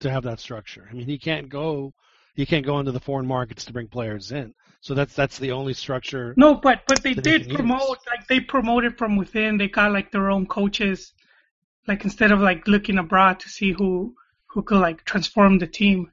[0.00, 0.88] to have that structure.
[0.90, 1.92] I mean, he can't go
[2.34, 4.54] he can't go into the foreign markets to bring players in.
[4.80, 6.34] So that's that's the only structure.
[6.36, 9.58] No, but but they did promote like they promoted from within.
[9.58, 11.12] They got like their own coaches,
[11.88, 14.14] like instead of like looking abroad to see who
[14.46, 16.12] who could like transform the team.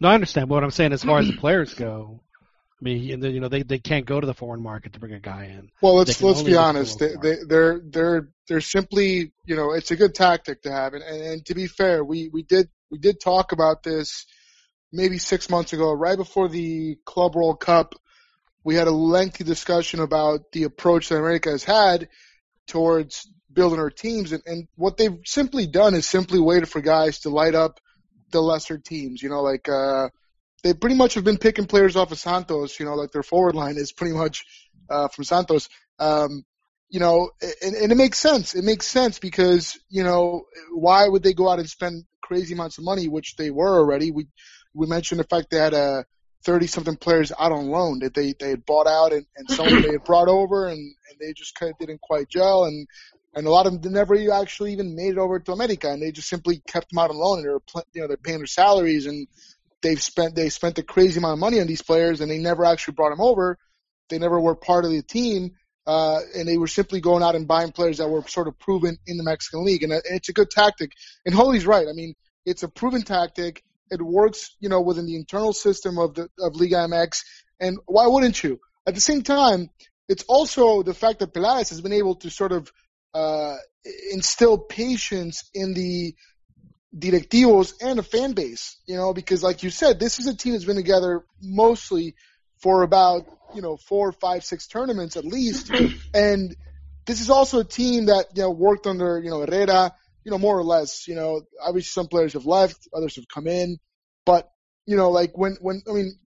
[0.00, 0.48] No, I understand.
[0.48, 2.20] But what I'm saying, as far as the players go,
[2.80, 5.00] I mean, you know, you know, they they can't go to the foreign market to
[5.00, 5.70] bring a guy in.
[5.80, 7.00] Well, let's let's be honest.
[7.00, 11.02] They, they, they're they're they're simply you know it's a good tactic to have, and,
[11.02, 14.26] and, and to be fair, we we did we did talk about this
[14.92, 17.94] maybe six months ago, right before the Club World Cup,
[18.64, 22.08] we had a lengthy discussion about the approach that America has had
[22.66, 27.20] towards building our teams, and, and what they've simply done is simply waited for guys
[27.20, 27.80] to light up
[28.30, 29.22] the lesser teams.
[29.22, 30.08] You know, like uh,
[30.62, 32.78] they pretty much have been picking players off of Santos.
[32.78, 34.44] You know, like their forward line is pretty much
[34.90, 35.68] uh, from Santos.
[35.98, 36.44] Um,
[36.90, 37.30] you know,
[37.62, 38.54] and, and it makes sense.
[38.54, 42.78] It makes sense because you know why would they go out and spend crazy amounts
[42.78, 44.10] of money, which they were already.
[44.10, 44.26] We
[44.74, 46.04] we mentioned the fact they had a
[46.44, 49.82] 30 something players out on loan that they, they had bought out and, and some
[49.82, 52.86] they had brought over and, and they just kind of didn't quite gel and,
[53.34, 56.12] and a lot of them never actually even made it over to America and they
[56.12, 58.46] just simply kept them out on loan and they were, you know, they're paying their
[58.46, 59.26] salaries and
[59.82, 62.64] they've spent, they spent a crazy amount of money on these players and they never
[62.64, 63.58] actually brought them over.
[64.08, 65.52] They never were part of the team.
[65.86, 68.98] Uh, and they were simply going out and buying players that were sort of proven
[69.06, 69.82] in the Mexican league.
[69.82, 70.92] And, and it's a good tactic.
[71.24, 71.86] And Holy's right.
[71.88, 72.14] I mean,
[72.44, 76.56] it's a proven tactic it works, you know, within the internal system of the of
[76.56, 77.22] Liga MX.
[77.60, 78.60] And why wouldn't you?
[78.86, 79.70] At the same time,
[80.08, 82.70] it's also the fact that Peláez has been able to sort of
[83.14, 83.56] uh,
[84.12, 86.14] instill patience in the
[86.96, 88.78] directivos and the fan base.
[88.86, 92.14] You know, because like you said, this is a team that's been together mostly
[92.60, 95.70] for about you know four, five, six tournaments at least,
[96.14, 96.56] and
[97.06, 99.94] this is also a team that you know worked under you know Herrera
[100.28, 103.46] you know, more or less, you know, obviously some players have left, others have come
[103.46, 103.78] in,
[104.26, 104.50] but
[104.84, 106.18] you know, like when when I mean,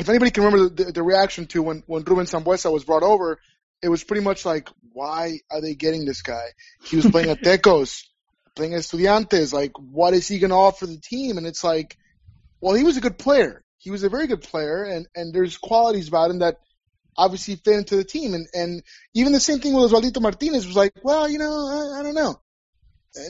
[0.00, 3.38] if anybody can remember the, the reaction to when when Ruben Sambueza was brought over,
[3.82, 6.46] it was pretty much like, why are they getting this guy?
[6.84, 8.02] He was playing at Tecos,
[8.56, 9.52] playing at Estudiantes.
[9.52, 11.38] Like, what is he going to offer the team?
[11.38, 11.96] And it's like,
[12.60, 13.62] well, he was a good player.
[13.78, 16.56] He was a very good player, and and there's qualities about him that
[17.16, 18.34] obviously fit into the team.
[18.34, 18.82] And and
[19.14, 22.14] even the same thing with Oswaldito Martinez was like, well, you know, I, I don't
[22.14, 22.40] know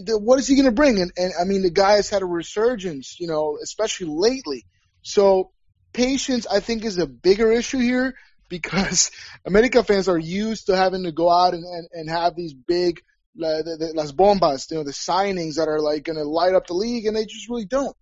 [0.09, 1.01] what is he going to bring?
[1.01, 4.67] And, and I mean, the guy has had a resurgence, you know, especially lately.
[5.03, 5.51] So
[5.93, 8.15] patience, I think, is a bigger issue here
[8.49, 9.11] because
[9.47, 13.01] America fans are used to having to go out and, and, and have these big,
[13.39, 16.67] uh, the, las bombas, you know, the signings that are like going to light up
[16.67, 17.97] the league, and they just really don't.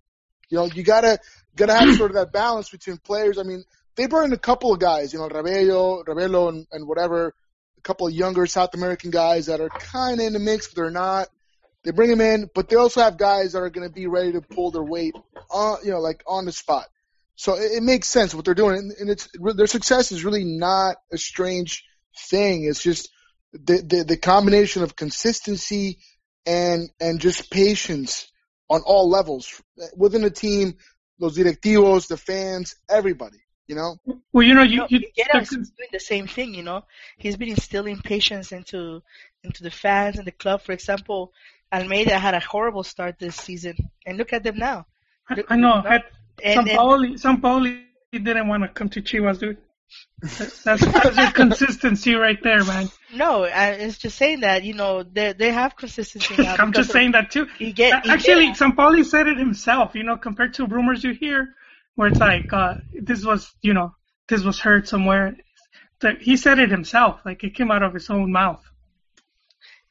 [0.49, 1.19] You know, you gotta
[1.55, 3.37] gotta have sort of that balance between players.
[3.37, 3.63] I mean,
[3.95, 7.33] they brought in a couple of guys, you know, Ravelo, Ravelo, and, and whatever,
[7.77, 10.75] a couple of younger South American guys that are kind of in the mix, but
[10.75, 11.27] they're not.
[11.83, 14.31] They bring him in, but they also have guys that are going to be ready
[14.33, 15.13] to pull their weight
[15.51, 16.87] on, you know, like on the spot.
[17.35, 20.45] So it, it makes sense what they're doing, and, and it's their success is really
[20.45, 21.83] not a strange
[22.29, 22.63] thing.
[22.65, 23.09] It's just
[23.53, 25.99] the, the the combination of consistency
[26.45, 28.31] and and just patience
[28.69, 29.61] on all levels
[29.95, 30.75] within the team,
[31.19, 33.37] those directivos, the fans, everybody.
[33.67, 33.97] You know.
[34.31, 36.53] Well, you know, you, you, you doing the same thing.
[36.53, 36.85] You know,
[37.17, 39.01] he's been instilling patience into
[39.43, 40.61] into the fans and the club.
[40.61, 41.33] For example,
[41.73, 44.85] Almeyda had a horrible start this season, and look at them now.
[45.27, 45.81] I, I know.
[45.81, 46.03] Had,
[46.43, 49.57] and, Sampaoli, Sampaoli didn't want to come to Chivas, dude.
[50.63, 52.89] That's, consistency right there, man.
[53.13, 56.55] No, I, it's just saying that you know they they have consistency now.
[56.57, 57.47] I'm just saying that too.
[57.59, 58.57] You get, Actually, get.
[58.57, 59.93] Sampaoli said it himself.
[59.93, 61.53] You know, compared to rumors you hear,
[61.95, 63.93] where it's like uh, this was you know
[64.27, 65.37] this was heard somewhere.
[66.19, 68.63] He said it himself, like it came out of his own mouth.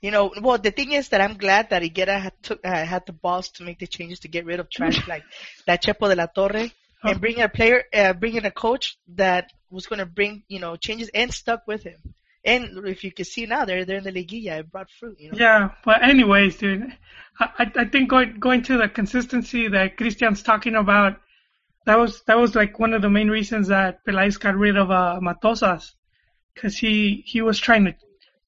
[0.05, 3.07] You know, well, the thing is that I'm glad that Higuera had took uh, had
[3.07, 5.25] the balls to make the changes to get rid of trash like
[5.67, 6.71] that Chepo de la Torre
[7.03, 10.61] and bring a player, uh, bring in a coach that was going to bring you
[10.61, 11.97] know changes and stuck with him.
[12.45, 14.59] And if you can see now, they're they're in the liguilla.
[14.59, 15.19] It brought fruit.
[15.19, 15.39] You know?
[15.39, 16.93] Yeah, but anyways, dude,
[17.41, 21.17] I I think going going to the consistency that Christian's talking about,
[21.87, 24.91] that was that was like one of the main reasons that Peláez got rid of
[24.91, 25.93] uh, Matosas,
[26.53, 27.95] because he he was trying to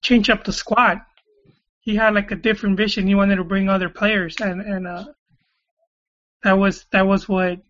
[0.03, 1.01] change up the squad
[1.87, 3.07] he had like a different vision.
[3.07, 5.05] He wanted to bring other players, and and uh,
[6.43, 7.61] that was that was what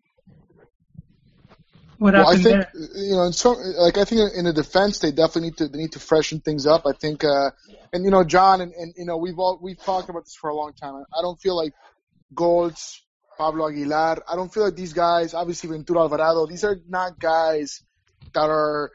[1.98, 3.02] what well, happened I think there.
[3.04, 5.78] you know, in so, like I think in the defense they definitely need to they
[5.78, 6.86] need to freshen things up.
[6.86, 7.50] I think, uh,
[7.92, 10.48] and you know, John and, and you know we've all we've talked about this for
[10.48, 10.94] a long time.
[10.94, 11.74] I don't feel like
[12.34, 13.02] Goltz,
[13.36, 14.22] Pablo Aguilar.
[14.26, 15.34] I don't feel like these guys.
[15.34, 16.46] Obviously, Ventura Alvarado.
[16.46, 17.82] These are not guys
[18.32, 18.92] that are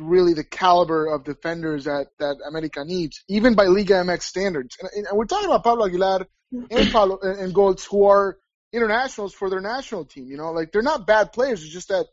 [0.00, 4.76] really the caliber of defenders that, that America needs, even by Liga MX standards.
[4.80, 6.26] And, and we're talking about Pablo Aguilar
[6.70, 8.38] and Pablo and, Goltz who are
[8.72, 10.26] internationals for their national team.
[10.26, 11.62] You know, like they're not bad players.
[11.62, 12.06] It's just that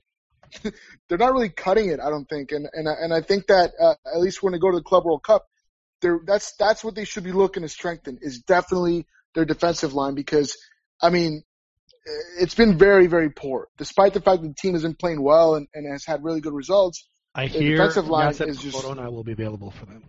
[1.09, 1.99] they're not really cutting it.
[1.99, 2.51] I don't think.
[2.51, 5.05] And and and I think that uh, at least when they go to the Club
[5.05, 5.45] World Cup,
[6.01, 10.15] they're that's that's what they should be looking to strengthen is definitely their defensive line
[10.15, 10.57] because
[11.01, 11.43] I mean
[12.39, 15.55] it's been very very poor despite the fact that the team has been playing well
[15.55, 19.11] and, and has had really good results I the hear defensive line is just Corona
[19.11, 20.03] will be available for them.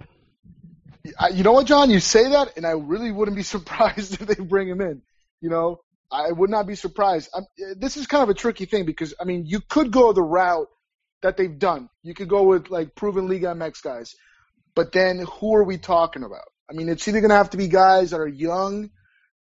[1.34, 1.90] You know what, John?
[1.90, 5.02] You say that, and I really wouldn't be surprised if they bring him in.
[5.40, 5.80] You know,
[6.10, 7.28] I would not be surprised.
[7.34, 10.12] I'm, eh, this is kind of a tricky thing because I mean, you could go
[10.12, 10.68] the route
[11.22, 11.88] that they've done.
[12.02, 14.14] You could go with like proven Liga MX guys,
[14.74, 16.44] but then who are we talking about?
[16.70, 18.90] I mean, it's either going to have to be guys that are young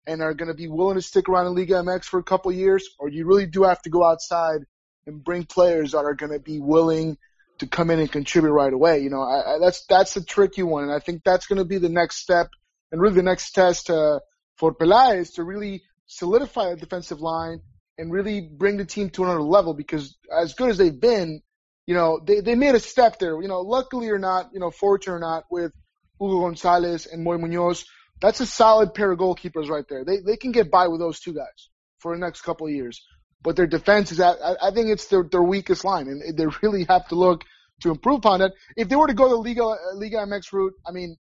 [0.06, 2.52] and are going to be willing to stick around in Liga MX for a couple
[2.52, 4.60] years, or you really do have to go outside
[5.06, 7.16] and bring players that are going to be willing
[7.60, 9.00] to come in and contribute right away.
[9.00, 11.64] You know, I, I, that's that's a tricky one, and I think that's going to
[11.64, 12.48] be the next step
[12.90, 14.18] and really the next test uh,
[14.56, 17.60] for Peláez to really solidify the defensive line
[17.96, 19.74] and really bring the team to another level.
[19.74, 21.42] Because as good as they've been,
[21.86, 23.40] you know, they they made a step there.
[23.40, 25.72] You know, luckily or not, you know, fortunate or not, with
[26.18, 27.84] Hugo Gonzalez and Moy Munoz,
[28.20, 30.04] that's a solid pair of goalkeepers right there.
[30.04, 31.68] They they can get by with those two guys
[31.98, 33.02] for the next couple of years.
[33.42, 36.84] But their defense is at, I, think it's their, their weakest line, and they really
[36.88, 37.44] have to look
[37.80, 38.52] to improve upon that.
[38.76, 39.64] If they were to go the Liga
[39.94, 41.16] Liga MX route, I mean,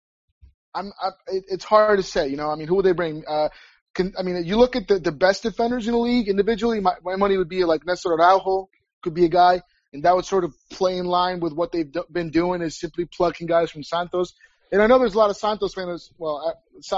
[0.75, 2.29] I'm, I, it, it's hard to say.
[2.29, 3.25] You know, I mean, who would they bring?
[3.27, 3.49] Uh,
[3.95, 6.81] can, I mean, you look at the, the best defenders in the league individually.
[6.81, 8.69] My, my money would be like Nestor Araujo
[9.03, 9.63] could be a guy,
[9.93, 13.05] and that would sort of play in line with what they've been doing is simply
[13.05, 14.35] plucking guys from Santos.
[14.73, 16.11] And I know there's a lot of Santos fans.
[16.19, 16.55] Well,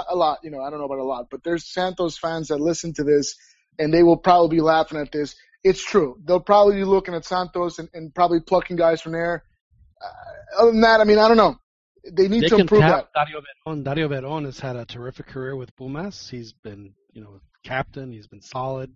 [0.09, 0.39] a lot.
[0.43, 3.03] You know, I don't know about a lot, but there's Santos fans that listen to
[3.03, 3.35] this
[3.79, 5.35] and they will probably be laughing at this.
[5.63, 6.19] It's true.
[6.23, 9.43] They'll probably be looking at Santos and, and probably plucking guys from there.
[10.01, 11.57] Uh, other than that, I mean, I don't know.
[12.11, 13.09] They need they to improve that.
[13.13, 13.83] Dario Veron.
[13.83, 16.29] Dario Veron has had a terrific career with Pumas.
[16.29, 18.11] He's been, you know, captain.
[18.11, 18.93] He's been solid.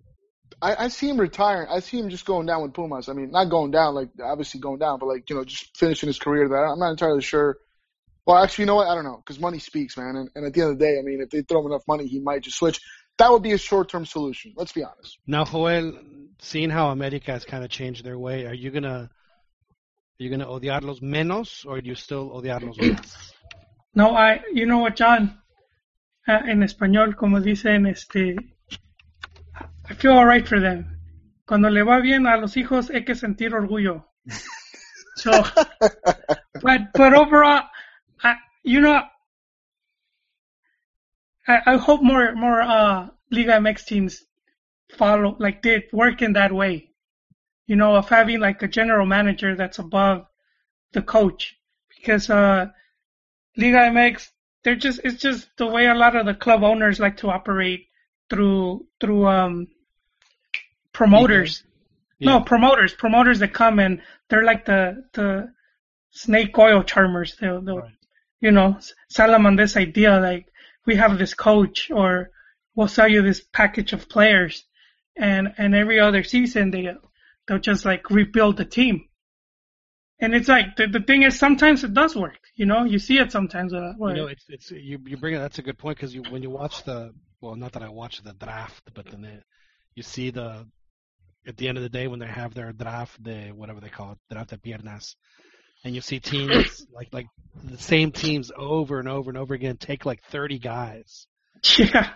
[0.61, 1.67] I, I see him retiring.
[1.69, 3.09] I see him just going down with Pumas.
[3.09, 6.07] I mean, not going down, like obviously going down, but like you know, just finishing
[6.07, 7.57] his career That I'm not entirely sure.
[8.25, 8.87] Well, actually, you know what?
[8.87, 10.15] I don't know because money speaks, man.
[10.15, 11.83] And, and at the end of the day, I mean, if they throw him enough
[11.87, 12.79] money, he might just switch
[13.17, 14.53] that would be a short-term solution.
[14.55, 15.17] Let's be honest.
[15.27, 15.93] Now, Joel,
[16.39, 20.47] seeing how America has kind of changed their way, are you gonna are you gonna
[20.47, 23.33] odiarlos menos, or do you still odiarlos más?
[23.95, 25.39] No, I, you know what, John?
[26.27, 28.35] Uh, en español, como dicen, este,
[29.89, 30.97] I feel alright for them.
[31.45, 34.05] Cuando le va bien a los hijos, hay que sentir orgullo.
[35.15, 35.31] So,
[36.61, 37.61] but but overall,
[38.23, 39.03] I, you know,
[41.47, 44.23] I, I hope more more uh, Liga MX teams
[44.97, 46.89] follow like did work in that way.
[47.67, 50.25] You know, of having like a general manager that's above
[50.93, 51.55] the coach.
[51.95, 52.67] Because uh
[53.57, 54.27] Liga MX
[54.63, 57.87] they're just it's just the way a lot of the club owners like to operate
[58.29, 59.67] through through um
[60.91, 61.63] promoters.
[62.19, 62.37] Yeah.
[62.37, 65.51] No, promoters, promoters that come and they're like the the
[66.11, 67.35] snake oil charmers.
[67.39, 67.91] They'll, they'll right.
[68.39, 68.79] you know,
[69.09, 70.47] sell them on this idea like
[70.85, 72.29] we have this coach or
[72.75, 74.65] we'll sell you this package of players.
[75.15, 76.91] And and every other season they
[77.47, 79.09] they'll just like rebuild the team.
[80.19, 82.83] And it's like the, the thing is sometimes it does work you know?
[82.83, 85.63] You see it sometimes uh, you know it's it's you you bring it that's a
[85.63, 88.83] good point because you when you watch the well not that I watch the draft
[88.93, 89.43] but then it,
[89.95, 90.67] you see the
[91.47, 94.13] at the end of the day when they have their draft the whatever they call
[94.13, 95.15] it draft de piernas
[95.83, 97.27] and you see teams like like
[97.63, 101.27] the same teams over and over and over again take like 30 guys.
[101.77, 102.09] Yeah.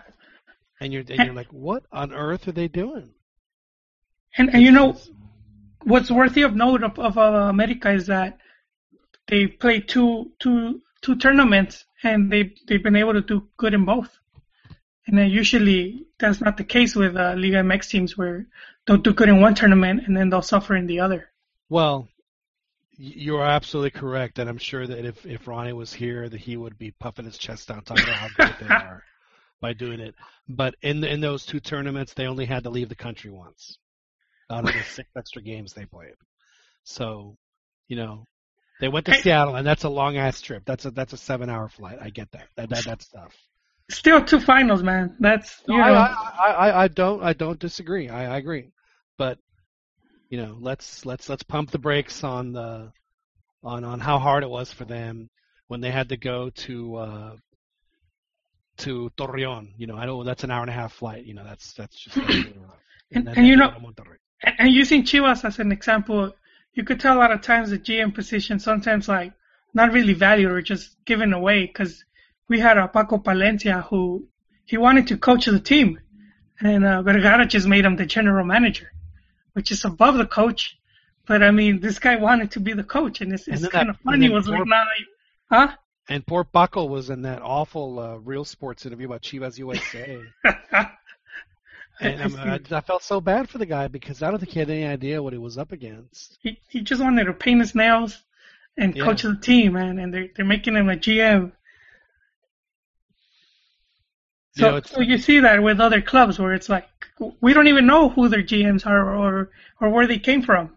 [0.80, 3.10] And you're and you're like, what on earth are they doing?
[4.36, 4.96] And and you know
[5.82, 8.38] what's worthy of note of, of uh, America is that
[9.26, 13.84] they play two two two tournaments and they they've been able to do good in
[13.84, 14.18] both.
[15.06, 18.46] And then usually that's not the case with uh, Liga MX teams where
[18.86, 21.30] they'll do good in one tournament and then they'll suffer in the other.
[21.70, 22.08] Well,
[22.98, 26.76] you're absolutely correct, and I'm sure that if if Ronnie was here, that he would
[26.76, 29.04] be puffing his chest out, talking about how good they are
[29.60, 30.16] by doing it.
[30.48, 33.78] But in in those two tournaments, they only had to leave the country once
[34.50, 36.14] out of the six extra games they played.
[36.82, 37.36] So,
[37.86, 38.26] you know,
[38.80, 40.64] they went to Seattle, and that's a long ass trip.
[40.66, 41.98] That's a that's a seven hour flight.
[42.02, 42.48] I get that.
[42.56, 43.34] That that that's tough.
[43.90, 45.16] Still two finals, man.
[45.20, 45.94] That's you no, know.
[45.94, 48.08] I, I, I don't I don't disagree.
[48.08, 48.70] I, I agree,
[49.16, 49.38] but
[50.28, 52.92] you know, let's let's let's pump the brakes on the
[53.62, 55.30] on on how hard it was for them
[55.68, 57.36] when they had to go to uh
[58.78, 59.70] to Torreon.
[59.76, 61.24] You know, I know that's an hour and a half flight.
[61.24, 62.54] You know, that's that's just and,
[63.12, 63.72] and, and you know,
[64.58, 66.32] and using Chivas as an example,
[66.74, 69.32] you could tell a lot of times the GM position sometimes like
[69.72, 72.04] not really valued or just given away because
[72.48, 74.28] we had a Paco Palencia who
[74.66, 75.98] he wanted to coach the team,
[76.60, 78.92] and uh, Vergara just made him the general manager
[79.52, 80.78] which is above the coach.
[81.26, 83.98] But I mean, this guy wanted to be the coach, and it's, it's kind of
[84.00, 84.28] funny.
[84.30, 84.86] Was like, not
[85.50, 85.68] huh?
[86.08, 90.22] And poor Paco was in that awful uh, Real Sports interview about Chivas USA.
[92.00, 94.58] and um, I, I, felt so bad for the guy because I don't think he
[94.58, 96.38] had any idea what he was up against.
[96.40, 98.22] He he just wanted to paint his nails
[98.78, 99.04] and yeah.
[99.04, 99.98] coach the team, man.
[99.98, 101.52] And they're they're making him a GM.
[104.58, 106.88] So, You know, so you see that with other clubs where it's like
[107.40, 110.72] we don't even know who their GMs are or or where they came from.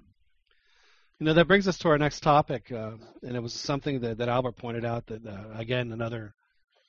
[1.19, 4.17] You know, that brings us to our next topic, uh, and it was something that,
[4.17, 6.33] that Albert pointed out that, uh, again, another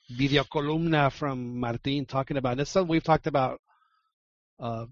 [0.09, 3.61] video columna from Martin talking about, and it's something we've talked about
[4.59, 4.85] uh,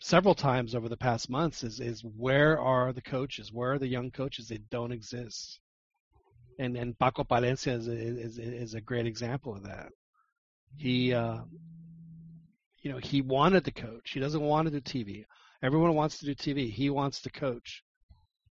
[0.00, 3.52] several times over the past months, is, is where are the coaches?
[3.52, 4.48] Where are the young coaches?
[4.48, 5.60] They don't exist.
[6.58, 9.90] And, and Paco Palencia is, is, is a great example of that.
[10.76, 11.38] He, uh,
[12.82, 14.10] you know, he wanted to coach.
[14.12, 15.24] He doesn't want to do TV.
[15.62, 16.70] Everyone wants to do TV.
[16.70, 17.82] He wants to coach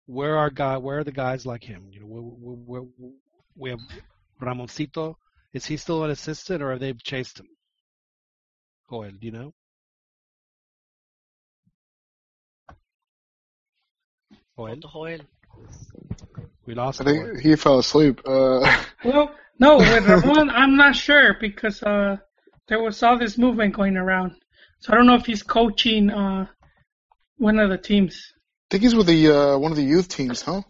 [0.06, 1.88] where are guy where are the guys like him?
[1.92, 3.12] You know, we, we, we,
[3.56, 3.80] we have
[4.42, 5.16] Ramoncito.
[5.54, 7.48] Is he still an assistant, or have they chased him?
[8.90, 9.54] Joel, do you know?
[14.58, 14.84] Joel,
[16.66, 17.02] we lost.
[17.02, 17.28] I Joel.
[17.28, 18.22] think he fell asleep.
[18.26, 22.18] Uh, Well, no, with Ramon, I'm not sure because uh,
[22.68, 24.36] there was all this movement going around.
[24.80, 26.48] So I don't know if he's coaching uh,
[27.38, 28.34] one of the teams.
[28.36, 30.62] I think he's with the uh, one of the youth teams, huh?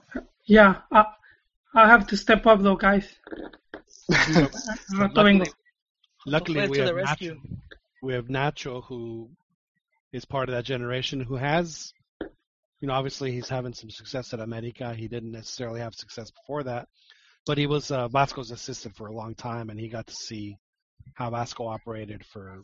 [0.46, 1.06] Yeah, I,
[1.76, 3.08] I'll have to step up though, guys.
[4.12, 5.48] Rato vengo.
[6.26, 6.96] Luckily, we have.
[6.96, 7.38] Nacho.
[8.02, 9.30] We have Nacho, who
[10.12, 11.94] is part of that generation, who has,
[12.80, 14.94] you know, obviously he's having some success at America.
[14.94, 16.88] He didn't necessarily have success before that,
[17.50, 20.60] but he was uh, Vasco's assistant for a long time, and he got to see
[21.16, 22.62] how Vasco operated for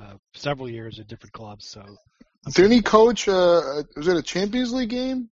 [0.00, 1.68] uh, several years at different clubs.
[1.68, 1.84] So
[2.54, 3.28] Didn't he coach?
[3.28, 5.28] Uh, was it a Champions League game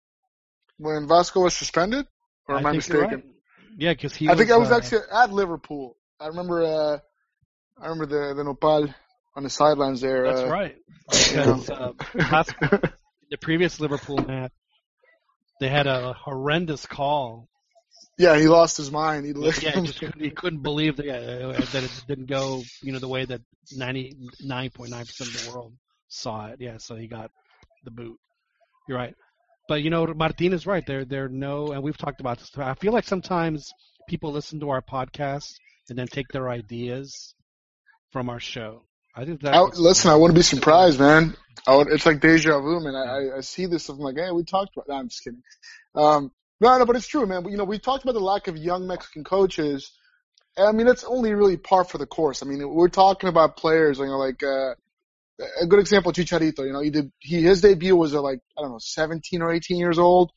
[0.77, 2.07] when Vasco was suspended?
[2.47, 3.03] Or am I, you're mistaken?
[3.03, 3.23] right.
[3.77, 4.27] Yeah, because he.
[4.27, 5.95] I think I was uh, actually at Liverpool.
[6.19, 6.63] I remember.
[6.63, 6.97] Uh,
[7.79, 8.91] I remember the the Nopal
[9.35, 10.23] on the sidelines there.
[10.23, 10.75] That's uh, right.
[11.09, 12.79] Because uh, Vasco,
[13.29, 14.51] the previous Liverpool match,
[15.59, 17.49] they had a horrendous call
[18.17, 19.25] Yeah, he lost his mind.
[19.25, 22.91] He Yeah, he just couldn't, he couldn't believe that, uh, that it didn't go, you
[22.91, 23.41] know, the way that
[23.73, 25.73] 99.9% of the world
[26.09, 26.57] saw it.
[26.59, 27.31] Yeah, so he got
[27.85, 28.17] the boot.
[28.87, 29.15] You're right.
[29.67, 30.85] But, you know, Martin is right.
[30.85, 32.51] There, there are no, and we've talked about this.
[32.57, 33.71] I feel like sometimes
[34.09, 35.53] people listen to our podcast
[35.89, 37.33] and then take their ideas
[38.11, 38.83] from our show.
[39.15, 39.53] I think that.
[39.53, 41.35] I, listen, I wouldn't be surprised, man.
[41.67, 42.95] I would, it's like deja vu, man.
[42.95, 43.89] I, I, see this.
[43.89, 44.87] I'm like, hey, we talked about.
[44.87, 45.43] No, I'm just kidding.
[45.95, 47.47] Um, no, no, but it's true, man.
[47.49, 49.91] You know, we talked about the lack of young Mexican coaches.
[50.57, 52.43] I mean, that's only really par for the course.
[52.43, 54.75] I mean, we're talking about players, you know, like uh,
[55.61, 56.65] a good example, Chicharito.
[56.65, 57.11] You know, he did.
[57.19, 60.31] He his debut was at like I don't know, 17 or 18 years old,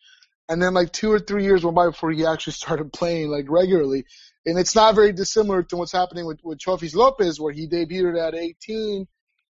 [0.48, 3.46] and then like two or three years went by before he actually started playing like
[3.48, 4.04] regularly.
[4.44, 8.20] And it's not very dissimilar to what's happening with with Chofis Lopez, where he debuted
[8.20, 9.06] at 18,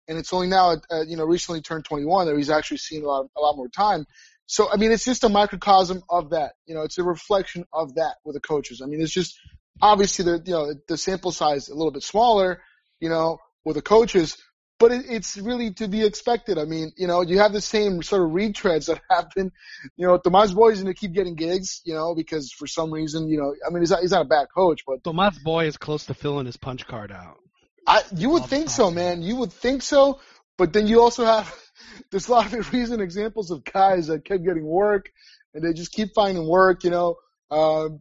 [0.09, 3.07] and it's only now, uh, you know, recently turned 21 that he's actually seen a
[3.07, 4.07] lot a lot more time.
[4.53, 6.53] So I mean, it's just a microcosm of that.
[6.67, 8.83] You know, it's a reflection of that with the coaches.
[8.83, 9.35] I mean, it's just
[9.81, 12.61] obviously the you know the sample size a little bit smaller,
[13.01, 14.37] you know, with the coaches,
[14.79, 16.59] but it, it's really to be expected.
[16.59, 19.53] I mean, you know, you have the same sort of retreads that happen.
[19.97, 22.93] You know, Tomas Boy is going to keep getting gigs, you know, because for some
[22.93, 25.65] reason, you know, I mean, he's not, he's not a bad coach, but Tomas Boy
[25.65, 27.39] is close to filling his punch card out.
[27.87, 29.23] I, you would think so, man.
[29.23, 30.21] You would think so,
[30.59, 31.55] but then you also have
[32.11, 35.11] there's a lot of recent examples of guys that kept getting work,
[35.55, 36.85] and they just keep finding work.
[36.85, 37.17] You know,
[37.51, 38.01] um,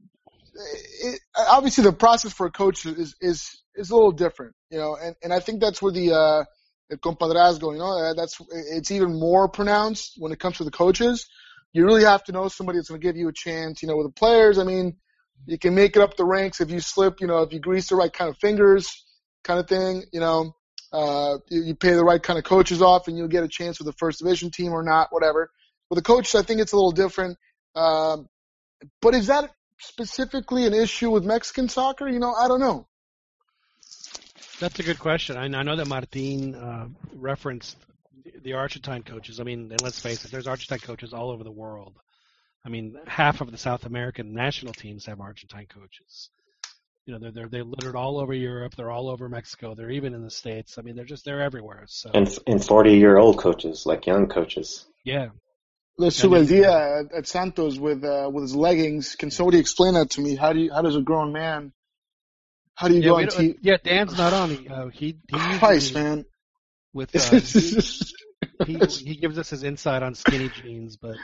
[1.03, 4.56] it, obviously the process for a coach is is is a little different.
[4.69, 6.44] You know, and and I think that's where the uh,
[6.98, 11.28] compadrazgo, you know, that's it's even more pronounced when it comes to the coaches.
[11.73, 13.82] You really have to know somebody that's going to give you a chance.
[13.82, 14.98] You know, with the players, I mean,
[15.45, 17.22] you can make it up the ranks if you slip.
[17.22, 19.06] You know, if you grease the right kind of fingers
[19.44, 20.03] kind of thing.
[20.11, 20.53] You know,
[20.91, 23.80] uh, you, you pay the right kind of coaches off, and you'll get a chance
[23.80, 25.49] with the first division team or not, whatever.
[25.89, 27.38] With the coaches, I think it's a little different.
[27.76, 28.27] Um,
[29.01, 29.49] but is that
[29.80, 32.07] specifically an issue with Mexican soccer?
[32.07, 32.88] You know, I don't know.
[34.59, 35.38] That's a good question.
[35.38, 37.77] I, I know that Martin uh, referenced
[38.43, 39.39] the Argentine coaches.
[39.39, 41.97] I mean, let's face it, there's Argentine coaches all over the world.
[42.63, 46.30] I mean, half of the South American national teams have Argentine coaches.
[47.06, 48.76] You know, they're they're they're littered all over Europe.
[48.76, 49.73] They're all over Mexico.
[49.76, 50.78] They're even in the states.
[50.78, 51.86] I mean, they're just they're everywhere.
[51.88, 54.86] So And and forty year old coaches, like young coaches.
[55.03, 55.30] yeah,
[55.98, 59.15] The Zubeldia at, at Santos with uh, with his leggings.
[59.15, 60.36] Can somebody explain that to me?
[60.36, 61.73] How do you, how does a grown man?
[62.76, 63.78] How do you yeah, go we on don't- yeah.
[63.84, 64.49] Dan's not on.
[64.52, 66.26] He uh, he, he Christ, man.
[66.94, 67.40] with uh,
[68.65, 71.15] he, he he gives us his insight on skinny jeans, but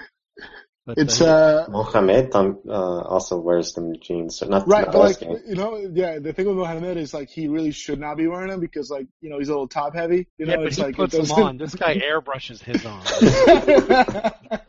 [0.87, 4.93] but It's uh, uh Mohamed um, uh, also wears them jeans, so not right, not
[4.93, 5.41] but like asking.
[5.45, 6.19] you know, yeah.
[6.19, 9.07] The thing with Mohamed is like he really should not be wearing them because like
[9.19, 10.27] you know he's a little top heavy.
[10.37, 11.57] You know, yeah, but it's he like puts it them on.
[11.57, 13.03] This guy airbrushes his on.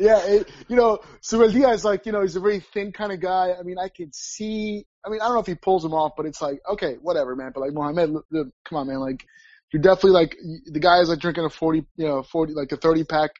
[0.00, 3.20] yeah, it, you know, Zubeldia is like, you know, he's a very thin kind of
[3.20, 3.52] guy.
[3.58, 4.86] I mean, I can see.
[5.04, 7.36] I mean, I don't know if he pulls him off, but it's like, okay, whatever,
[7.36, 7.52] man.
[7.54, 9.00] But like Mohamed, look, look, come on, man.
[9.00, 9.26] Like,
[9.70, 10.34] you're definitely like
[10.64, 13.32] the guy is like drinking a forty, you know, forty like a thirty pack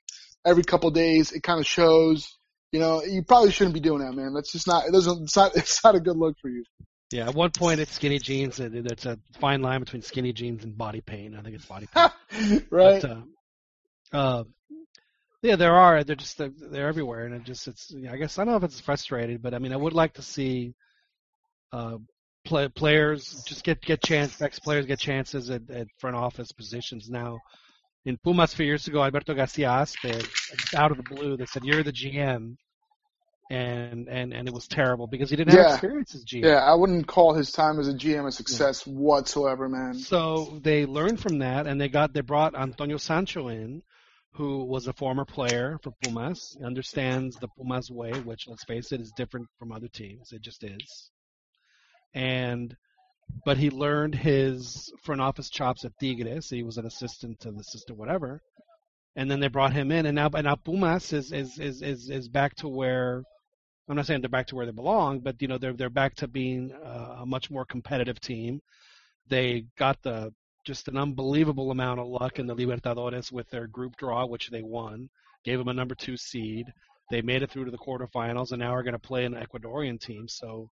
[0.46, 1.32] every couple days.
[1.32, 2.36] It kind of shows.
[2.72, 4.34] You know, you probably shouldn't be doing that, man.
[4.34, 4.86] That's just not.
[4.86, 5.24] It doesn't.
[5.24, 5.52] It's not.
[5.56, 6.64] It's not a good look for you.
[7.12, 10.64] Yeah, at one point it's skinny jeans, and it's a fine line between skinny jeans
[10.64, 11.36] and body paint.
[11.36, 12.12] I think it's body paint.
[12.70, 13.02] right.
[13.02, 13.22] But, uh,
[14.12, 14.44] uh,
[15.42, 16.02] yeah, there are.
[16.02, 17.94] They're just they're, they're everywhere, and it just it's.
[18.10, 20.22] I guess I don't know if it's frustrated, but I mean, I would like to
[20.22, 20.74] see
[21.72, 21.98] uh,
[22.44, 27.10] play, players just get get chance ex players get chances at, at front office positions
[27.10, 27.38] now.
[28.06, 30.24] In Pumas a few years ago, Alberto Garcia Aspe
[30.74, 31.36] out of the blue.
[31.36, 32.56] They said, "You're the GM,"
[33.50, 36.44] and and and it was terrible because he didn't have experience as GM.
[36.44, 39.94] Yeah, I wouldn't call his time as a GM a success whatsoever, man.
[39.94, 43.82] So they learned from that, and they got they brought Antonio Sancho in,
[44.34, 48.92] who was a former player for Pumas, He understands the Pumas way, which let's face
[48.92, 50.30] it is different from other teams.
[50.30, 51.10] It just is.
[52.14, 52.76] And
[53.44, 56.50] but he learned his front office chops at Tigres.
[56.50, 58.40] He was an assistant to the assistant, whatever.
[59.14, 62.10] And then they brought him in, and now and now Pumas is is is is,
[62.10, 63.22] is back to where
[63.88, 66.14] I'm not saying they're back to where they belong, but you know they're they're back
[66.16, 68.60] to being uh, a much more competitive team.
[69.28, 70.32] They got the
[70.66, 74.62] just an unbelievable amount of luck in the Libertadores with their group draw, which they
[74.62, 75.08] won.
[75.44, 76.66] Gave them a number two seed.
[77.10, 80.00] They made it through to the quarterfinals, and now are going to play an Ecuadorian
[80.00, 80.26] team.
[80.26, 80.68] So,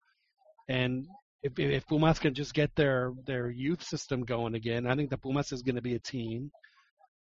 [0.70, 1.06] and
[1.44, 5.18] if if Pumas can just get their their youth system going again, I think the
[5.18, 6.52] Pumas is going to be a team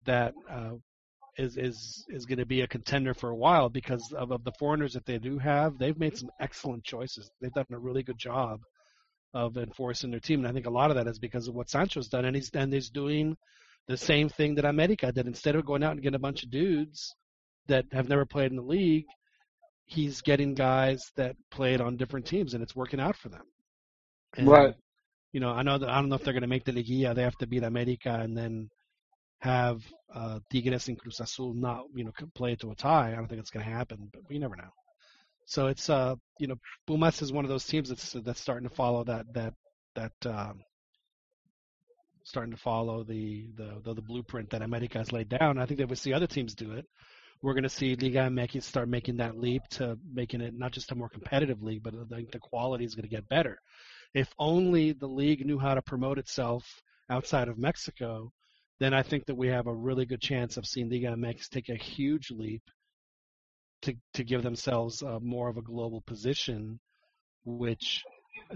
[0.06, 0.76] that uh,
[1.38, 4.52] is is is going to be a contender for a while because of, of the
[4.60, 5.78] foreigners that they do have.
[5.78, 7.32] They've made some excellent choices.
[7.40, 8.60] They've done a really good job
[9.34, 11.70] of enforcing their team, and I think a lot of that is because of what
[11.70, 13.38] Sancho's done, and he's and he's doing
[13.88, 15.28] the same thing that America did.
[15.28, 17.16] Instead of going out and getting a bunch of dudes
[17.68, 19.06] that have never played in the league,
[19.86, 23.44] he's getting guys that played on different teams, and it's working out for them.
[24.38, 24.76] And, Right.
[25.32, 27.14] You know, I know that I don't know if they're going to make the Liguilla.
[27.14, 28.70] They have to beat America and then
[29.42, 29.82] have
[30.14, 33.12] uh, Tigres and Cruz Azul not, you know, play to a tie.
[33.12, 34.72] I don't think it's going to happen, but we never know.
[35.46, 36.56] So it's, uh, you know,
[36.88, 39.54] Pumas is one of those teams that's that's starting to follow that that
[39.96, 40.62] that um,
[42.24, 45.58] starting to follow the the the, the blueprint that America has laid down.
[45.58, 46.86] I think that we see other teams do it.
[47.42, 50.92] We're going to see Liga MX start making that leap to making it not just
[50.92, 53.58] a more competitive league, but I think the quality is going to get better.
[54.14, 58.32] If only the league knew how to promote itself outside of Mexico,
[58.80, 61.70] then I think that we have a really good chance of seeing Liga MX take
[61.70, 62.64] a huge leap
[63.84, 66.80] to to give themselves uh, more of a global position,
[67.46, 68.04] which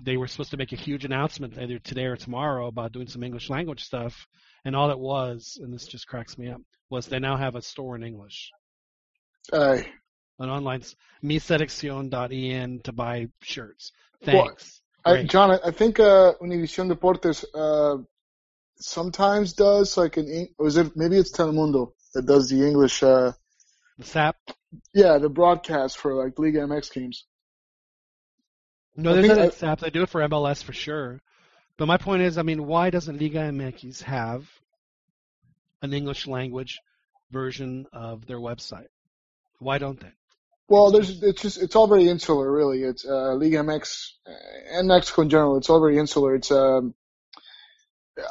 [0.01, 3.23] they were supposed to make a huge announcement either today or tomorrow about doing some
[3.23, 4.25] English language stuff,
[4.65, 7.61] and all it was, and this just cracks me up, was they now have a
[7.61, 8.49] store in English,
[9.51, 9.85] Aye.
[10.39, 10.83] an online
[11.23, 13.91] miseleccion.en to buy shirts.
[14.23, 14.81] Thanks.
[15.05, 18.01] I, John, I think uh, Univision Deportes uh,
[18.77, 23.33] sometimes does like an, or is it maybe it's Telemundo that does the English, uh,
[23.97, 24.37] the SAP.
[24.93, 27.25] yeah, the broadcast for like Liga MX games.
[28.95, 29.79] No, there's not SAP.
[29.79, 31.21] They do it for MLS for sure.
[31.77, 34.47] But my point is, I mean, why doesn't Liga MX have
[35.81, 36.79] an English language
[37.31, 38.87] version of their website?
[39.59, 40.11] Why don't they?
[40.69, 42.83] Well, there's it's just it's all very insular, really.
[42.83, 44.31] It's uh, Liga MX uh,
[44.71, 45.57] and Mexico in general.
[45.57, 46.35] It's all very insular.
[46.35, 46.95] It's um,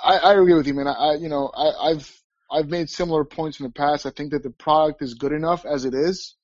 [0.02, 0.88] I, I agree with you, man.
[0.88, 4.06] I, I you know I, I've I've made similar points in the past.
[4.06, 6.34] I think that the product is good enough as it is,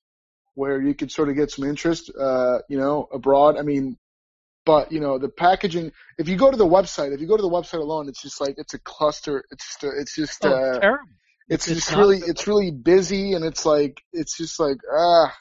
[0.53, 3.57] where you could sort of get some interest, uh, you know, abroad.
[3.57, 3.97] I mean,
[4.65, 5.91] but you know the packaging.
[6.17, 8.39] If you go to the website, if you go to the website alone, it's just
[8.39, 9.43] like it's a cluster.
[9.51, 11.09] It's just a, it's just Oh, uh, terrible.
[11.47, 15.35] it's, It's just really it's really busy and it's like it's just like ah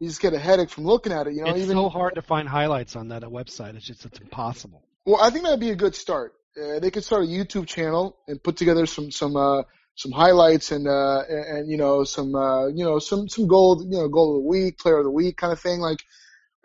[0.00, 2.14] you just get a headache from looking at it you know it's even so hard
[2.14, 3.74] to find highlights on that website.
[3.76, 4.82] It's just it's impossible.
[5.04, 8.16] well i think that'd be a good start uh, they could start a youtube channel
[8.28, 9.62] and put together some some uh
[9.94, 13.84] some highlights and uh and, and you know some uh you know some some gold
[13.84, 15.98] you know goal of the week player of the week kind of thing like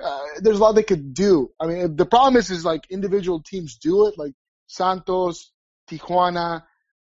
[0.04, 3.40] uh, there's a lot they could do i mean the problem is is like individual
[3.40, 4.34] teams do it like
[4.68, 5.52] santos
[5.90, 6.64] tijuana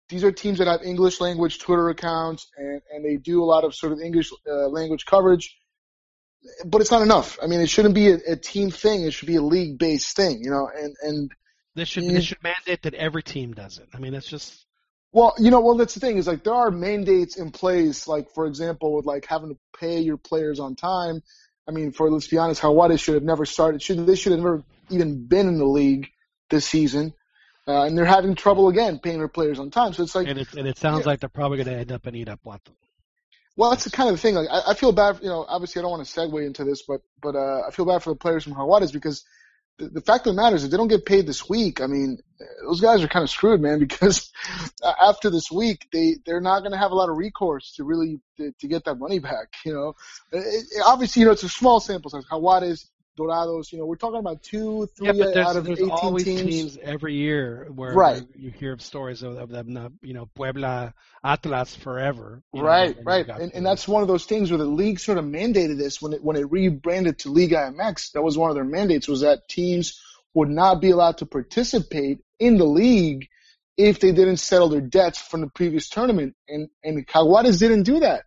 [0.09, 3.63] these are teams that have English language Twitter accounts and, and they do a lot
[3.63, 5.57] of sort of English uh, language coverage.
[6.65, 7.37] But it's not enough.
[7.41, 9.03] I mean, it shouldn't be a, a team thing.
[9.03, 11.31] It should be a league based thing, you know, and, and
[11.75, 13.87] this should they should mandate that every team does it.
[13.93, 14.65] I mean, it's just
[15.11, 18.29] well, you know, well, that's the thing is like there are mandates in place, like
[18.33, 21.21] for example, with like having to pay your players on time.
[21.67, 23.81] I mean, for let's be honest, Hawaii should have never started.
[23.81, 26.09] Should they should have never even been in the league
[26.49, 27.13] this season,
[27.67, 29.93] uh, and they're having trouble again paying their players on time.
[29.93, 31.07] So it's like and it and it sounds Yeah.
[31.07, 32.71] like they're probably going to end up in Irapuato.
[33.57, 34.35] Well, that's the kind of thing.
[34.35, 35.19] Like, I, I feel bad.
[35.21, 37.85] You know, obviously, I don't want to segue into this, but but uh, I feel
[37.85, 39.25] bad for the players from Jaguares because
[39.79, 41.87] the, the fact of the matter is, if they don't get paid this week, I
[41.87, 42.19] mean,
[42.63, 43.79] those guys are kind of screwed, man.
[43.87, 44.31] Because
[45.01, 48.19] after this week, they they're not going to have a lot of recourse to really
[48.37, 49.55] to, to get that money back.
[49.65, 49.95] You know,
[50.31, 52.25] it, it, obviously, you know, it's a small sample size.
[52.31, 52.85] Jaguares,
[53.17, 56.23] Dorados, you know, we're talking about two, three Yeah, there's, out of there's 18 always
[56.23, 56.41] teams.
[56.43, 58.23] teams every year where Right.
[58.37, 62.43] you hear of stories of, of them uh, you know, Puebla, Atlas forever.
[62.53, 64.99] you know, Right, and right, and, and that's one of those things where the league
[64.99, 68.11] sort of mandated this when it when it rebranded to Liga MX.
[68.13, 69.99] That was one of their mandates was that teams
[70.33, 73.27] would not be allowed to participate in the league
[73.77, 77.99] if they didn't settle their debts from the previous tournament, and and Jaguares didn't do
[78.01, 78.23] that,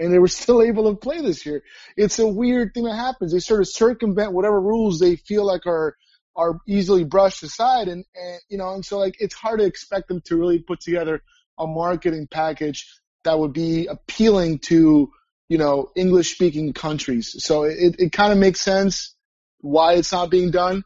[0.00, 1.62] and they were still able to play this year.
[1.96, 3.32] It's a weird thing that happens.
[3.32, 5.94] They sort of circumvent whatever rules they feel like are
[6.34, 10.08] are easily brushed aside, and, and you know, and so like it's hard to expect
[10.08, 11.22] them to really put together
[11.58, 12.86] a marketing package
[13.24, 15.10] that would be appealing to
[15.48, 17.36] you know English speaking countries.
[17.38, 19.14] So it it kind of makes sense
[19.58, 20.82] why it's not being done,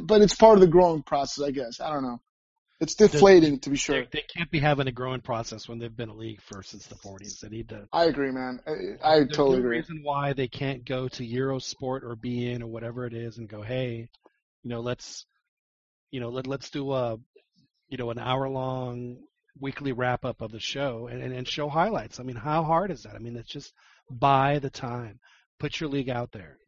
[0.00, 1.80] but it's part of the growing process, I guess.
[1.80, 2.20] I don't know.
[2.80, 4.04] It's deflating to be sure.
[4.10, 6.94] They, can't be having a growing process when they've been a league for since the
[6.94, 7.40] 40s.
[7.40, 7.88] They need to.
[7.92, 8.60] I agree, man.
[8.66, 9.78] I, I totally no agree.
[9.78, 13.62] reason why they can't go to Eurosport or beIN or whatever it is and go,
[13.62, 14.08] hey,
[14.62, 15.26] you know, let's,
[16.12, 17.16] you know, let let's do a,
[17.88, 19.18] you know, an hour long
[19.60, 22.20] weekly wrap up of the show and, and, and show highlights.
[22.20, 23.16] I mean, how hard is that?
[23.16, 23.72] I mean, it's just
[24.08, 25.18] buy the time,
[25.58, 26.58] put your league out there.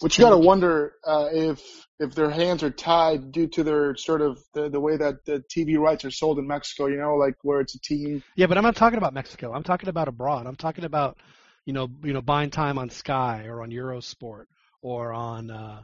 [0.00, 3.96] But you got to wonder uh, if if their hands are tied due to their
[3.96, 6.86] sort of the, the way that the TV rights are sold in Mexico.
[6.86, 8.22] You know, like where it's a team.
[8.34, 9.52] Yeah, but I'm not talking about Mexico.
[9.52, 10.46] I'm talking about abroad.
[10.46, 11.16] I'm talking about,
[11.64, 14.44] you know, you know, buying time on Sky or on Eurosport
[14.82, 15.82] or on uh,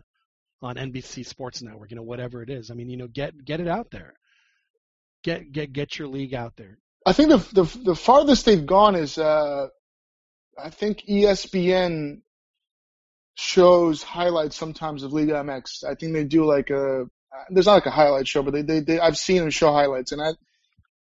[0.60, 1.90] on NBC Sports Network.
[1.90, 2.70] You know, whatever it is.
[2.70, 4.14] I mean, you know, get get it out there.
[5.24, 6.76] Get get get your league out there.
[7.06, 9.68] I think the the the farthest they've gone is uh,
[10.58, 12.20] I think ESPN
[13.34, 15.84] shows highlights sometimes of Liga MX.
[15.84, 17.06] I think they do like a
[17.50, 20.12] there's not like a highlight show, but they they, they I've seen them show highlights,
[20.12, 20.30] and I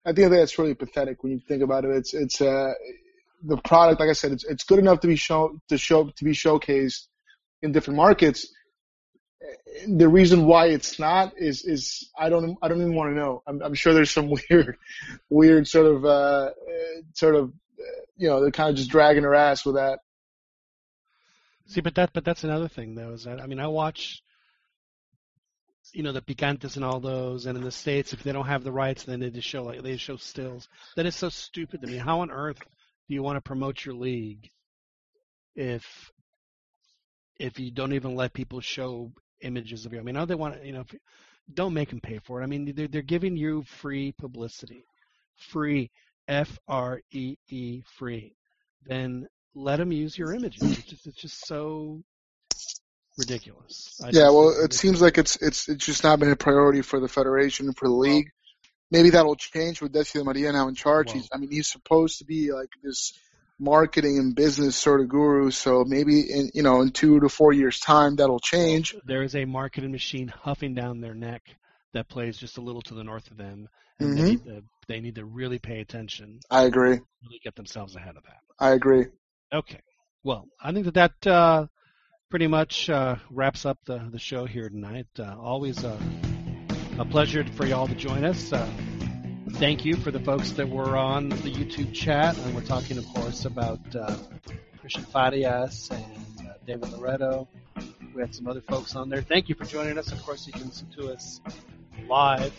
[0.04, 1.90] I think that's really pathetic when you think about it.
[1.90, 2.72] It's it's uh
[3.42, 6.24] the product, like I said, it's it's good enough to be show to show to
[6.24, 7.06] be showcased
[7.62, 8.46] in different markets.
[9.86, 13.42] The reason why it's not is is I don't I don't even want to know.
[13.46, 14.76] I'm, I'm sure there's some weird
[15.28, 16.50] weird sort of uh,
[17.14, 20.00] sort of uh, you know they're kind of just dragging their ass with that.
[21.70, 23.12] See, but that but that's another thing though.
[23.12, 24.22] Is that I mean, I watch,
[25.92, 28.64] you know, the picantes and all those, and in the states, if they don't have
[28.64, 30.68] the rights, then they just show like they show stills.
[30.96, 31.96] That is so stupid to me.
[31.96, 34.50] How on earth do you want to promote your league
[35.54, 36.10] if
[37.38, 40.00] if you don't even let people show images of you?
[40.00, 40.92] I mean, I know they want to, you know, if,
[41.54, 42.44] don't make them pay for it.
[42.44, 44.82] I mean, they're they're giving you free publicity,
[45.36, 45.92] free,
[46.26, 48.34] F R E E, free.
[48.86, 50.62] Then let them use your images.
[50.62, 52.02] It's just it's just so
[53.18, 54.00] ridiculous.
[54.02, 57.00] I yeah, well, it seems like it's it's it's just not been a priority for
[57.00, 58.30] the federation and for the league.
[58.90, 61.12] Maybe that'll change with Decio Maria now in charge.
[61.12, 63.12] He's, I mean, he's supposed to be like this
[63.60, 65.50] marketing and business sort of guru.
[65.50, 68.96] So maybe in you know in two to four years time that'll change.
[69.04, 71.42] there is a marketing machine huffing down their neck
[71.92, 73.68] that plays just a little to the north of them,
[73.98, 74.16] and Mhm.
[74.16, 76.38] they, need to, they need to really pay attention.
[76.50, 77.00] I agree.
[77.22, 78.38] Really get themselves ahead of that.
[78.58, 79.06] I agree.
[79.52, 79.80] Okay.
[80.22, 81.66] Well, I think that that uh,
[82.30, 85.08] pretty much uh, wraps up the, the show here tonight.
[85.18, 85.98] Uh, always uh,
[87.00, 88.52] a pleasure for y'all to join us.
[88.52, 88.68] Uh,
[89.54, 93.04] thank you for the folks that were on the YouTube chat, and we're talking, of
[93.06, 94.14] course, about uh,
[94.78, 97.48] Christian Farias and uh, David Loretto.
[98.14, 99.22] We had some other folks on there.
[99.22, 100.12] Thank you for joining us.
[100.12, 101.40] Of course, you can listen to us
[102.06, 102.54] live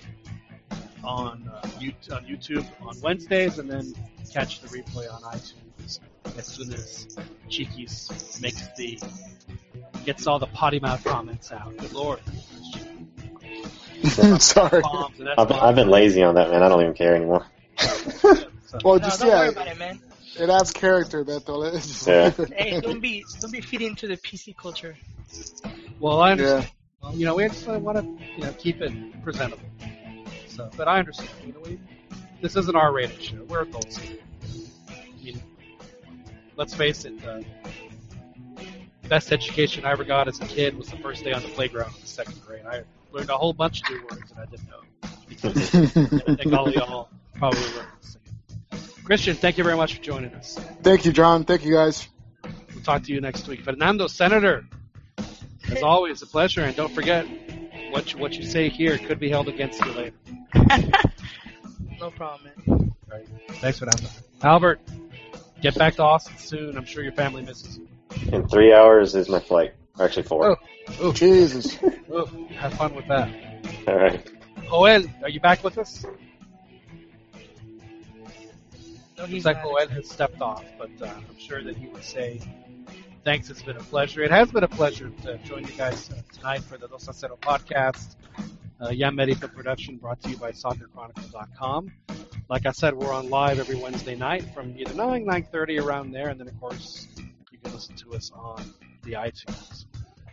[1.05, 3.93] on, on YouTube on Wednesdays, and then
[4.29, 5.70] catch the replay on iTunes
[6.37, 7.17] as soon as
[7.49, 8.99] Cheeky's makes the
[10.05, 11.75] gets all the potty mouth comments out.
[11.77, 12.19] Good lord.
[14.41, 14.81] Sorry.
[15.37, 16.63] I've, I've been lazy on that, man.
[16.63, 17.45] I don't even care anymore.
[18.85, 19.99] Well, No, just don't yeah, worry about it, man.
[20.39, 21.73] it adds character, Beto.
[21.75, 22.29] It's just Yeah.
[22.55, 24.95] Hey, don't be don't be feeding into the PC culture.
[25.99, 26.71] Well, I understand.
[27.03, 28.93] Well, you know, we just uh, want to you know keep it
[29.23, 29.67] presentable.
[30.47, 31.29] So, but I understand.
[31.45, 31.79] You know, we
[32.41, 33.43] this is an R-rated show.
[33.49, 33.97] We're adults.
[33.99, 34.17] I mean,
[36.61, 37.13] let's face it.
[37.25, 37.41] Uh,
[39.07, 41.95] best education I ever got as a kid was the first day on the playground
[41.95, 42.67] in the second grade.
[42.67, 44.83] I learned a whole bunch of new words that I didn't know.
[46.21, 49.03] and I think all of y'all probably learned the same.
[49.03, 50.53] Christian, thank you very much for joining us.
[50.83, 51.45] Thank you, John.
[51.45, 52.07] Thank you, guys.
[52.43, 53.61] We'll talk to you next week.
[53.63, 54.63] Fernando, Senator,
[55.67, 56.61] as always, a pleasure.
[56.61, 57.25] And don't forget,
[57.89, 60.15] what you, what you say here could be held against you later.
[61.99, 62.95] No problem, man.
[63.59, 64.07] Thanks, Fernando.
[64.41, 64.81] Albert,
[65.61, 66.77] Get back to Austin soon.
[66.77, 67.87] I'm sure your family misses you.
[68.31, 69.73] In three hours is my flight.
[69.99, 70.57] Actually, four.
[70.99, 71.77] Oh, Jesus.
[72.11, 72.25] oh,
[72.57, 73.29] have fun with that.
[73.87, 74.27] All right.
[74.65, 76.05] Joel, are you back with us?
[79.17, 79.65] No, Looks like not.
[79.65, 82.41] Joel has stepped off, but uh, I'm sure that he would say
[83.23, 83.49] thanks.
[83.49, 84.23] It's been a pleasure.
[84.23, 87.11] It has been a pleasure to join you guys uh, tonight for the Dos a
[87.11, 88.15] Cero podcast.
[88.81, 91.91] Uh, Yam Merito production brought to you by SoccerChronicle.com.
[92.49, 96.29] Like I said, we're on live every Wednesday night from either 9, 9.30 around there,
[96.29, 97.07] and then of course
[97.51, 99.85] you can listen to us on the iTunes.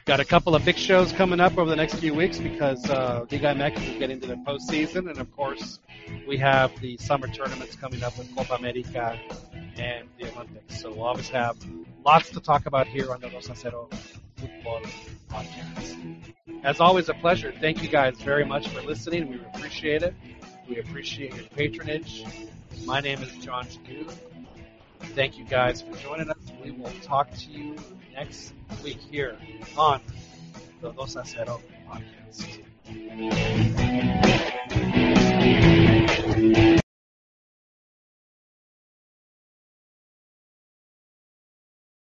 [0.09, 3.27] Got a couple of big shows coming up over the next few weeks because uh,
[3.31, 5.81] Liga MX is getting to their postseason, and of course
[6.27, 9.21] we have the summer tournaments coming up with Copa America
[9.77, 10.81] and the Olympics.
[10.81, 11.59] So we'll always have
[12.07, 13.91] lots to talk about here on the Dos a Cero
[14.37, 14.81] Football
[15.29, 16.17] Podcast.
[16.65, 17.53] As always, a pleasure.
[17.61, 19.29] Thank you guys very much for listening.
[19.29, 20.15] We appreciate it.
[20.67, 22.25] We appreciate your patronage.
[22.87, 24.11] My name is John Shadu.
[25.15, 26.39] Thank you guys for joining us.
[26.65, 27.77] We will talk to you
[28.19, 29.37] next week here
[29.77, 30.01] on
[30.81, 32.59] the Dos a Cero podcast.